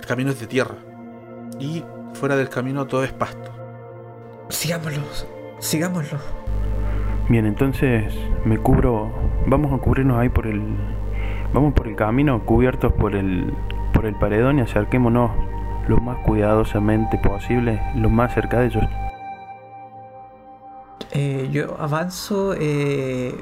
[0.00, 0.76] El camino es de tierra.
[1.58, 1.84] Y
[2.14, 3.50] fuera del camino todo es pasto.
[4.48, 5.02] Sigámoslo,
[5.58, 6.18] sigámoslo.
[7.28, 8.10] Bien, entonces
[8.46, 9.12] me cubro,
[9.46, 10.62] vamos a cubrirnos ahí por el,
[11.52, 13.52] vamos por el camino, cubiertos por el,
[13.92, 15.47] por el paredón y acerquémonos
[15.88, 18.84] lo más cuidadosamente posible, lo más cerca de ellos.
[21.10, 23.34] Eh, yo avanzo, eh,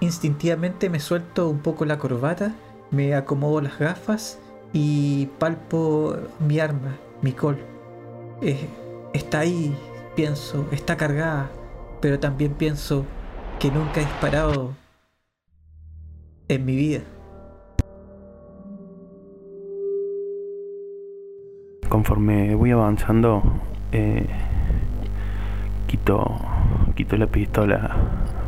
[0.00, 2.52] instintivamente me suelto un poco la corbata,
[2.90, 4.38] me acomodo las gafas
[4.72, 7.58] y palpo mi arma, mi col.
[8.40, 8.68] Eh,
[9.12, 9.76] está ahí,
[10.14, 11.50] pienso, está cargada,
[12.00, 13.04] pero también pienso
[13.58, 14.72] que nunca he disparado
[16.48, 17.00] en mi vida.
[21.88, 23.42] Conforme voy avanzando,
[23.92, 24.26] eh,
[25.86, 26.40] quito,
[26.96, 27.96] quito la pistola,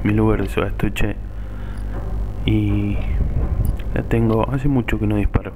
[0.03, 1.17] mi lugar de su estuche
[2.45, 2.97] y
[3.95, 4.51] la tengo.
[4.51, 5.53] Hace mucho que no disparo,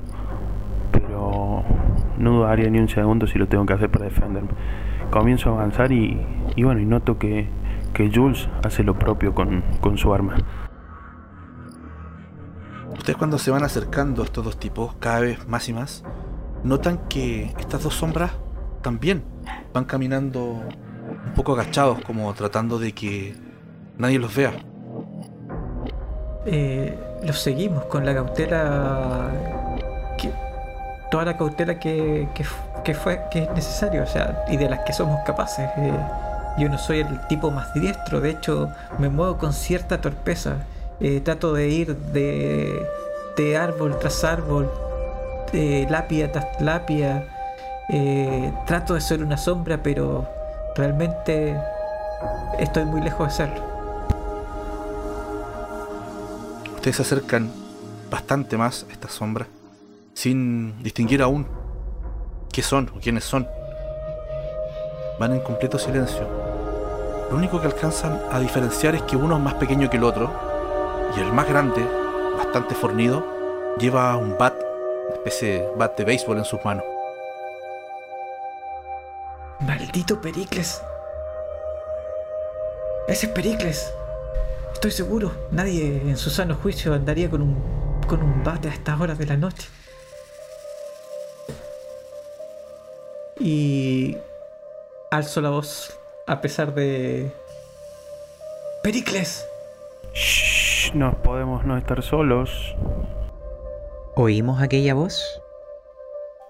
[0.92, 1.64] pero
[2.18, 4.50] no dudaría ni un segundo si lo tengo que hacer para defenderme.
[5.10, 6.24] Comienzo a avanzar y,
[6.54, 7.48] y bueno, y noto que,
[7.92, 10.36] que Jules hace lo propio con, con su arma.
[12.92, 16.04] Ustedes cuando se van acercando estos dos tipos, cada vez más y más,
[16.64, 18.32] notan que estas dos sombras
[18.82, 19.22] también
[19.72, 23.34] van caminando un poco agachados, como tratando de que
[23.98, 24.52] nadie los vea.
[26.46, 29.30] Eh, los seguimos con la cautela
[30.16, 30.32] que
[31.10, 32.44] toda la cautela que, que,
[32.82, 35.92] que fue que es necesario o sea y de las que somos capaces eh,
[36.56, 40.64] yo no soy el tipo más diestro de hecho me muevo con cierta torpeza
[41.00, 42.86] eh, trato de ir de,
[43.36, 44.70] de árbol tras árbol
[45.52, 47.24] lápida tras lápida
[47.88, 50.28] eh, trato de ser una sombra pero
[50.76, 51.56] realmente
[52.58, 53.70] estoy muy lejos de serlo
[56.80, 57.52] Ustedes se acercan
[58.10, 59.48] bastante más a estas sombras,
[60.14, 61.46] sin distinguir aún
[62.50, 63.46] qué son o quiénes son.
[65.18, 66.26] Van en completo silencio.
[67.30, 70.32] Lo único que alcanzan a diferenciar es que uno es más pequeño que el otro,
[71.14, 71.86] y el más grande,
[72.34, 73.26] bastante fornido,
[73.78, 74.54] lleva un bat,
[75.20, 76.84] especie de bat de béisbol en sus manos.
[79.60, 80.82] Maldito Pericles.
[83.06, 83.92] Ese es Pericles.
[84.72, 85.32] Estoy seguro.
[85.50, 89.26] Nadie en su sano juicio andaría con un, con un bate a estas horas de
[89.26, 89.68] la noche.
[93.38, 94.16] Y
[95.10, 97.30] alzo la voz a pesar de...
[98.82, 99.46] Pericles.
[100.14, 102.74] Shh, no podemos no estar solos.
[104.16, 105.40] ¿Oímos aquella voz?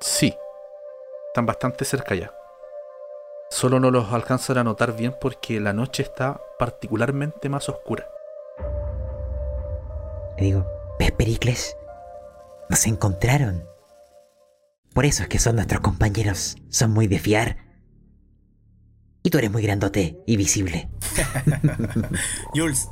[0.00, 0.34] Sí,
[1.28, 2.32] están bastante cerca ya.
[3.50, 8.08] Solo no los alcanzan a notar bien porque la noche está particularmente más oscura.
[10.38, 10.66] Le digo,
[10.98, 11.76] ¿ves, Pericles?
[12.70, 13.64] Nos encontraron.
[14.94, 16.56] Por eso es que son nuestros compañeros.
[16.70, 17.58] Son muy de fiar.
[19.22, 20.88] Y tú eres muy grandote y visible.
[22.54, 22.88] Jules,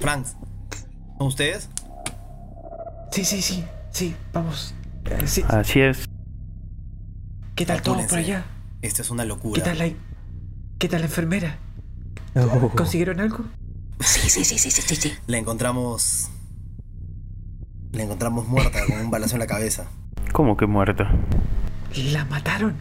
[0.00, 0.26] Frank,
[1.18, 1.68] ¿son ustedes?
[3.12, 3.64] Sí, sí, sí.
[3.96, 4.74] Sí, vamos.
[5.06, 5.42] Eh, sí.
[5.48, 6.04] Así es.
[7.54, 8.44] ¿Qué tal todo por allá?
[8.82, 9.62] Esta es una ¿Qué locura.
[9.62, 9.88] tal la,
[10.78, 11.56] qué tal la enfermera?
[12.34, 12.68] Oh.
[12.76, 13.46] ¿Consiguieron algo?
[14.00, 15.12] Sí, sí, sí, sí, sí, sí, sí.
[15.26, 16.28] La encontramos.
[17.92, 19.86] La encontramos muerta con un balazo en la cabeza.
[20.34, 21.10] ¿Cómo que muerta?
[22.12, 22.74] La mataron.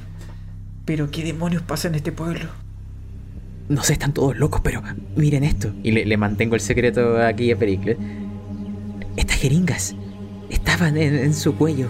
[0.84, 2.50] Pero qué demonios pasa en este pueblo.
[3.70, 4.84] No sé, están todos locos, pero
[5.16, 5.72] miren esto.
[5.82, 7.98] Y le, le mantengo el secreto aquí a Pericles.
[9.16, 9.96] Estas jeringas
[10.50, 11.90] estaban en, en su cuello.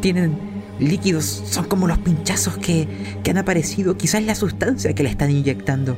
[0.00, 0.38] Tienen
[0.78, 2.86] líquidos, son como los pinchazos que,
[3.22, 3.96] que han aparecido.
[3.96, 5.96] Quizás la sustancia que le están inyectando.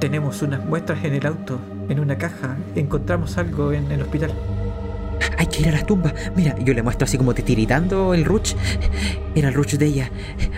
[0.00, 1.58] Tenemos unas muestras en el auto,
[1.88, 2.56] en una caja.
[2.74, 4.32] Encontramos algo en el hospital.
[5.38, 6.12] Hay que ir a las tumbas.
[6.36, 8.54] Mira, yo le muestro así como titiritando el ruch.
[9.34, 10.10] Era el ruch de ella.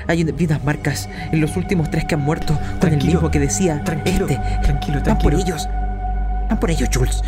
[0.09, 3.39] Hay unas marcas en los últimos tres que han muerto con el Tranquilo, mismo que
[3.39, 4.41] decía Tranquilo, este.
[4.63, 5.39] tranquilo, Van por tranquilo.
[5.57, 5.69] ellos.
[6.49, 7.23] Van por ellos, Jules.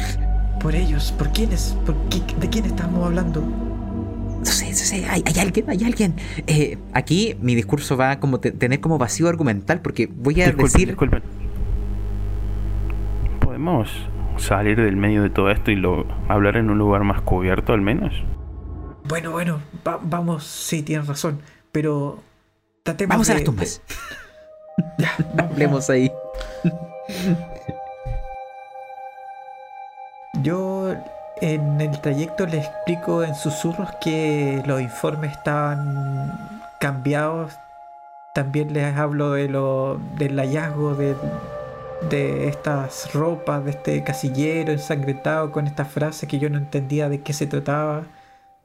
[0.60, 1.76] Por ellos, ¿por quiénes?
[1.86, 3.40] ¿Por qué- ¿De quién estamos hablando?
[3.42, 6.14] No sé, no sé, hay, hay alguien, hay alguien.
[6.46, 10.46] Eh, aquí mi discurso va a como te- tener como vacío argumental porque voy a
[10.46, 10.88] Disculpen, decir...
[10.88, 11.22] disculpen.
[13.40, 13.90] ¿Podemos
[14.36, 17.80] salir del medio de todo esto y lo, hablar en un lugar más cubierto al
[17.80, 18.12] menos?
[19.08, 21.40] Bueno, bueno, va- vamos, sí, tienes razón.
[21.72, 22.18] Pero
[22.82, 23.82] tratemos Vamos a las tumbas.
[23.88, 23.94] de-
[25.04, 25.52] Ya, vamos.
[25.52, 26.10] Hablemos ahí.
[31.40, 37.52] en el trayecto le explico en susurros que los informes estaban cambiados.
[38.34, 45.66] También les hablo de lo, del hallazgo de, estas ropas, de este casillero ensangrentado con
[45.66, 48.04] esta frase que yo no entendía de qué se trataba,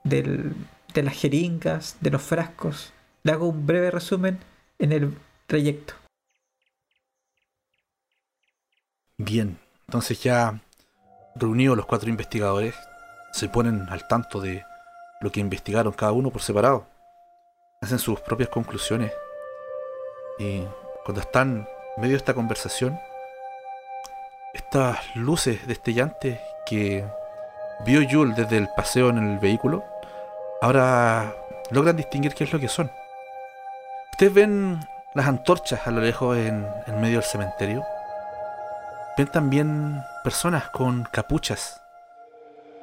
[0.04, 0.54] de
[0.95, 2.94] las jeringas, de los frascos.
[3.24, 4.40] Le hago un breve resumen
[4.80, 5.18] en el
[5.48, 5.94] trayecto.
[9.18, 10.60] Bien, entonces ya
[11.35, 12.76] reunidos los cuatro investigadores,
[13.31, 14.65] se ponen al tanto de
[15.19, 16.85] lo que investigaron cada uno por separado.
[17.81, 19.11] Hacen sus propias conclusiones.
[20.39, 20.64] Y
[21.05, 22.99] cuando están en medio de esta conversación,
[24.53, 27.05] estas luces destellantes que
[27.85, 29.84] vio Jules desde el paseo en el vehículo,
[30.61, 31.35] ahora
[31.72, 32.91] logran distinguir qué es lo que son.
[34.11, 34.80] Ustedes ven
[35.15, 37.84] las antorchas a lo lejos en, en medio del cementerio.
[39.18, 41.80] Ven también personas con capuchas.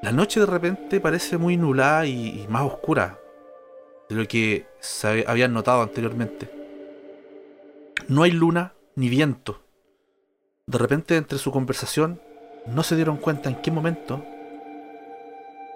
[0.02, 3.18] La noche de repente parece muy nublada y, más oscura
[4.08, 6.50] de lo que se hab- habían notado anteriormente.
[8.08, 9.62] No hay luna ni viento.
[10.66, 12.20] De repente entre su conversación
[12.66, 14.24] no se dieron cuenta en qué momento,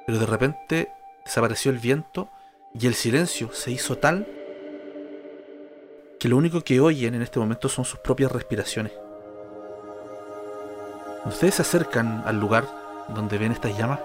[0.06, 0.88] pero de repente
[1.24, 2.30] desapareció el viento
[2.78, 4.26] y el silencio se hizo tal
[6.20, 8.92] que lo único que oyen en este momento son sus propias respiraciones.
[11.26, 12.66] Ustedes se acercan al lugar
[13.08, 14.00] donde ven estas llamas,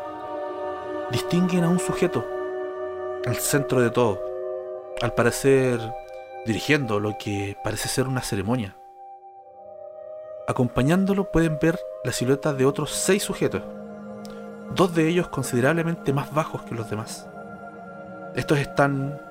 [1.11, 2.25] distinguen a un sujeto
[3.25, 4.21] al centro de todo,
[5.01, 5.79] al parecer
[6.45, 8.77] dirigiendo lo que parece ser una ceremonia.
[10.47, 13.63] Acompañándolo pueden ver la silueta de otros seis sujetos,
[14.73, 17.27] dos de ellos considerablemente más bajos que los demás.
[18.33, 19.21] Estos están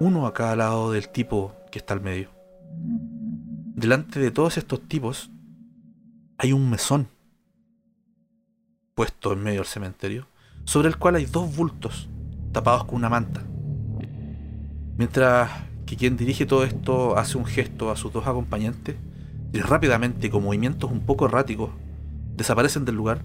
[0.00, 2.28] uno a cada lado del tipo que está al medio.
[3.74, 5.30] Delante de todos estos tipos
[6.36, 7.08] hay un mesón
[8.94, 10.26] puesto en medio del cementerio,
[10.64, 12.08] sobre el cual hay dos bultos
[12.52, 13.42] tapados con una manta.
[14.96, 15.50] Mientras
[15.86, 18.96] que quien dirige todo esto hace un gesto a sus dos acompañantes,
[19.52, 21.70] y rápidamente, con movimientos un poco erráticos,
[22.36, 23.22] desaparecen del lugar,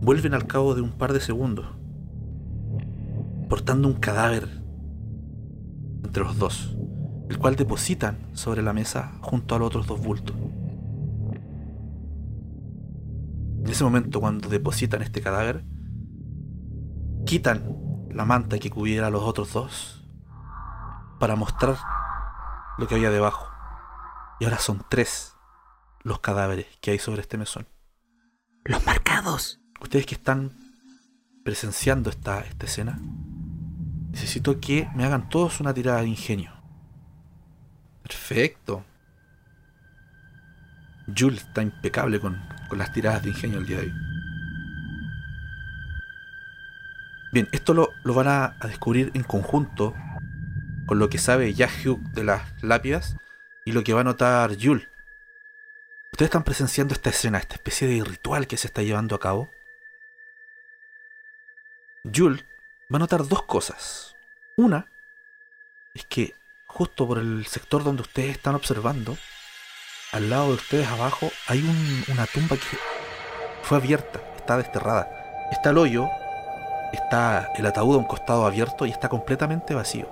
[0.00, 1.66] vuelven al cabo de un par de segundos,
[3.48, 4.48] portando un cadáver
[6.02, 6.76] entre los dos,
[7.28, 10.36] el cual depositan sobre la mesa junto a los otros dos bultos.
[13.66, 15.64] En ese momento, cuando depositan este cadáver,
[17.26, 17.76] quitan
[18.12, 20.08] la manta que cubriera a los otros dos
[21.18, 21.76] para mostrar
[22.78, 23.50] lo que había debajo.
[24.38, 25.34] Y ahora son tres
[26.04, 27.66] los cadáveres que hay sobre este mesón.
[28.62, 29.58] Los marcados.
[29.80, 30.52] Ustedes que están
[31.42, 33.00] presenciando esta, esta escena,
[34.12, 36.52] necesito que me hagan todos una tirada de ingenio.
[38.04, 38.84] Perfecto.
[41.18, 43.94] Jules está impecable con, con las tiradas de ingenio el día de hoy.
[47.32, 49.94] Bien, esto lo, lo van a, descubrir en conjunto
[50.86, 53.16] con lo que sabe ya Hugh de las lápidas
[53.64, 54.88] y lo que va a notar Jules.
[56.12, 59.50] Ustedes están presenciando esta escena, esta especie de ritual que se está llevando a cabo.
[62.14, 62.44] Jules
[62.92, 64.14] va a notar dos cosas.
[64.56, 64.86] Una
[65.92, 66.34] es que
[66.66, 69.18] justo por el sector donde ustedes están observando,
[70.12, 72.76] al lado de ustedes abajo, hay un- una tumba que
[73.62, 75.10] fue abierta, está desterrada.
[75.50, 76.08] Está el hoyo,
[76.92, 80.06] está el ataúd a un costado abierto y está completamente vacío.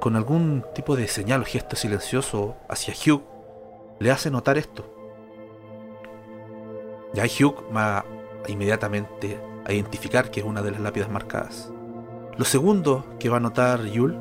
[0.00, 3.22] Con algún tipo de señal o gesto silencioso hacia Hugh,
[4.00, 4.84] le hace notar esto.
[7.14, 8.04] Ya Hugh va
[8.48, 11.70] inmediatamente a identificar que es una de las lápidas marcadas.
[12.36, 14.18] Lo segundo que va a notar Yul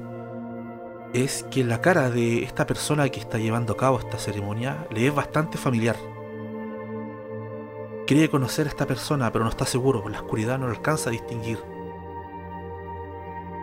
[1.13, 5.07] es que la cara de esta persona que está llevando a cabo esta ceremonia le
[5.07, 5.95] es bastante familiar.
[8.07, 11.11] Cree conocer a esta persona, pero no está seguro, la oscuridad no lo alcanza a
[11.11, 11.59] distinguir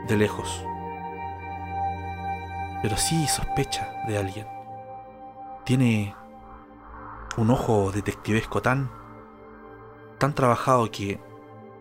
[0.06, 0.64] de lejos.
[2.82, 4.46] Pero sí sospecha de alguien.
[5.64, 6.14] Tiene
[7.36, 8.90] un ojo detectivesco tan
[10.18, 11.18] tan trabajado que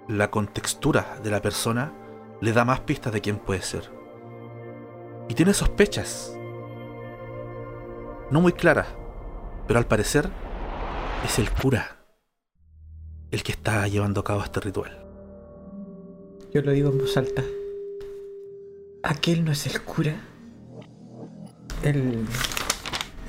[0.08, 1.91] la contextura de la persona
[2.40, 3.99] le da más pistas de quién puede ser.
[5.30, 6.35] Y tiene sospechas.
[8.31, 8.88] No muy claras,
[9.68, 10.30] pero al parecer
[11.23, 11.99] es el cura
[13.31, 15.06] el que está llevando a cabo este ritual.
[16.53, 17.43] Yo lo digo en voz alta.
[19.03, 20.15] ¿Aquel no es el cura?
[21.84, 22.26] ¿El.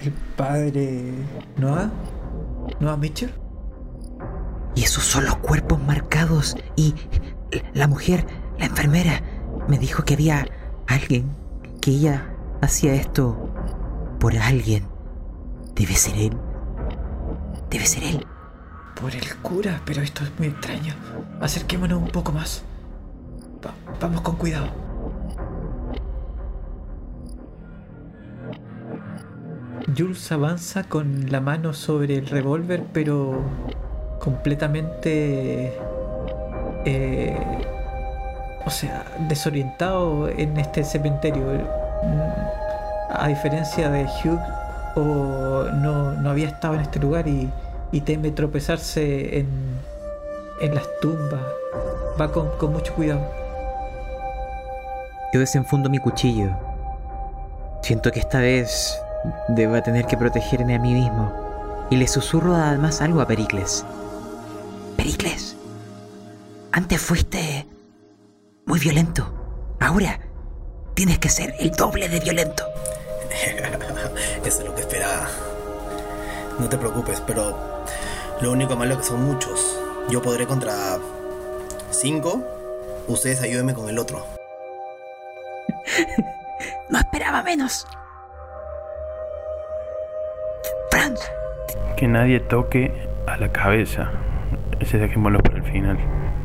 [0.02, 1.12] el padre.
[1.56, 1.90] Noah?
[2.81, 3.32] ¿Noah Mitchell?
[4.74, 6.56] Y esos son los cuerpos marcados.
[6.77, 6.94] Y
[7.74, 8.27] la mujer,
[8.59, 9.22] la enfermera,
[9.68, 10.47] me dijo que había
[10.86, 11.36] alguien
[11.81, 12.27] que ella
[12.61, 13.48] hacía esto
[14.19, 14.85] por alguien.
[15.74, 16.36] Debe ser él.
[17.70, 18.27] Debe ser él.
[19.01, 20.94] Por el cura, pero esto es muy extraño.
[21.40, 22.62] Acerquémonos un poco más.
[23.65, 24.69] Va- vamos con cuidado.
[29.97, 33.40] Jules avanza con la mano sobre el revólver, pero
[34.20, 35.73] completamente...
[36.85, 37.36] eh,
[38.65, 41.43] o sea, desorientado en este cementerio.
[42.03, 44.41] Mm, A diferencia de Hugh,
[44.97, 47.51] o no, no había estado en este lugar y,
[47.93, 49.49] y teme tropezarse en,
[50.61, 51.41] en las tumbas.
[52.20, 53.20] Va con, con mucho cuidado.
[55.32, 56.51] Yo desenfundo mi cuchillo.
[57.82, 58.97] Siento que esta vez
[59.49, 61.32] debo tener que protegerme a mí mismo.
[61.91, 63.85] Y le susurro además algo a Pericles.
[64.97, 65.57] Pericles,
[66.73, 67.66] antes fuiste
[68.71, 69.35] muy violento.
[69.81, 70.21] Ahora
[70.95, 72.63] tienes que ser el doble de violento.
[74.45, 75.27] Eso es lo que esperaba.
[76.57, 77.85] No te preocupes, pero
[78.41, 79.77] lo único malo que son muchos.
[80.09, 80.99] Yo podré contra
[81.91, 82.45] cinco.
[83.09, 84.25] Ustedes ayúdenme con el otro.
[86.91, 87.87] No esperaba menos.
[90.91, 91.21] Franz,
[91.97, 92.93] Que nadie toque
[93.27, 94.11] a la cabeza.
[94.81, 95.99] Ese dejémoslo para el final.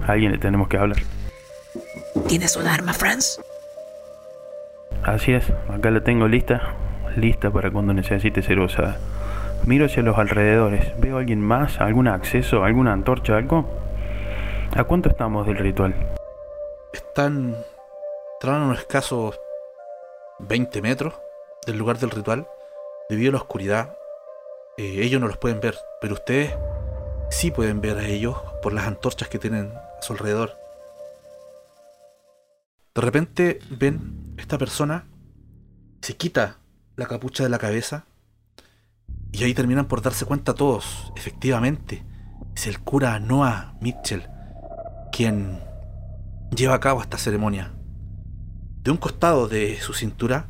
[0.08, 0.98] A alguien le tenemos que hablar.
[2.28, 3.40] ¿Tienes un arma, Franz?
[5.04, 6.76] Así es, acá la tengo lista.
[7.16, 8.98] Lista para cuando necesite ser usada.
[9.66, 11.00] Miro hacia los alrededores.
[11.00, 11.80] ¿Veo a alguien más?
[11.80, 12.64] ¿Algún acceso?
[12.64, 13.38] ¿Alguna antorcha?
[13.38, 13.66] ¿Algo?
[14.76, 15.96] ¿A cuánto estamos del ritual?
[16.92, 17.56] Están,
[18.34, 19.40] están a unos escasos
[20.40, 21.14] 20 metros
[21.66, 22.48] del lugar del ritual.
[23.10, 23.96] Debido a la oscuridad,
[24.78, 26.54] eh, ellos no los pueden ver, pero ustedes
[27.30, 30.65] sí pueden ver a ellos por las antorchas que tienen a su alrededor.
[32.96, 35.06] De repente ven esta persona,
[36.02, 36.60] se quita
[36.96, 38.06] la capucha de la cabeza
[39.34, 42.06] y ahí terminan por darse cuenta todos, efectivamente,
[42.56, 44.30] es el cura Noah Mitchell
[45.12, 45.60] quien
[46.56, 47.74] lleva a cabo esta ceremonia.
[48.82, 50.48] De un costado de su cintura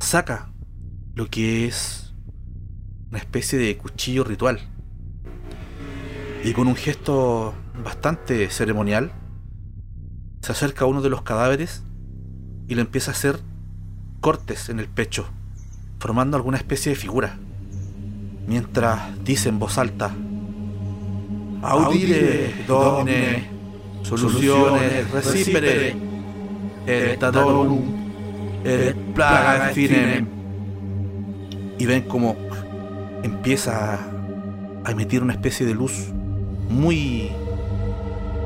[0.00, 0.52] saca
[1.14, 2.12] lo que es
[3.08, 4.60] una especie de cuchillo ritual.
[6.42, 7.54] Y con un gesto
[7.84, 9.12] bastante ceremonial,
[10.46, 11.82] se acerca a uno de los cadáveres
[12.68, 13.40] y le empieza a hacer
[14.20, 15.26] cortes en el pecho,
[15.98, 17.36] formando alguna especie de figura.
[18.46, 20.14] Mientras dice en voz alta,
[21.62, 23.50] Audire, domine,
[24.02, 25.96] soluciones recipere,
[26.86, 27.20] et
[28.64, 30.28] et plaga finem.
[31.76, 32.36] Y ven como
[33.24, 33.98] empieza
[34.84, 36.12] a emitir una especie de luz
[36.70, 37.32] muy,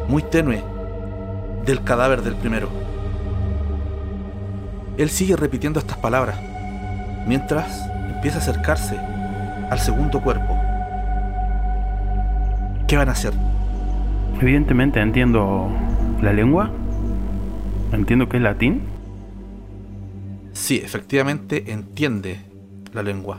[0.09, 0.80] muy tenue
[1.64, 2.68] del cadáver del primero.
[4.96, 6.38] Él sigue repitiendo estas palabras,
[7.26, 8.98] mientras empieza a acercarse
[9.70, 10.58] al segundo cuerpo.
[12.86, 13.32] ¿Qué van a hacer?
[14.40, 15.70] Evidentemente entiendo
[16.22, 16.70] la lengua.
[17.92, 18.82] Entiendo que es latín.
[20.52, 22.40] Sí, efectivamente entiende
[22.92, 23.38] la lengua.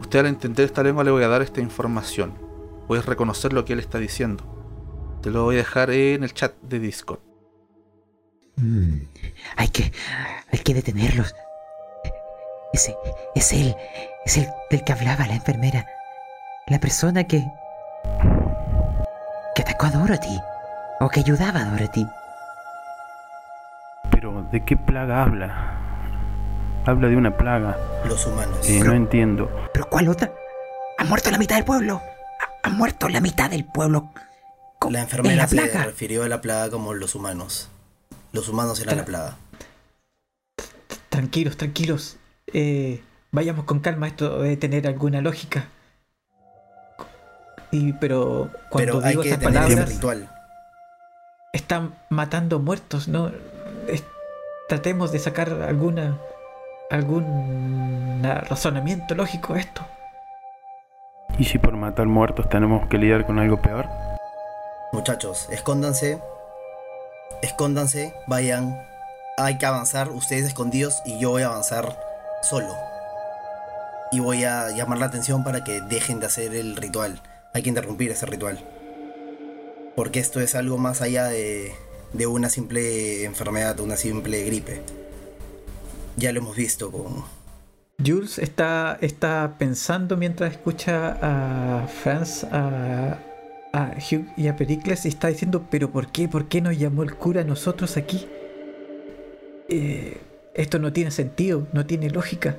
[0.00, 2.32] Usted al entender esta lengua le voy a dar esta información.
[2.86, 4.57] Puedes reconocer lo que él está diciendo.
[5.28, 7.18] Te lo voy a dejar en el chat de Discord.
[8.56, 9.00] Mm,
[9.56, 9.92] hay que.
[10.50, 11.34] hay que detenerlos.
[12.72, 12.96] Ese.
[13.34, 13.76] es él.
[14.24, 15.86] Es el del que hablaba la enfermera.
[16.68, 17.44] La persona que.
[19.54, 20.40] que atacó a Dorothy.
[21.00, 22.06] O que ayudaba a Dorothy.
[24.10, 25.78] Pero ¿de qué plaga habla?
[26.86, 27.76] Habla de una plaga.
[28.06, 28.66] Los humanos.
[28.66, 29.50] Eh, no entiendo.
[29.74, 30.32] ¿Pero cuál otra?
[30.96, 32.00] Ha muerto la mitad del pueblo.
[32.40, 34.10] Ha, ha muerto la mitad del pueblo.
[34.82, 35.84] La en enfermera la se plaga.
[35.84, 37.68] refirió a la plaga como los humanos.
[38.32, 39.36] Los humanos eran la plaga.
[41.08, 42.16] Tranquilos, tranquilos.
[42.52, 43.02] Eh,
[43.32, 45.66] vayamos con calma, esto debe tener alguna lógica.
[47.70, 50.30] Y pero cuando Pero hay digo que ese palabras, ritual.
[51.52, 53.30] están matando muertos, ¿no?
[53.88, 54.04] Es-
[54.68, 56.16] tratemos de sacar alguna
[56.90, 59.82] algún razonamiento lógico a esto.
[61.38, 63.86] ¿Y si por matar muertos tenemos que lidiar con algo peor?
[64.90, 66.18] Muchachos, escóndanse.
[67.42, 68.82] Escóndanse, vayan.
[69.36, 72.00] Hay que avanzar, ustedes escondidos y yo voy a avanzar
[72.42, 72.74] solo.
[74.10, 77.22] Y voy a llamar la atención para que dejen de hacer el ritual.
[77.52, 78.58] Hay que interrumpir ese ritual.
[79.94, 81.74] Porque esto es algo más allá de,
[82.14, 84.82] de una simple enfermedad, una simple gripe.
[86.16, 87.24] Ya lo hemos visto con...
[88.04, 93.18] Jules está, está pensando mientras escucha a Franz, a,
[93.72, 96.28] a Hugh y a Pericles y está diciendo, pero ¿por qué?
[96.28, 98.26] ¿Por qué nos llamó el cura a nosotros aquí?
[99.68, 100.16] Eh,
[100.54, 102.56] esto no tiene sentido, no tiene lógica.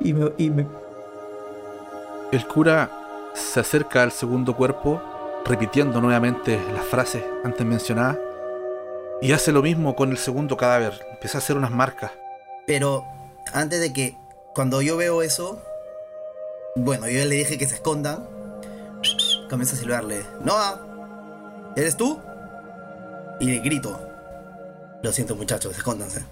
[0.00, 0.66] Y me, y me-
[2.32, 2.90] El cura
[3.34, 5.00] se acerca al segundo cuerpo,
[5.44, 8.18] repitiendo nuevamente las frases antes mencionadas,
[9.22, 10.92] y hace lo mismo con el segundo cadáver.
[11.12, 12.12] Empieza a hacer unas marcas.
[12.66, 13.04] Pero
[13.52, 14.16] antes de que,
[14.54, 15.60] cuando yo veo eso,
[16.76, 18.26] bueno, yo le dije que se escondan.
[19.50, 20.22] Comienza a silbarle.
[20.44, 22.20] Noah, ¿eres tú?
[23.40, 24.00] Y le grito.
[25.02, 26.24] Lo siento muchachos, escóndanse.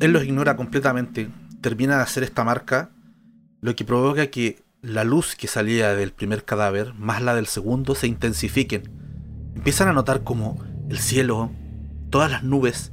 [0.00, 1.28] Él los ignora completamente,
[1.60, 2.88] termina de hacer esta marca,
[3.60, 7.94] lo que provoca que la luz que salía del primer cadáver, más la del segundo,
[7.94, 8.90] se intensifiquen.
[9.54, 11.50] Empiezan a notar como el cielo,
[12.08, 12.90] todas las nubes,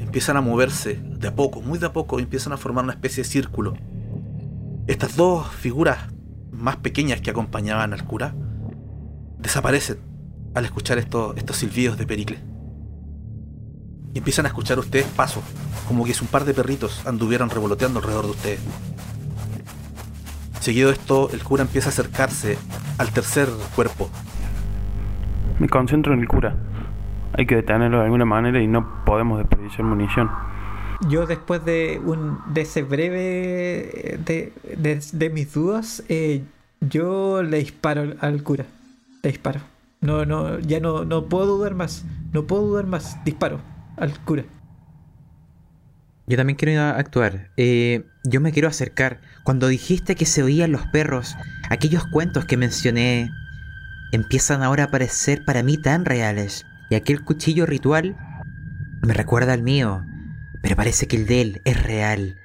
[0.00, 3.22] empiezan a moverse de a poco, muy de a poco, empiezan a formar una especie
[3.22, 3.74] de círculo.
[4.88, 6.08] Estas dos figuras
[6.60, 8.34] más pequeñas que acompañaban al cura
[9.38, 9.98] desaparecen
[10.54, 12.40] al escuchar estos, estos silbidos de Pericles.
[14.14, 15.44] Y empiezan a escuchar ustedes pasos,
[15.86, 18.60] como que si un par de perritos anduvieran revoloteando alrededor de ustedes.
[20.60, 22.58] Seguido de esto, el cura empieza a acercarse
[22.98, 24.10] al tercer cuerpo.
[25.58, 26.56] Me concentro en el cura.
[27.32, 30.30] Hay que detenerlo de alguna manera y no podemos desperdiciar munición.
[31.08, 36.42] Yo después de un de ese breve de, de, de mis dudas, eh,
[36.80, 38.64] yo le disparo al, cura.
[39.22, 39.60] Le disparo.
[40.00, 42.04] No, no, ya no, no puedo dudar más.
[42.32, 43.22] No puedo dudar más.
[43.24, 43.60] Disparo
[43.96, 44.44] al cura.
[46.26, 47.50] Yo también quiero ir a actuar.
[47.56, 49.20] Eh, yo me quiero acercar.
[49.44, 51.36] Cuando dijiste que se oían los perros,
[51.70, 53.30] aquellos cuentos que mencioné
[54.12, 56.66] empiezan ahora a parecer para mí tan reales.
[56.88, 58.16] Y aquel cuchillo ritual
[59.02, 60.04] me recuerda al mío,
[60.62, 62.40] pero parece que el de él es real.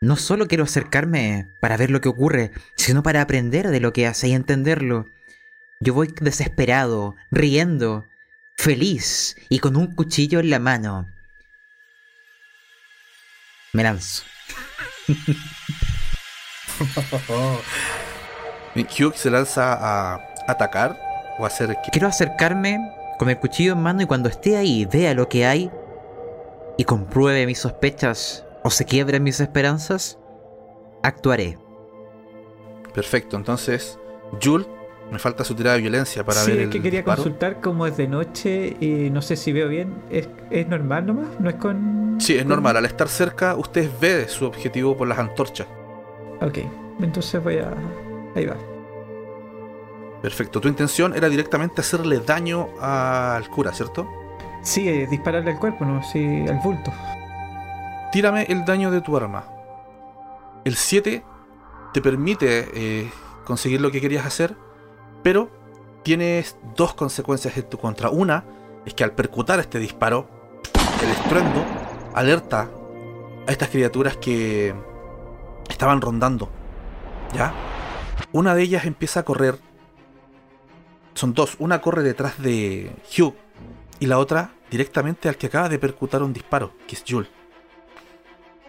[0.00, 4.06] No solo quiero acercarme para ver lo que ocurre, sino para aprender de lo que
[4.06, 5.06] hace y entenderlo.
[5.80, 8.06] Yo voy desesperado, riendo,
[8.56, 11.08] feliz y con un cuchillo en la mano.
[13.72, 14.24] Me lanzo.
[18.76, 20.98] Hugh se lanza a atacar
[21.38, 22.78] o hacer Quiero acercarme
[23.18, 25.70] con el cuchillo en mano y cuando esté ahí vea lo que hay
[26.80, 30.18] y compruebe mis sospechas o se quiebren mis esperanzas,
[31.02, 31.58] actuaré.
[32.94, 33.98] Perfecto, entonces,
[34.42, 34.66] Jul,
[35.12, 37.22] me falta su tirada de violencia para sí, ver es el que quería disparo.
[37.22, 39.92] consultar cómo es de noche y no sé si veo bien.
[40.08, 41.26] ¿Es, es normal nomás?
[41.38, 42.16] ¿No es con...?
[42.18, 42.78] Sí, es con- normal.
[42.78, 45.66] Al estar cerca, ustedes ven su objetivo por las antorchas.
[46.40, 46.60] Ok,
[47.02, 47.74] entonces voy a...
[48.34, 48.56] Ahí va.
[50.22, 50.62] Perfecto.
[50.62, 54.08] Tu intención era directamente hacerle daño al cura, ¿cierto?
[54.62, 56.92] Sí, eh, dispararle al cuerpo, no, sí, al bulto.
[58.12, 59.44] Tírame el daño de tu arma.
[60.64, 61.24] El 7
[61.92, 63.10] te permite eh,
[63.44, 64.56] conseguir lo que querías hacer,
[65.22, 65.50] pero
[66.02, 68.10] tienes dos consecuencias en tu contra.
[68.10, 68.44] Una
[68.84, 70.28] es que al percutar este disparo,
[71.02, 71.64] el estruendo
[72.14, 72.68] alerta
[73.46, 74.74] a estas criaturas que
[75.68, 76.50] estaban rondando.
[77.32, 77.54] ¿Ya?
[78.32, 79.58] Una de ellas empieza a correr.
[81.14, 81.56] Son dos.
[81.58, 83.34] Una corre detrás de Hugh
[84.00, 87.30] y la otra directamente al que acaba de percutar un disparo, que es Jules.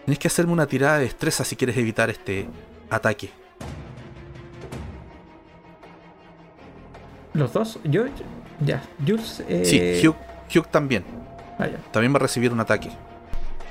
[0.04, 2.48] Tienes que hacerme una tirada de destreza si quieres evitar este
[2.90, 3.30] ataque.
[7.34, 7.78] ¿Los dos?
[7.84, 8.04] ¿Yo?
[8.60, 8.82] Ya.
[9.06, 9.42] Jules...
[9.48, 9.64] Eh...
[9.64, 10.16] Sí, Hugh,
[10.54, 11.04] Hugh también.
[11.58, 11.78] Ah, ya.
[11.92, 12.90] También va a recibir un ataque.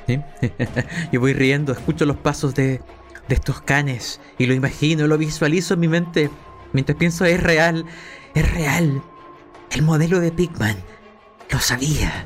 [0.07, 0.19] ¿Sí?
[1.11, 2.81] Yo voy riendo, escucho los pasos de,
[3.27, 6.29] de estos canes y lo imagino, lo visualizo en mi mente.
[6.73, 7.85] Mientras pienso, es real,
[8.33, 9.03] es real.
[9.69, 10.77] El modelo de Pigman.
[11.51, 12.25] Lo sabía.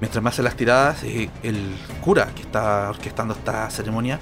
[0.00, 4.18] Mientras más hace las tiradas, eh, el cura que está orquestando esta ceremonia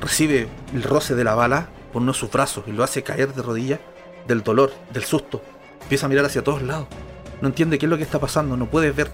[0.00, 3.34] recibe el roce de la bala por uno de sus brazos y lo hace caer
[3.34, 3.80] de rodillas
[4.28, 5.42] del dolor, del susto.
[5.82, 6.86] Empieza a mirar hacia todos lados.
[7.40, 9.10] No entiende qué es lo que está pasando, no puede ver.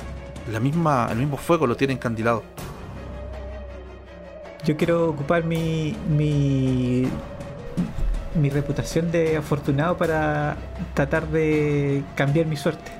[0.53, 2.43] La misma, el mismo fuego lo tiene encandilado.
[4.65, 7.09] Yo quiero ocupar mi, mi
[8.37, 10.57] mi reputación de afortunado para
[10.95, 12.91] tratar de cambiar mi suerte.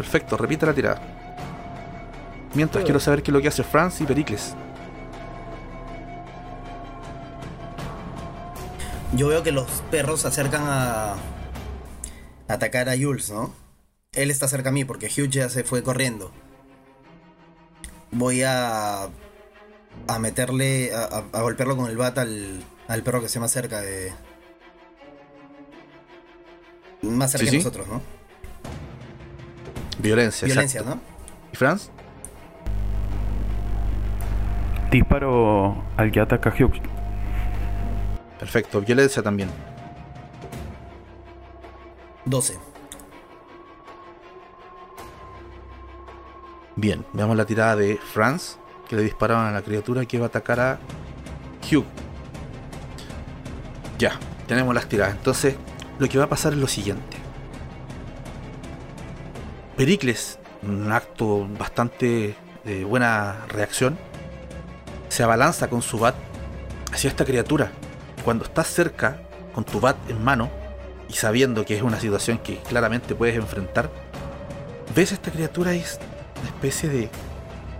[0.00, 0.98] Perfecto, repite la tirada.
[2.54, 4.54] Mientras quiero saber qué es lo que hace Franz y Pericles.
[9.12, 11.16] Yo veo que los perros se acercan a,
[12.48, 13.52] atacar a Jules, ¿no?
[14.12, 16.32] Él está cerca a mí porque Hugh ya se fue corriendo.
[18.10, 19.02] Voy a.
[20.08, 20.94] a meterle.
[20.94, 24.12] a, a- a golpearlo con el bat al, al perro que se más cerca de.
[27.02, 27.56] Más cerca Sí, de sí.
[27.58, 28.00] nosotros, ¿no?
[30.00, 31.00] Violencia, Violencia, exacto.
[31.02, 31.02] ¿no?
[31.52, 31.90] ¿Y Franz?
[34.90, 36.80] Disparo al que ataca a Hughes.
[38.38, 39.50] Perfecto, violencia también.
[42.24, 42.58] 12.
[46.76, 48.56] Bien, veamos la tirada de Franz,
[48.88, 50.78] que le dispararon a la criatura que va a atacar a
[51.70, 51.84] Hugh.
[53.98, 54.18] Ya,
[54.48, 55.14] tenemos las tiradas.
[55.14, 55.56] Entonces,
[55.98, 57.19] lo que va a pasar es lo siguiente.
[59.80, 63.96] Pericles, un acto bastante de buena reacción,
[65.08, 66.14] se abalanza con su bat
[66.92, 67.72] hacia esta criatura.
[68.22, 69.22] Cuando estás cerca,
[69.54, 70.50] con tu bat en mano,
[71.08, 73.88] y sabiendo que es una situación que claramente puedes enfrentar,
[74.94, 75.98] ves a esta criatura y es
[76.42, 77.08] una especie de...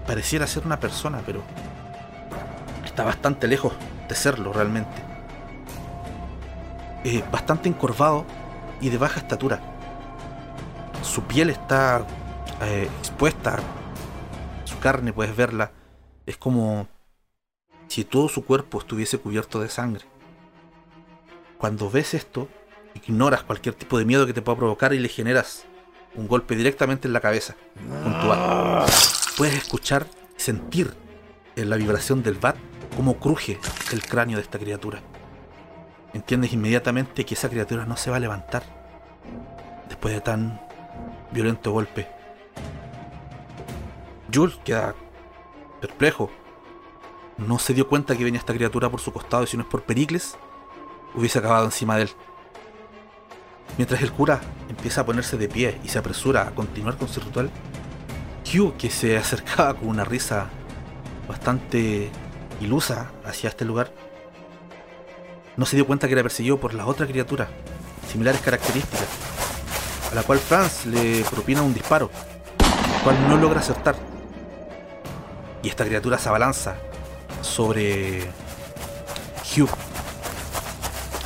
[0.06, 1.42] pareciera ser una persona, pero
[2.82, 3.74] está bastante lejos
[4.08, 5.02] de serlo realmente.
[7.04, 8.24] Eh, bastante encorvado
[8.80, 9.69] y de baja estatura.
[11.10, 12.06] Su piel está
[12.62, 13.58] eh, expuesta,
[14.62, 15.72] su carne puedes verla,
[16.24, 16.86] es como
[17.88, 20.04] si todo su cuerpo estuviese cubierto de sangre.
[21.58, 22.46] Cuando ves esto,
[22.94, 25.64] ignoras cualquier tipo de miedo que te pueda provocar y le generas
[26.14, 27.56] un golpe directamente en la cabeza
[28.04, 28.88] con tu bat.
[29.36, 30.06] Puedes escuchar,
[30.36, 30.94] sentir
[31.56, 32.54] en la vibración del bat
[32.94, 33.58] cómo cruje
[33.90, 35.00] el cráneo de esta criatura.
[36.14, 38.62] Entiendes inmediatamente que esa criatura no se va a levantar
[39.88, 40.69] después de tan
[41.32, 42.08] violento golpe.
[44.32, 44.94] Jules queda
[45.80, 46.30] perplejo.
[47.38, 49.68] No se dio cuenta que venía esta criatura por su costado y si no es
[49.68, 50.36] por Pericles,
[51.14, 52.10] hubiese acabado encima de él.
[53.78, 57.20] Mientras el cura empieza a ponerse de pie y se apresura a continuar con su
[57.20, 57.50] ritual,
[58.44, 60.48] Hugh, que se acercaba con una risa
[61.28, 62.10] bastante
[62.60, 63.92] ilusa hacia este lugar,
[65.56, 67.48] no se dio cuenta que era perseguido por la otra criatura,
[68.08, 69.08] similares características,
[70.10, 72.10] a la cual Franz le propina un disparo,
[72.96, 73.94] el cual no logra acertar.
[75.62, 76.76] Y esta criatura se abalanza
[77.42, 78.22] sobre
[79.56, 79.70] Hugh.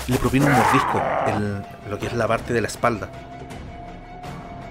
[0.09, 3.09] Le propina un mordisco en lo que es la parte de la espalda.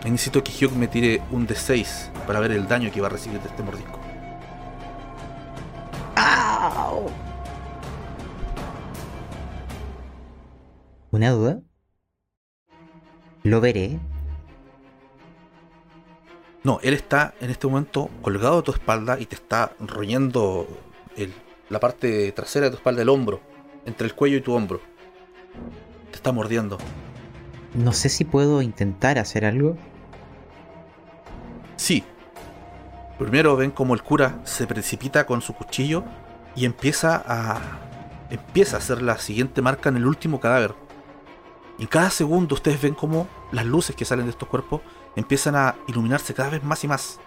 [0.04, 3.40] Necesito que Hugh me tire un D6 para ver el daño que va a recibir
[3.40, 4.00] de este mordisco.
[11.12, 11.62] ¿Una duda?
[13.44, 14.00] Lo veré.
[16.64, 20.66] No, él está en este momento colgado de tu espalda y te está roñendo
[21.18, 21.34] el-
[21.70, 23.42] la parte trasera de tu espalda, el hombro,
[23.86, 24.80] entre el cuello y tu hombro.
[26.12, 26.78] Te está mordiendo.
[27.74, 29.76] No sé si puedo intentar hacer algo.
[31.76, 32.04] Sí.
[33.20, 36.04] Primero ven como el cura se precipita con su cuchillo
[36.56, 37.60] y empieza a
[38.30, 40.74] empieza a hacer la siguiente marca en el último cadáver.
[41.80, 44.82] Y en cada segundo ustedes ven como las luces que salen de estos cuerpos
[45.16, 47.20] empiezan a iluminarse cada vez más y más.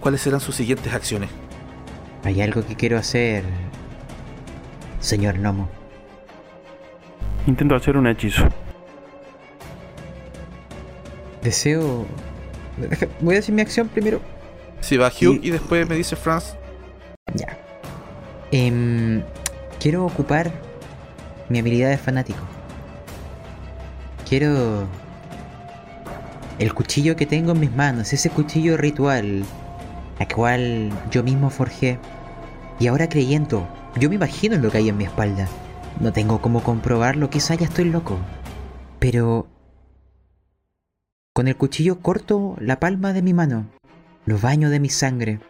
[0.00, 1.30] ¿Cuáles serán sus siguientes acciones?
[2.24, 3.44] Hay algo que quiero hacer,
[5.00, 5.68] señor Nomo.
[7.46, 8.44] Intento hacer un hechizo.
[11.42, 12.06] Deseo...
[13.20, 14.20] Voy a decir mi acción primero.
[14.80, 16.54] Si va Hugh Y- y después me dice Franz,
[17.34, 17.58] Ya.
[18.52, 19.22] Em,
[19.80, 20.52] quiero ocupar
[21.48, 22.40] mi habilidad de fanático.
[24.28, 24.86] Quiero
[26.58, 29.42] el cuchillo que tengo en mis manos, ese cuchillo ritual,
[30.18, 31.98] la cual yo mismo forjé.
[32.78, 33.66] Y ahora creyendo,
[33.98, 35.48] yo me imagino lo que hay en mi espalda.
[36.00, 38.18] No tengo cómo comprobarlo, quizá ya estoy loco.
[38.98, 39.46] Pero
[41.32, 43.66] con el cuchillo corto la palma de mi mano,
[44.26, 45.40] lo baño de mi sangre.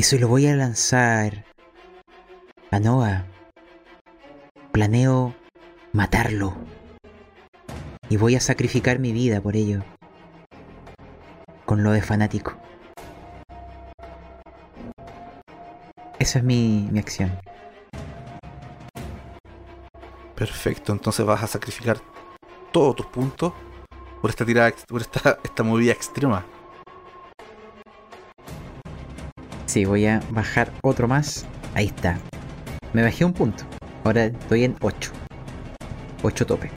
[0.00, 1.44] Y se lo voy a lanzar
[2.70, 3.26] a Noah.
[4.72, 5.34] Planeo
[5.92, 6.56] matarlo.
[8.08, 9.84] Y voy a sacrificar mi vida por ello.
[11.66, 12.56] Con lo de fanático.
[16.18, 17.38] Esa es mi, mi acción.
[20.34, 22.00] perfecto, entonces vas a sacrificar
[22.72, 23.52] todos tus puntos
[24.22, 26.46] por esta tirada, por esta, esta movida extrema.
[29.70, 31.46] Sí, voy a bajar otro más.
[31.76, 32.18] Ahí está.
[32.92, 33.62] Me bajé un punto.
[34.02, 35.12] Ahora estoy en 8.
[36.24, 36.72] 8 tope.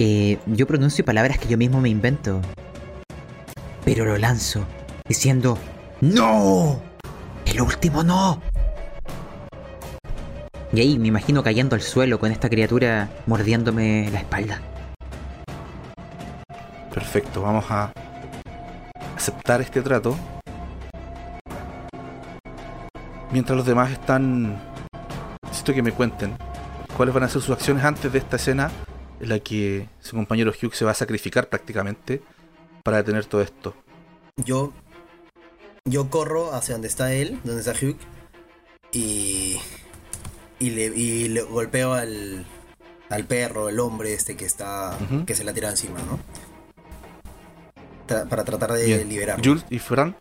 [0.00, 2.40] Eh, yo pronuncio palabras que yo mismo me invento.
[3.84, 4.66] Pero lo lanzo.
[5.06, 5.56] Diciendo...
[6.00, 6.82] ¡No!
[7.46, 8.42] ¡El último no!
[10.72, 14.62] Y ahí me imagino cayendo al suelo con esta criatura mordiéndome la espalda.
[16.92, 17.92] Perfecto, vamos a
[19.22, 20.18] aceptar este trato.
[23.30, 24.60] Mientras los demás están...
[25.44, 26.36] Necesito que me cuenten
[26.96, 28.72] cuáles van a ser sus acciones antes de esta escena
[29.20, 32.20] en la que su compañero Hugh se va a sacrificar prácticamente
[32.82, 33.76] para detener todo esto.
[34.36, 34.72] Yo.
[35.84, 37.96] Yo corro hacia donde está él, donde está Hugh.
[38.90, 39.60] Y.
[40.58, 42.44] Y le, y le golpeo al.
[43.08, 46.18] al perro, el hombre este que está que se la tira encima, ¿no?
[48.12, 49.08] Tra- para tratar de Bien.
[49.08, 49.42] liberarlo.
[49.44, 50.14] Jules y Fran.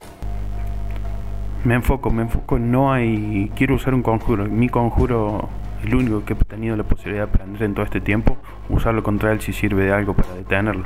[1.64, 2.58] Me enfoco, me enfoco.
[2.58, 3.52] No hay.
[3.56, 4.46] Quiero usar un conjuro.
[4.46, 5.48] Mi conjuro,
[5.84, 8.38] el único que he tenido la posibilidad de aprender en todo este tiempo,
[8.70, 10.86] usarlo contra él si sirve de algo para detenerlo.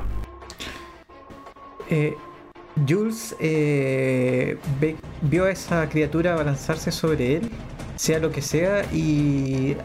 [1.89, 2.15] Eh,
[2.87, 7.49] Jules eh, ve- vio a esa criatura abalanzarse sobre él,
[7.95, 9.77] sea lo que sea, y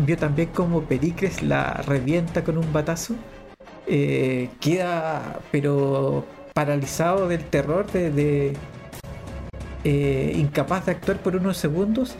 [0.00, 3.14] vio también como Pericles la revienta con un batazo.
[3.86, 8.56] Eh, queda, pero paralizado del terror, de,
[9.84, 12.14] eh, incapaz de actuar por unos segundos,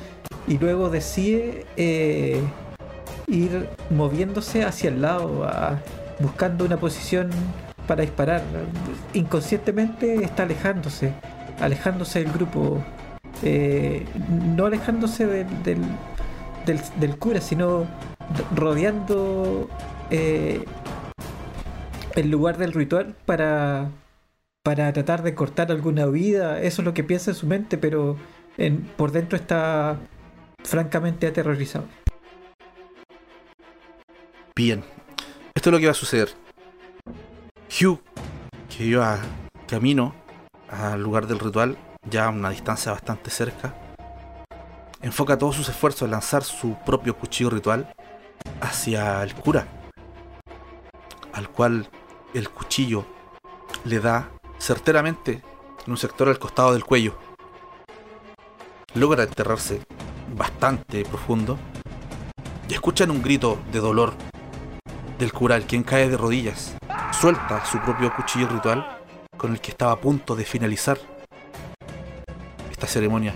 [0.47, 2.43] y luego decide eh,
[3.29, 5.49] ir moviéndose hacia el lado,
[6.21, 7.31] buscando una posición
[7.87, 8.43] para disparar.
[9.15, 11.15] Inconscientemente está alejándose,
[11.59, 12.85] alejándose del grupo,
[13.43, 14.05] eh,
[14.55, 15.47] no alejándose del,
[16.67, 17.87] del, cura, sino
[18.55, 19.71] rodeando
[20.11, 20.67] el
[22.31, 23.89] lugar del ritual para,
[24.67, 26.61] para tratar de cortar alguna vida.
[26.61, 28.17] Eso es lo que piensa en su mente, pero
[28.97, 29.97] por dentro está
[30.65, 31.85] francamente aterrorizado.
[34.57, 34.83] Bien.
[35.55, 36.31] Esto es lo que va a suceder.
[37.81, 38.01] Hugh,
[38.69, 39.21] que iba
[39.69, 40.17] camino
[40.69, 41.79] al lugar del ritual,
[42.11, 43.73] ya a una distancia bastante cerca,
[45.01, 47.95] enfoca todos sus esfuerzos en lanzar su propio cuchillo ritual
[48.61, 49.69] hacia el cura,
[51.33, 51.89] al cual
[52.35, 53.07] el cuchillo
[53.85, 55.43] le da certeramente
[55.85, 57.17] en un sector al costado del cuello.
[58.95, 59.81] Logra enterrarse
[60.35, 61.59] bastante profundo
[62.69, 64.15] y escuchan un grito de dolor
[65.19, 66.75] del cura, el quien cae de rodillas.
[67.13, 69.01] Suelta su propio cuchillo ritual
[69.37, 70.99] con el que estaba a punto de finalizar
[72.71, 73.35] esta ceremonia.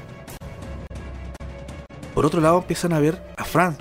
[2.14, 3.78] Por otro lado empiezan a ver a Frank,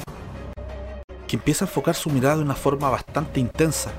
[1.27, 3.91] que empieza a enfocar su mirada de una forma bastante intensa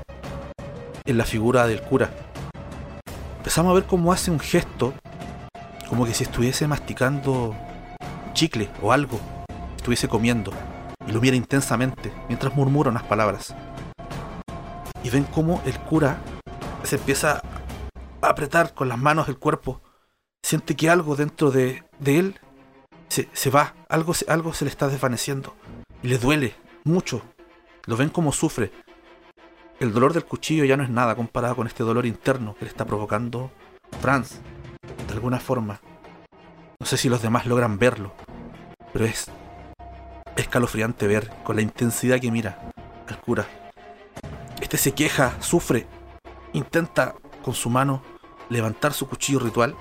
[1.05, 2.30] en la figura del cura.
[3.41, 4.93] Empezamos a ver cómo hace un gesto,
[5.89, 7.55] como que si estuviese masticando
[8.33, 9.19] chicle o algo,
[9.77, 10.53] estuviese comiendo,
[11.07, 13.55] y lo mira intensamente mientras murmura unas palabras
[15.03, 16.21] y ven cómo el cura
[16.83, 17.41] se empieza
[18.21, 19.81] a apretar con las manos el cuerpo.
[20.43, 22.39] Siente que algo dentro de, de él
[23.09, 25.55] se, se va, algo, algo se le está desvaneciendo.
[26.03, 27.21] Y le duele mucho.
[27.85, 28.71] Lo ven como sufre.
[29.81, 32.71] El dolor del cuchillo ya no es nada comparado con este dolor interno que le
[32.71, 33.51] está provocando
[33.99, 34.39] Franz.
[35.07, 35.81] De alguna forma.
[36.79, 38.13] No sé si los demás logran verlo.
[38.93, 39.31] Pero es
[40.35, 42.71] escalofriante ver con la intensidad que mira
[43.07, 43.45] al cura
[44.61, 45.85] este se queja, sufre,
[46.53, 48.03] intenta con su mano
[48.49, 49.75] levantar su cuchillo ritual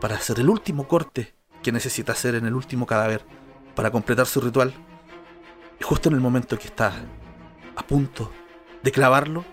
[0.00, 3.24] para hacer el último corte que necesita hacer en el último cadáver
[3.74, 4.72] para completar su ritual.
[5.80, 6.92] Y justo en el momento que está
[7.74, 8.30] a punto
[8.82, 9.44] de clavarlo,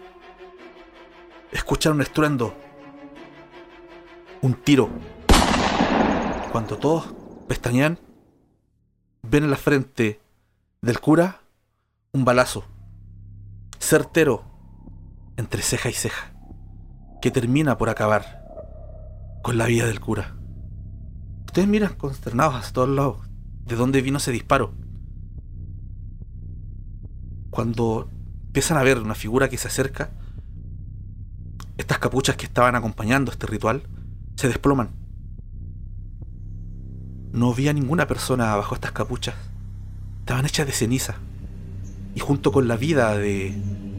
[1.52, 2.54] escuchan un estruendo,
[4.42, 4.90] un tiro.
[6.52, 7.14] Cuando todos
[7.48, 8.00] pestañean,
[9.24, 10.22] ven en la frente
[10.82, 11.42] del cura
[12.14, 12.66] un balazo
[13.80, 14.44] certero
[15.38, 16.34] entre ceja y ceja,
[17.22, 18.44] que termina por acabar
[19.44, 20.36] con la vida del cura.
[21.46, 23.18] Ustedes miran consternados hacia todos lados.
[23.66, 24.74] ¿De dónde vino ese disparo?
[27.50, 28.10] Cuando
[28.58, 30.10] empiezan a ver una figura que se acerca,
[31.78, 33.84] estas capuchas que estaban acompañando este ritual
[34.36, 34.90] se desploman.
[37.34, 39.36] No había ninguna persona bajo estas capuchas.
[40.22, 41.18] Estaban hechas de ceniza.
[42.16, 43.56] Y junto con la vida de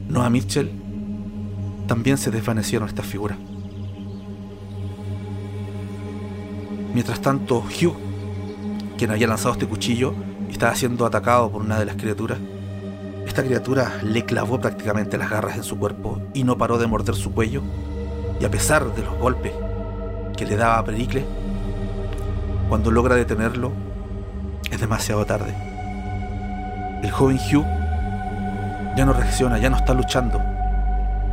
[0.08, 0.72] Noah Mitchell,
[1.86, 3.38] también se desvanecieron estas figuras.
[6.92, 7.94] Mientras tanto, Hugh,
[8.96, 10.16] quien había lanzado este cuchillo,
[10.50, 12.40] estaba siendo atacado por una de las criaturas.
[13.28, 17.14] Esta criatura le clavó prácticamente las garras en su cuerpo y no paró de morder
[17.14, 17.62] su cuello.
[18.40, 19.52] Y a pesar de los golpes
[20.34, 21.24] que le daba a Pericles,
[22.70, 23.70] cuando logra detenerlo,
[24.70, 25.54] es demasiado tarde.
[27.02, 27.66] El joven Hugh
[28.96, 30.40] ya no reacciona, ya no está luchando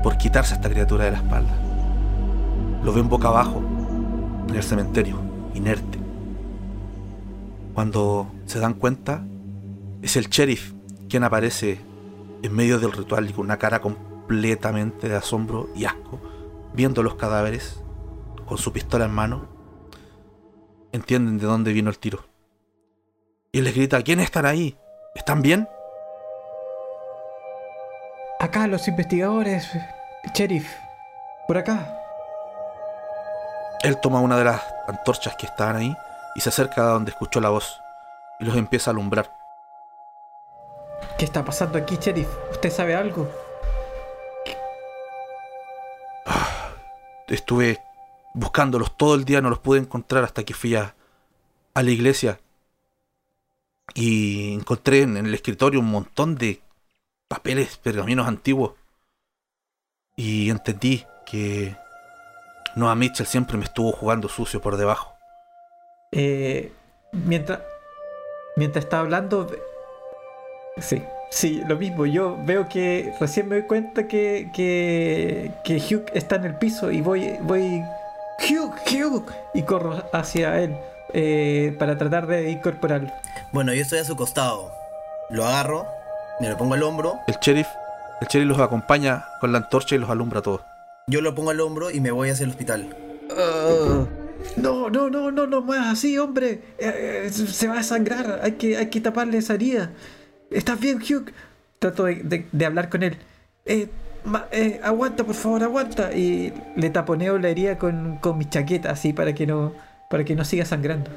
[0.04, 1.54] por quitarse a esta criatura de la espalda.
[2.84, 3.64] Lo ven boca abajo
[4.50, 5.18] en el cementerio,
[5.54, 5.98] inerte.
[7.74, 9.24] Cuando se dan cuenta,
[10.02, 10.75] es el sheriff
[11.16, 11.80] quien aparece
[12.44, 16.20] en medio del ritual y con una cara completamente de asombro y asco,
[16.74, 17.82] viendo los cadáveres,
[18.46, 19.48] con su pistola en mano.
[20.92, 22.26] Entienden de dónde vino el tiro.
[23.54, 24.78] Y les grita, ¿quiénes están ahí?
[25.16, 25.70] ¿Están bien?
[28.42, 29.72] Acá los investigadores,
[30.34, 30.70] sheriff,
[31.48, 31.98] por acá.
[33.84, 35.96] Él toma una de las antorchas que estaban ahí
[36.36, 37.80] y se acerca a donde escuchó la voz
[38.42, 39.35] y los empieza a alumbrar.
[41.18, 42.28] ¿Qué está pasando aquí, sheriff?
[42.52, 43.30] ¿Usted sabe algo?
[47.28, 47.80] Estuve
[48.34, 50.96] buscándolos todo el día, no los pude encontrar hasta que fui a,
[51.74, 52.40] a la iglesia.
[53.94, 56.62] Y encontré en, en el escritorio un montón de
[57.28, 58.74] papeles, pergaminos antiguos.
[60.16, 61.76] Y entendí que
[62.76, 65.14] Noah Mitchell siempre me estuvo jugando sucio por debajo.
[66.12, 66.72] Eh,
[67.12, 67.62] mientras,
[68.56, 69.50] mientras está hablando,
[70.78, 72.06] sí, sí, lo mismo.
[72.06, 76.92] Yo veo que recién me doy cuenta que, que, que Hugh está en el piso
[76.92, 77.84] y voy, voy,
[78.50, 80.76] Hugh, Hugh, y corro hacia él
[81.14, 83.12] eh, para tratar de incorporarlo.
[83.52, 84.72] Bueno, yo estoy a su costado.
[85.30, 85.88] Lo agarro,
[86.40, 87.68] me lo pongo al hombro, El sheriff,
[88.22, 90.62] el sheriff los acompaña con la antorcha y los alumbra a todos.
[91.08, 92.96] yo lo pongo al hombro y me voy hacia el hospital.
[94.58, 96.62] No, no, no, no, no más así, hombre.
[96.78, 98.42] Eh, eh, se va a sangrar.
[98.44, 99.92] Hay que, hay que taparle esa herida.
[100.52, 101.32] ¿Estás bien, Hugh?
[101.80, 103.18] Trato de, hablar con él.
[103.66, 103.88] Eh,
[104.52, 106.14] eh, aguanta, por favor, aguanta.
[106.14, 109.74] Y le taponeo la herida con, con mi chaqueta, así, para que no,
[110.10, 111.12] para que no siga sangrando.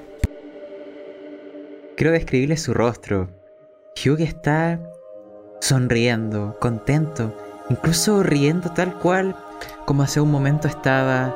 [1.97, 3.29] Quiero describirle su rostro.
[3.97, 4.81] Hugh está
[5.61, 7.35] sonriendo, contento,
[7.69, 9.35] incluso riendo tal cual
[9.85, 11.35] como hace un momento estaba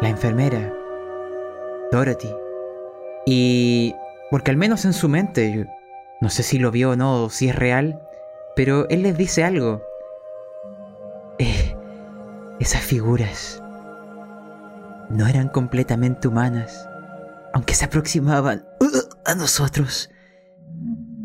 [0.00, 0.72] la enfermera,
[1.92, 2.30] Dorothy.
[3.26, 3.94] Y
[4.30, 5.66] porque al menos en su mente,
[6.20, 8.00] no sé si lo vio o no, o si es real,
[8.56, 9.82] pero él les dice algo.
[11.38, 11.76] Eh,
[12.60, 13.62] esas figuras
[15.10, 16.88] no eran completamente humanas,
[17.52, 20.10] aunque se aproximaban uh, a nosotros.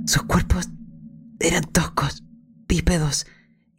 [0.06, 0.70] Sus cuerpos
[1.40, 2.24] eran toscos,
[2.68, 3.28] bípedos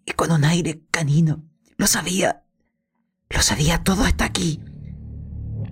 [0.06, 1.42] y con un aire canino.
[1.76, 2.44] Lo sabía.
[3.28, 4.62] Lo sabía, todo está aquí.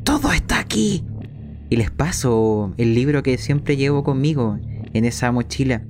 [0.04, 1.04] Todo está aquí.
[1.70, 4.58] Y les paso el libro que siempre llevo conmigo
[4.92, 5.82] en esa mochila.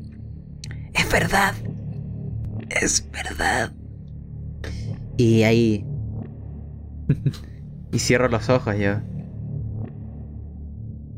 [0.94, 1.55] Es verdad.
[2.68, 3.73] Es verdad.
[5.17, 5.86] Y ahí...
[7.93, 9.01] y cierro los ojos yo.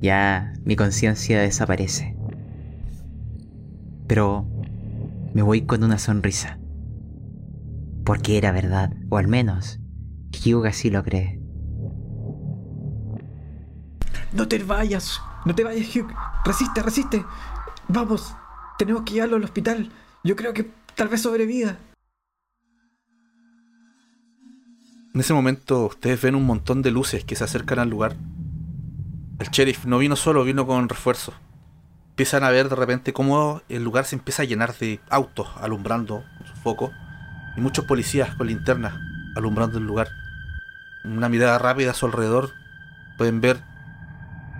[0.00, 2.16] Ya mi conciencia desaparece.
[4.06, 4.46] Pero
[5.34, 6.58] me voy con una sonrisa.
[8.04, 9.78] Porque era verdad, o al menos
[10.44, 11.40] Hugh así lo cree.
[14.32, 16.08] No te vayas, no te vayas, Hugh.
[16.44, 17.24] Resiste, resiste.
[17.92, 18.36] Vamos,
[18.78, 19.90] tenemos que llevarlo al hospital.
[20.22, 21.76] Yo creo que tal vez sobreviva.
[25.12, 28.14] En ese momento ustedes ven un montón de luces que se acercan al lugar.
[29.40, 31.34] El sheriff no vino solo, vino con refuerzo.
[32.10, 36.22] Empiezan a ver de repente cómo el lugar se empieza a llenar de autos alumbrando
[36.44, 36.92] su foco
[37.56, 38.94] y muchos policías con linternas
[39.34, 40.06] alumbrando el lugar.
[41.02, 42.52] Una mirada rápida a su alrededor
[43.18, 43.60] pueden ver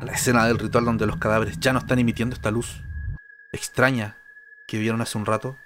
[0.02, 2.83] la escena del ritual donde los cadáveres ya no están emitiendo esta luz
[3.52, 4.16] extraña
[4.66, 5.56] que vieron hace un rato.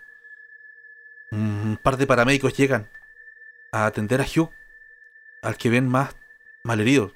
[1.31, 2.89] Un par de paramédicos llegan
[3.73, 4.51] a atender a Hugh
[5.43, 6.15] al que ven más
[6.63, 7.13] malherido.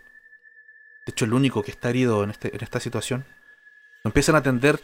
[1.07, 3.25] De hecho, el único que está herido en, este, en esta situación.
[4.03, 4.81] Lo empiezan a atender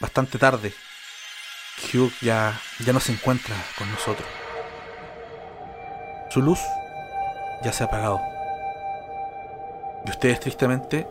[0.00, 0.72] bastante tarde.
[1.92, 4.26] Hugh ya, ya no se encuentra con nosotros.
[6.30, 6.58] Su luz
[7.62, 8.20] ya se ha apagado.
[10.04, 11.06] Y ustedes tristemente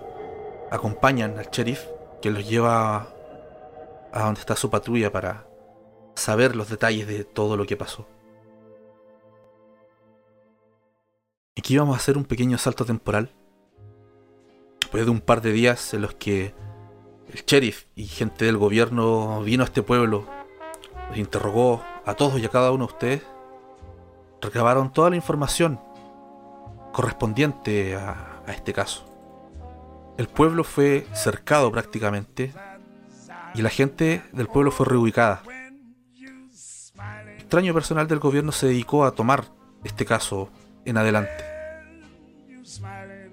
[0.71, 1.85] acompañan al sheriff
[2.21, 3.14] que los lleva
[4.15, 5.45] a donde está su patrulla para
[6.15, 8.07] saber los detalles de todo lo que pasó.
[11.57, 13.29] Aquí vamos a hacer un pequeño salto temporal.
[14.79, 16.53] Después de un par de días en los que
[17.27, 20.25] el sheriff y gente del gobierno vino a este pueblo,
[21.13, 23.21] interrogó a todos y a cada uno de ustedes,
[24.41, 25.81] recabaron toda la información
[26.93, 29.03] correspondiente a este caso.
[30.17, 32.53] El pueblo fue cercado prácticamente
[33.55, 35.41] y la gente del pueblo fue reubicada.
[37.37, 39.45] Extraño personal del gobierno se dedicó a tomar
[39.83, 40.49] este caso
[40.83, 41.43] en adelante.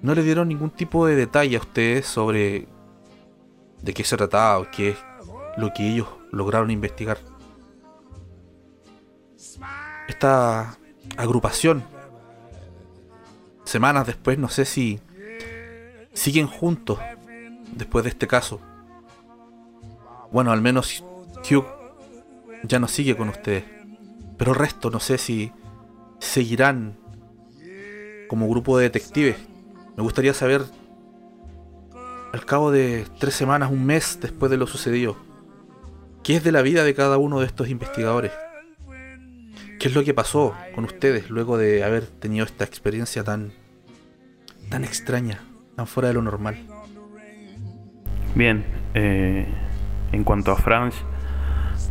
[0.00, 2.68] No le dieron ningún tipo de detalle a ustedes sobre
[3.80, 4.98] de qué se trataba o qué es
[5.56, 7.18] lo que ellos lograron investigar.
[10.08, 10.76] Esta
[11.16, 11.82] agrupación,
[13.64, 15.00] semanas después, no sé si
[16.12, 16.98] siguen juntos
[17.74, 18.60] después de este caso.
[20.32, 21.04] Bueno, al menos
[21.50, 21.66] Hugh
[22.64, 23.64] ya no sigue con ustedes.
[24.38, 25.52] Pero el resto no sé si
[26.18, 26.96] seguirán
[28.28, 29.36] como grupo de detectives.
[29.96, 30.62] Me gustaría saber,
[32.32, 35.16] al cabo de tres semanas, un mes después de lo sucedido,
[36.22, 38.32] qué es de la vida de cada uno de estos investigadores.
[39.78, 43.52] ¿Qué es lo que pasó con ustedes luego de haber tenido esta experiencia tan,
[44.70, 45.44] tan extraña,
[45.76, 46.56] tan fuera de lo normal?
[48.34, 49.46] Bien, eh,
[50.12, 50.94] en cuanto a Franz,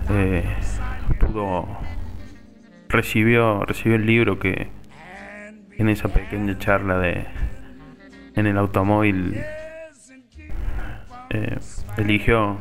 [0.10, 0.44] eh,
[1.20, 1.68] pudo
[2.88, 4.70] recibió recibió el libro que
[5.78, 7.26] en esa pequeña charla de
[8.36, 9.42] en el automóvil
[11.30, 11.58] eh,
[11.98, 12.58] eligió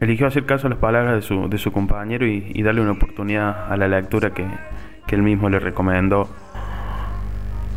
[0.00, 3.72] eligió hacer caso a las palabras de su, de su compañero y, darle una oportunidad
[3.72, 4.46] a la lectura que,
[5.06, 6.28] que él mismo le recomendó.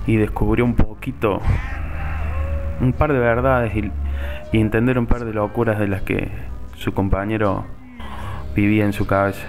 [0.05, 1.41] Y descubrió un poquito
[2.81, 3.91] un par de verdades y,
[4.51, 6.29] y entender un par de locuras de las que
[6.75, 7.65] su compañero
[8.55, 9.47] vivía en su cabeza.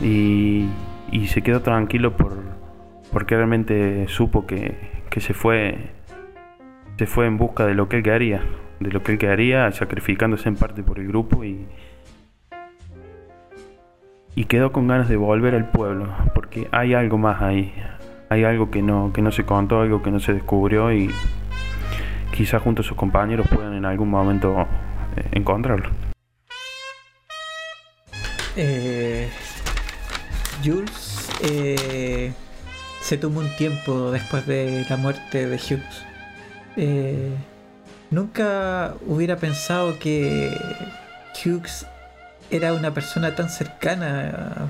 [0.00, 0.68] Y,
[1.10, 2.36] y se quedó tranquilo por
[3.12, 4.74] porque realmente supo que,
[5.08, 5.90] que se fue
[6.98, 8.42] se fue en busca de lo que él quería
[8.80, 11.66] de lo que él sacrificándose en parte por el grupo y,
[14.34, 17.72] y quedó con ganas de volver al pueblo, porque hay algo más ahí,
[18.28, 21.10] hay algo que no, que no se contó, algo que no se descubrió y
[22.34, 24.66] quizás junto a sus compañeros puedan en algún momento
[25.16, 25.90] eh, encontrarlo.
[28.56, 29.28] Eh,
[30.64, 32.32] Jules eh,
[33.02, 36.04] se tomó un tiempo después de la muerte de Hughes.
[36.76, 37.34] Eh,
[38.10, 40.56] Nunca hubiera pensado que
[41.34, 41.86] Hughes
[42.50, 44.68] era una persona tan cercana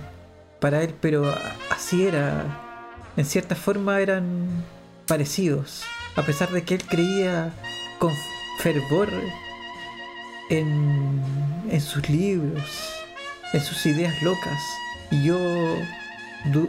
[0.58, 1.34] para él, pero
[1.70, 2.44] así era.
[3.16, 4.46] En cierta forma eran
[5.06, 5.84] parecidos,
[6.16, 7.52] a pesar de que él creía
[7.98, 8.12] con
[8.58, 9.08] fervor
[10.50, 11.22] en,
[11.80, 12.62] sus libros,
[13.52, 14.62] en sus ideas locas.
[15.10, 15.38] Y yo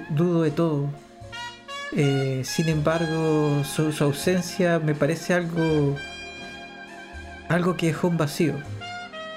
[0.10, 0.90] dudo de todo.
[1.96, 5.96] Eh, sin embargo, su ausencia me parece algo
[7.50, 8.54] algo que dejó un vacío.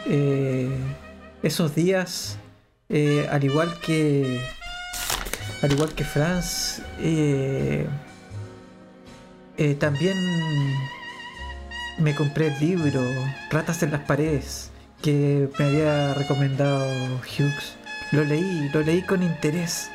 [0.06, 0.68] Eh,
[1.42, 2.38] esos días,
[2.88, 4.40] eh, al igual que
[5.62, 6.82] al igual que Franz,
[9.60, 10.16] eh, también
[11.98, 13.02] me compré el libro
[13.50, 14.70] Ratas en las paredes
[15.02, 16.86] que me había recomendado
[17.18, 17.76] Hughes.
[18.10, 19.90] Lo leí, lo leí con interés,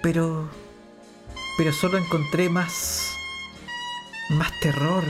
[0.00, 0.48] pero
[1.58, 3.12] pero solo encontré más
[4.28, 5.02] más terror,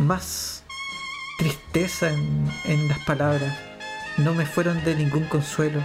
[0.00, 0.64] más
[1.38, 2.10] tristeza
[2.64, 3.56] en, las palabras.
[4.16, 5.80] No me fueron de ningún consuelo.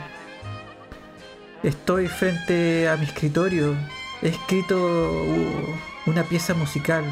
[1.62, 3.76] Estoy frente a mi escritorio.
[4.24, 5.12] He escrito
[6.08, 7.04] una pieza musical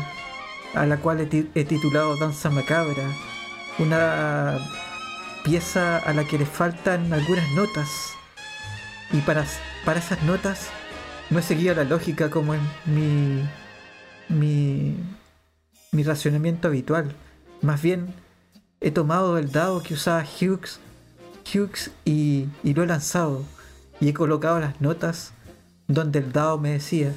[0.74, 3.04] a la cual he, titulado Danza Macabra.
[3.78, 4.58] Una
[5.44, 7.90] pieza a la que le faltan algunas notas.
[9.12, 9.46] Y para,
[9.86, 10.70] para esas notas
[11.30, 13.44] no he seguido la lógica como en mi,
[14.30, 14.96] mi,
[15.92, 17.16] mi racionamiento habitual.
[17.62, 18.14] Más bien
[18.82, 20.80] he tomado el dado que usaba Hughes,
[21.46, 23.44] Hughes y, lo he lanzado
[24.00, 25.34] y he colocado las notas
[25.88, 27.14] donde el dado me decía.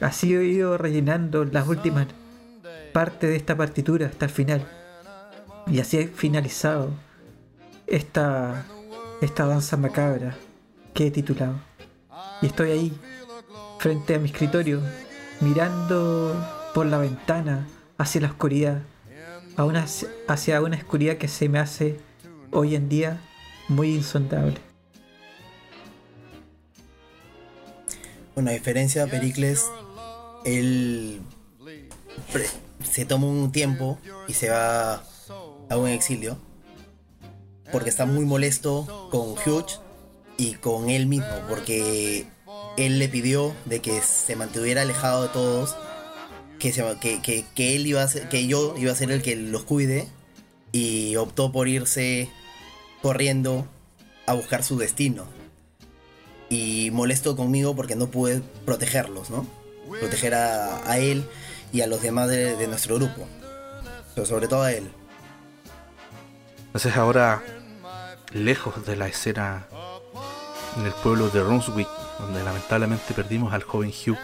[0.00, 2.06] Así he ido rellenando las últimas
[2.92, 4.66] partes de esta partitura hasta el final.
[5.66, 6.90] Y así he finalizado
[7.86, 8.64] esta,
[9.20, 10.36] esta danza macabra
[10.94, 11.54] que he titulado.
[12.40, 12.98] Y estoy ahí,
[13.78, 14.80] frente a mi escritorio,
[15.40, 16.34] mirando
[16.74, 17.66] por la ventana
[17.98, 18.82] hacia la oscuridad
[19.58, 19.86] una,
[20.28, 21.98] hacia una oscuridad que se me hace
[22.50, 23.20] hoy en día
[23.68, 24.56] muy insondable.
[28.34, 29.66] Bueno, a diferencia Pericles,
[30.44, 31.20] él
[32.84, 35.04] se toma un tiempo y se va
[35.68, 36.38] a un exilio
[37.70, 39.80] porque está muy molesto con Hughes
[40.36, 42.26] y con él mismo porque
[42.76, 45.76] él le pidió de que se mantuviera alejado de todos
[46.58, 50.06] que, que, él iba a que yo iba a ser el que los cuide
[50.70, 52.30] y optó por irse
[53.02, 53.66] corriendo
[54.26, 55.24] a buscar su destino.
[56.48, 59.46] Y molesto conmigo porque no pude protegerlos, ¿no?
[60.00, 61.24] Proteger a, él
[61.72, 63.26] y a los demás de, nuestro grupo.
[64.14, 64.90] Pero sobre todo a él.
[66.66, 67.42] Entonces ahora,
[68.32, 69.66] lejos de la escena
[70.76, 74.18] en el pueblo de Brunswick, donde lamentablemente perdimos al joven Hugh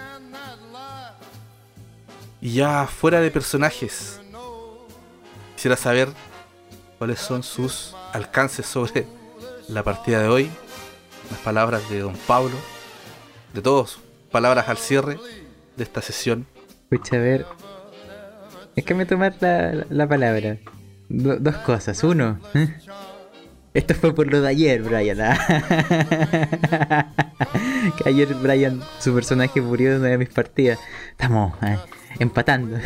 [2.41, 4.21] y ya fuera de personajes,
[5.57, 6.09] quisiera saber
[6.99, 9.07] cuáles son sus alcances sobre
[9.69, 10.51] la partida de hoy,
[11.31, 12.57] las palabras de don Pablo,
[13.53, 13.99] de todos,
[14.31, 15.19] palabras al cierre
[15.77, 16.47] de esta sesión.
[16.91, 17.45] Escucha, a ver,
[18.75, 20.57] es que me tomar la, la palabra.
[21.11, 22.03] dos cosas.
[22.03, 22.41] Uno,
[23.75, 25.21] esto fue por lo de ayer, Brian.
[25.21, 27.13] ¿ah?
[27.99, 30.79] que ayer Brian, su personaje murió en una de mis partidas.
[31.11, 31.77] Estamos, ¿eh?
[32.21, 32.79] empatando.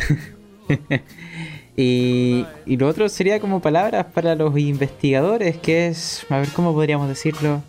[1.77, 6.73] y, y lo otro sería como palabras para los investigadores, que es, a ver cómo
[6.73, 7.63] podríamos decirlo,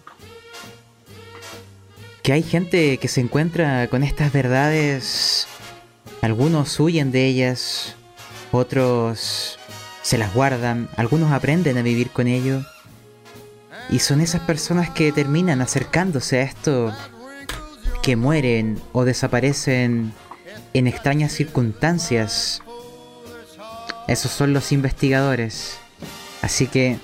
[2.24, 5.46] que hay gente que se encuentra con estas verdades,
[6.24, 7.96] algunos huyen de ellas,
[8.50, 9.58] otros
[10.00, 12.62] se las guardan, algunos aprenden a vivir con ello.
[13.90, 16.94] Y son esas personas que terminan acercándose a esto,
[18.02, 20.14] que mueren o desaparecen
[20.72, 22.62] en extrañas circunstancias.
[24.08, 25.76] Esos son los investigadores.
[26.40, 26.96] Así que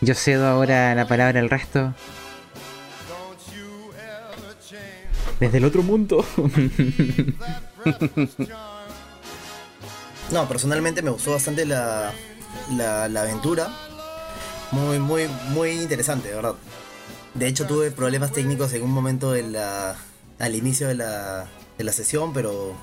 [0.00, 1.94] yo cedo ahora la palabra al resto.
[5.38, 6.26] Desde el otro mundo.
[10.30, 12.12] No, personalmente me gustó bastante la,
[12.76, 13.68] la, aventura.
[14.72, 16.54] Muy, muy, muy interesante, de verdad.
[17.34, 19.34] De hecho, tuve problemas técnicos en un momento
[20.38, 21.46] al inicio de la,
[21.78, 22.74] de la sesión, pero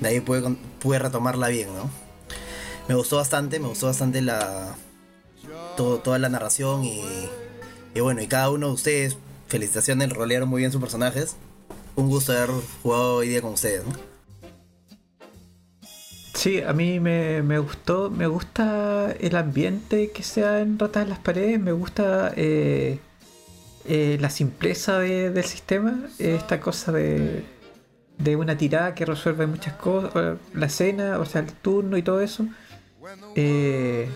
[0.00, 1.90] de ahí pude, pude retomarla bien, ¿no?
[2.88, 4.74] Me gustó bastante, me gustó bastante la
[5.76, 7.02] todo, toda la narración y,
[7.94, 11.36] y bueno, y cada uno de ustedes, felicitaciones, rolearon muy bien sus personajes.
[11.94, 12.50] Un gusto haber
[12.82, 14.09] jugado hoy día con ustedes, ¿no?
[16.40, 21.10] Sí, a mí me, me gustó, me gusta el ambiente que sea en Ratas en
[21.10, 22.98] las Paredes, me gusta eh,
[23.84, 27.44] eh, la simpleza de- del sistema, esta cosa de,
[28.16, 32.22] de una tirada que resuelve muchas cosas, la escena, o sea, el turno y todo
[32.22, 32.46] eso.
[33.34, 34.08] Eh,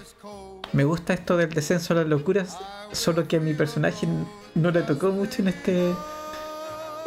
[0.72, 2.56] me gusta esto del descenso a las locuras,
[2.92, 4.08] solo que a mi personaje
[4.54, 5.90] no le tocó mucho en este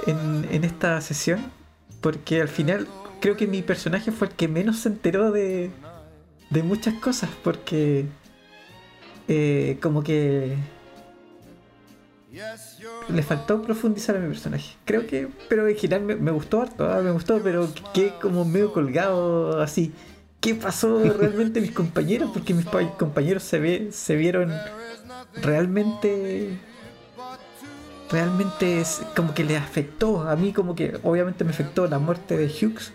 [0.06, 1.44] en, en esta sesión,
[2.02, 2.88] porque al final
[3.20, 5.72] creo que mi personaje fue el que menos se enteró de,
[6.50, 8.06] de muchas cosas, porque
[9.28, 10.56] eh, como que
[13.10, 14.76] le faltó profundizar a mi personaje.
[14.86, 18.74] Creo que, pero en general me, gustó harto, ah, me gustó, pero quedé como medio
[18.74, 19.92] colgado así.
[20.40, 22.30] ¿Qué pasó realmente mis compañeros?
[22.32, 24.54] Porque mis pa- compañeros se, ve, se vieron
[25.42, 26.58] realmente
[28.10, 32.38] realmente es como que le afectó a mí como que obviamente me afectó la muerte
[32.38, 32.94] de Hughes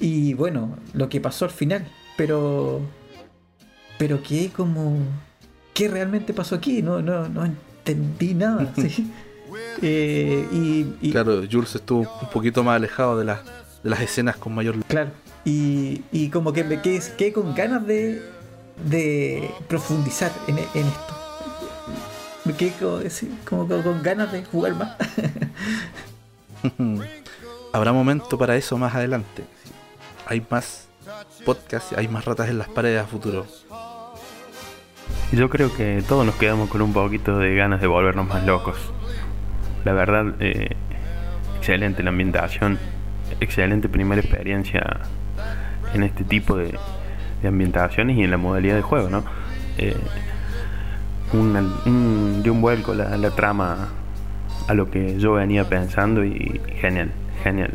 [0.00, 1.86] y bueno lo que pasó al final
[2.16, 2.80] pero
[3.98, 4.96] pero que como
[5.74, 9.10] qué realmente pasó aquí no no no entendí nada ¿sí?
[9.82, 13.40] Eh, y, y- Claro, Jules estuvo un poquito más alejado de, las
[13.82, 14.76] de las escenas con mayor...
[14.88, 15.10] Claro.
[15.44, 18.20] Y, y como que me quedé, quedé con ganas de,
[18.90, 21.16] de profundizar en, en esto.
[22.44, 23.00] Me quedé como,
[23.66, 24.96] como con ganas de jugar más.
[27.72, 29.44] Habrá momento para eso más adelante.
[30.28, 30.90] Hay más
[31.46, 33.46] podcasts, hay más ratas en las paredes a futuro.
[35.32, 38.76] Yo creo que todos nos quedamos con un poquito de ganas de volvernos más locos.
[39.86, 40.76] La verdad, eh,
[41.56, 42.78] excelente la ambientación,
[43.40, 45.00] excelente primera experiencia
[45.94, 46.78] en este tipo de,
[47.40, 49.24] de ambientaciones y en la modalidad de juego, ¿no?
[49.78, 49.96] Eh,
[51.32, 53.88] un, dio un vuelco la, la trama
[54.66, 57.72] a lo que yo venía pensando y genial, genial.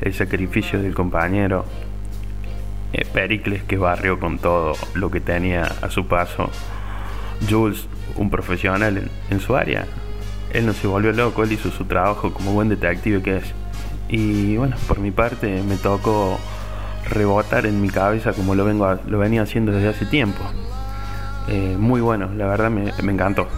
[0.00, 1.64] El sacrificio del compañero,
[2.92, 6.50] eh, Pericles que barrió con todo lo que tenía a su paso.
[7.48, 7.86] Jules,
[8.16, 9.86] un profesional en, su área.
[10.52, 13.44] Él no se volvió loco, él hizo su trabajo como buen detective que es.
[14.08, 16.38] Y bueno, por mi parte me tocó
[17.10, 20.42] rebotar en mi cabeza como lo, vengo a- lo venía haciendo desde hace tiempo.
[21.48, 23.48] Eh, muy bueno, la verdad me encantó.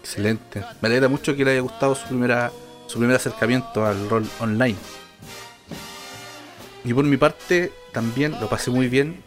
[0.00, 0.64] Excelente.
[0.80, 2.50] Me alegra mucho que le haya gustado su primera
[2.88, 4.76] su primer acercamiento al rol online.
[6.84, 9.22] Y por mi parte también lo pasé muy bien.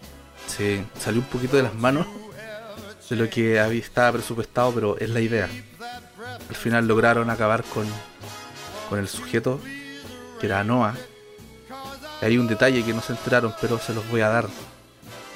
[0.48, 2.08] Se salió un poquito de las manos
[3.10, 5.48] de lo que estaba presupuestado, pero es la idea.
[6.50, 7.86] Al final lograron acabar con,
[8.90, 9.60] con el sujeto,
[10.40, 10.96] que era Noah.
[12.22, 14.48] Hay un detalle que no se enteraron, pero se los voy a dar.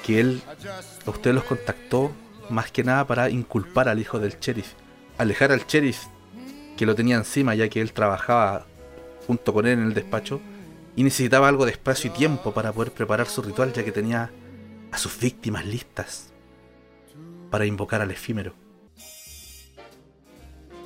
[0.04, 0.42] Que él
[1.06, 2.12] a ustedes los contactó
[2.48, 4.72] más que nada para inculpar al hijo del sheriff.
[5.18, 6.06] Alejar al sheriff
[6.76, 8.66] que lo tenía encima ya que él trabajaba
[9.26, 10.40] junto con él en el despacho
[10.94, 14.30] y necesitaba algo de espacio y tiempo para poder preparar su ritual ya que tenía
[14.92, 16.32] a sus víctimas listas
[17.50, 18.54] para invocar al efímero.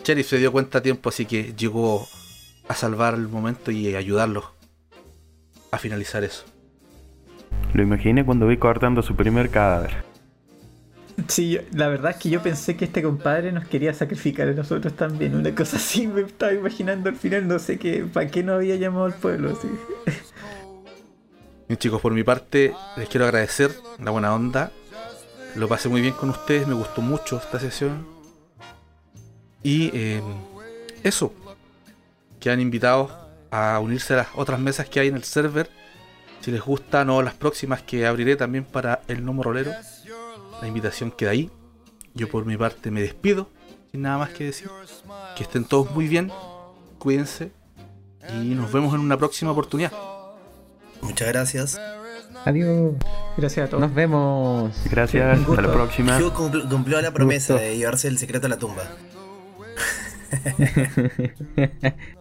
[0.05, 2.07] Sheriff se dio cuenta a tiempo así que llegó
[2.69, 4.45] a salvar el momento y ayudarlos
[5.71, 6.45] a finalizar eso.
[7.75, 10.10] Lo imaginé cuando vi cortando su primer cadáver.
[11.29, 14.53] Sí, yo- la verdad es que yo pensé que este compadre nos quería sacrificar a
[14.53, 15.35] nosotros también.
[15.35, 18.77] Una cosa así me estaba imaginando al final, no sé qué, para qué no había
[18.77, 19.51] llamado al pueblo.
[19.51, 19.69] así.
[21.69, 23.71] Bien chicos, por mi parte les quiero agradecer
[24.03, 24.73] la buena onda.
[25.57, 28.07] Lo pasé muy bien con ustedes, me gustó mucho esta sesión.
[29.63, 30.23] Y eh,
[31.03, 31.35] eso,
[32.39, 33.11] quedan invitados
[33.51, 35.69] a unirse a las otras mesas que hay en el server.
[36.41, 39.73] Si les gustan o las próximas que abriré también para el Nomo Rolero.
[40.61, 41.51] La invitación queda ahí.
[42.15, 43.49] Yo por mi parte me despido,
[43.91, 44.69] sin nada más que decir.
[45.37, 46.31] Que estén todos muy bien,
[46.99, 47.53] cuídense
[48.35, 49.93] y nos vemos en una próxima oportunidad.
[51.03, 51.81] Muchas gracias.
[52.45, 52.95] Adiós.
[53.37, 53.81] Gracias a todos.
[53.83, 54.73] Nos vemos.
[54.91, 56.19] Gracias, hasta la próxima.
[56.19, 57.67] Hugh cumpl- cumplió la promesa Gusto.
[57.67, 58.83] de llevarse el secreto a la tumba.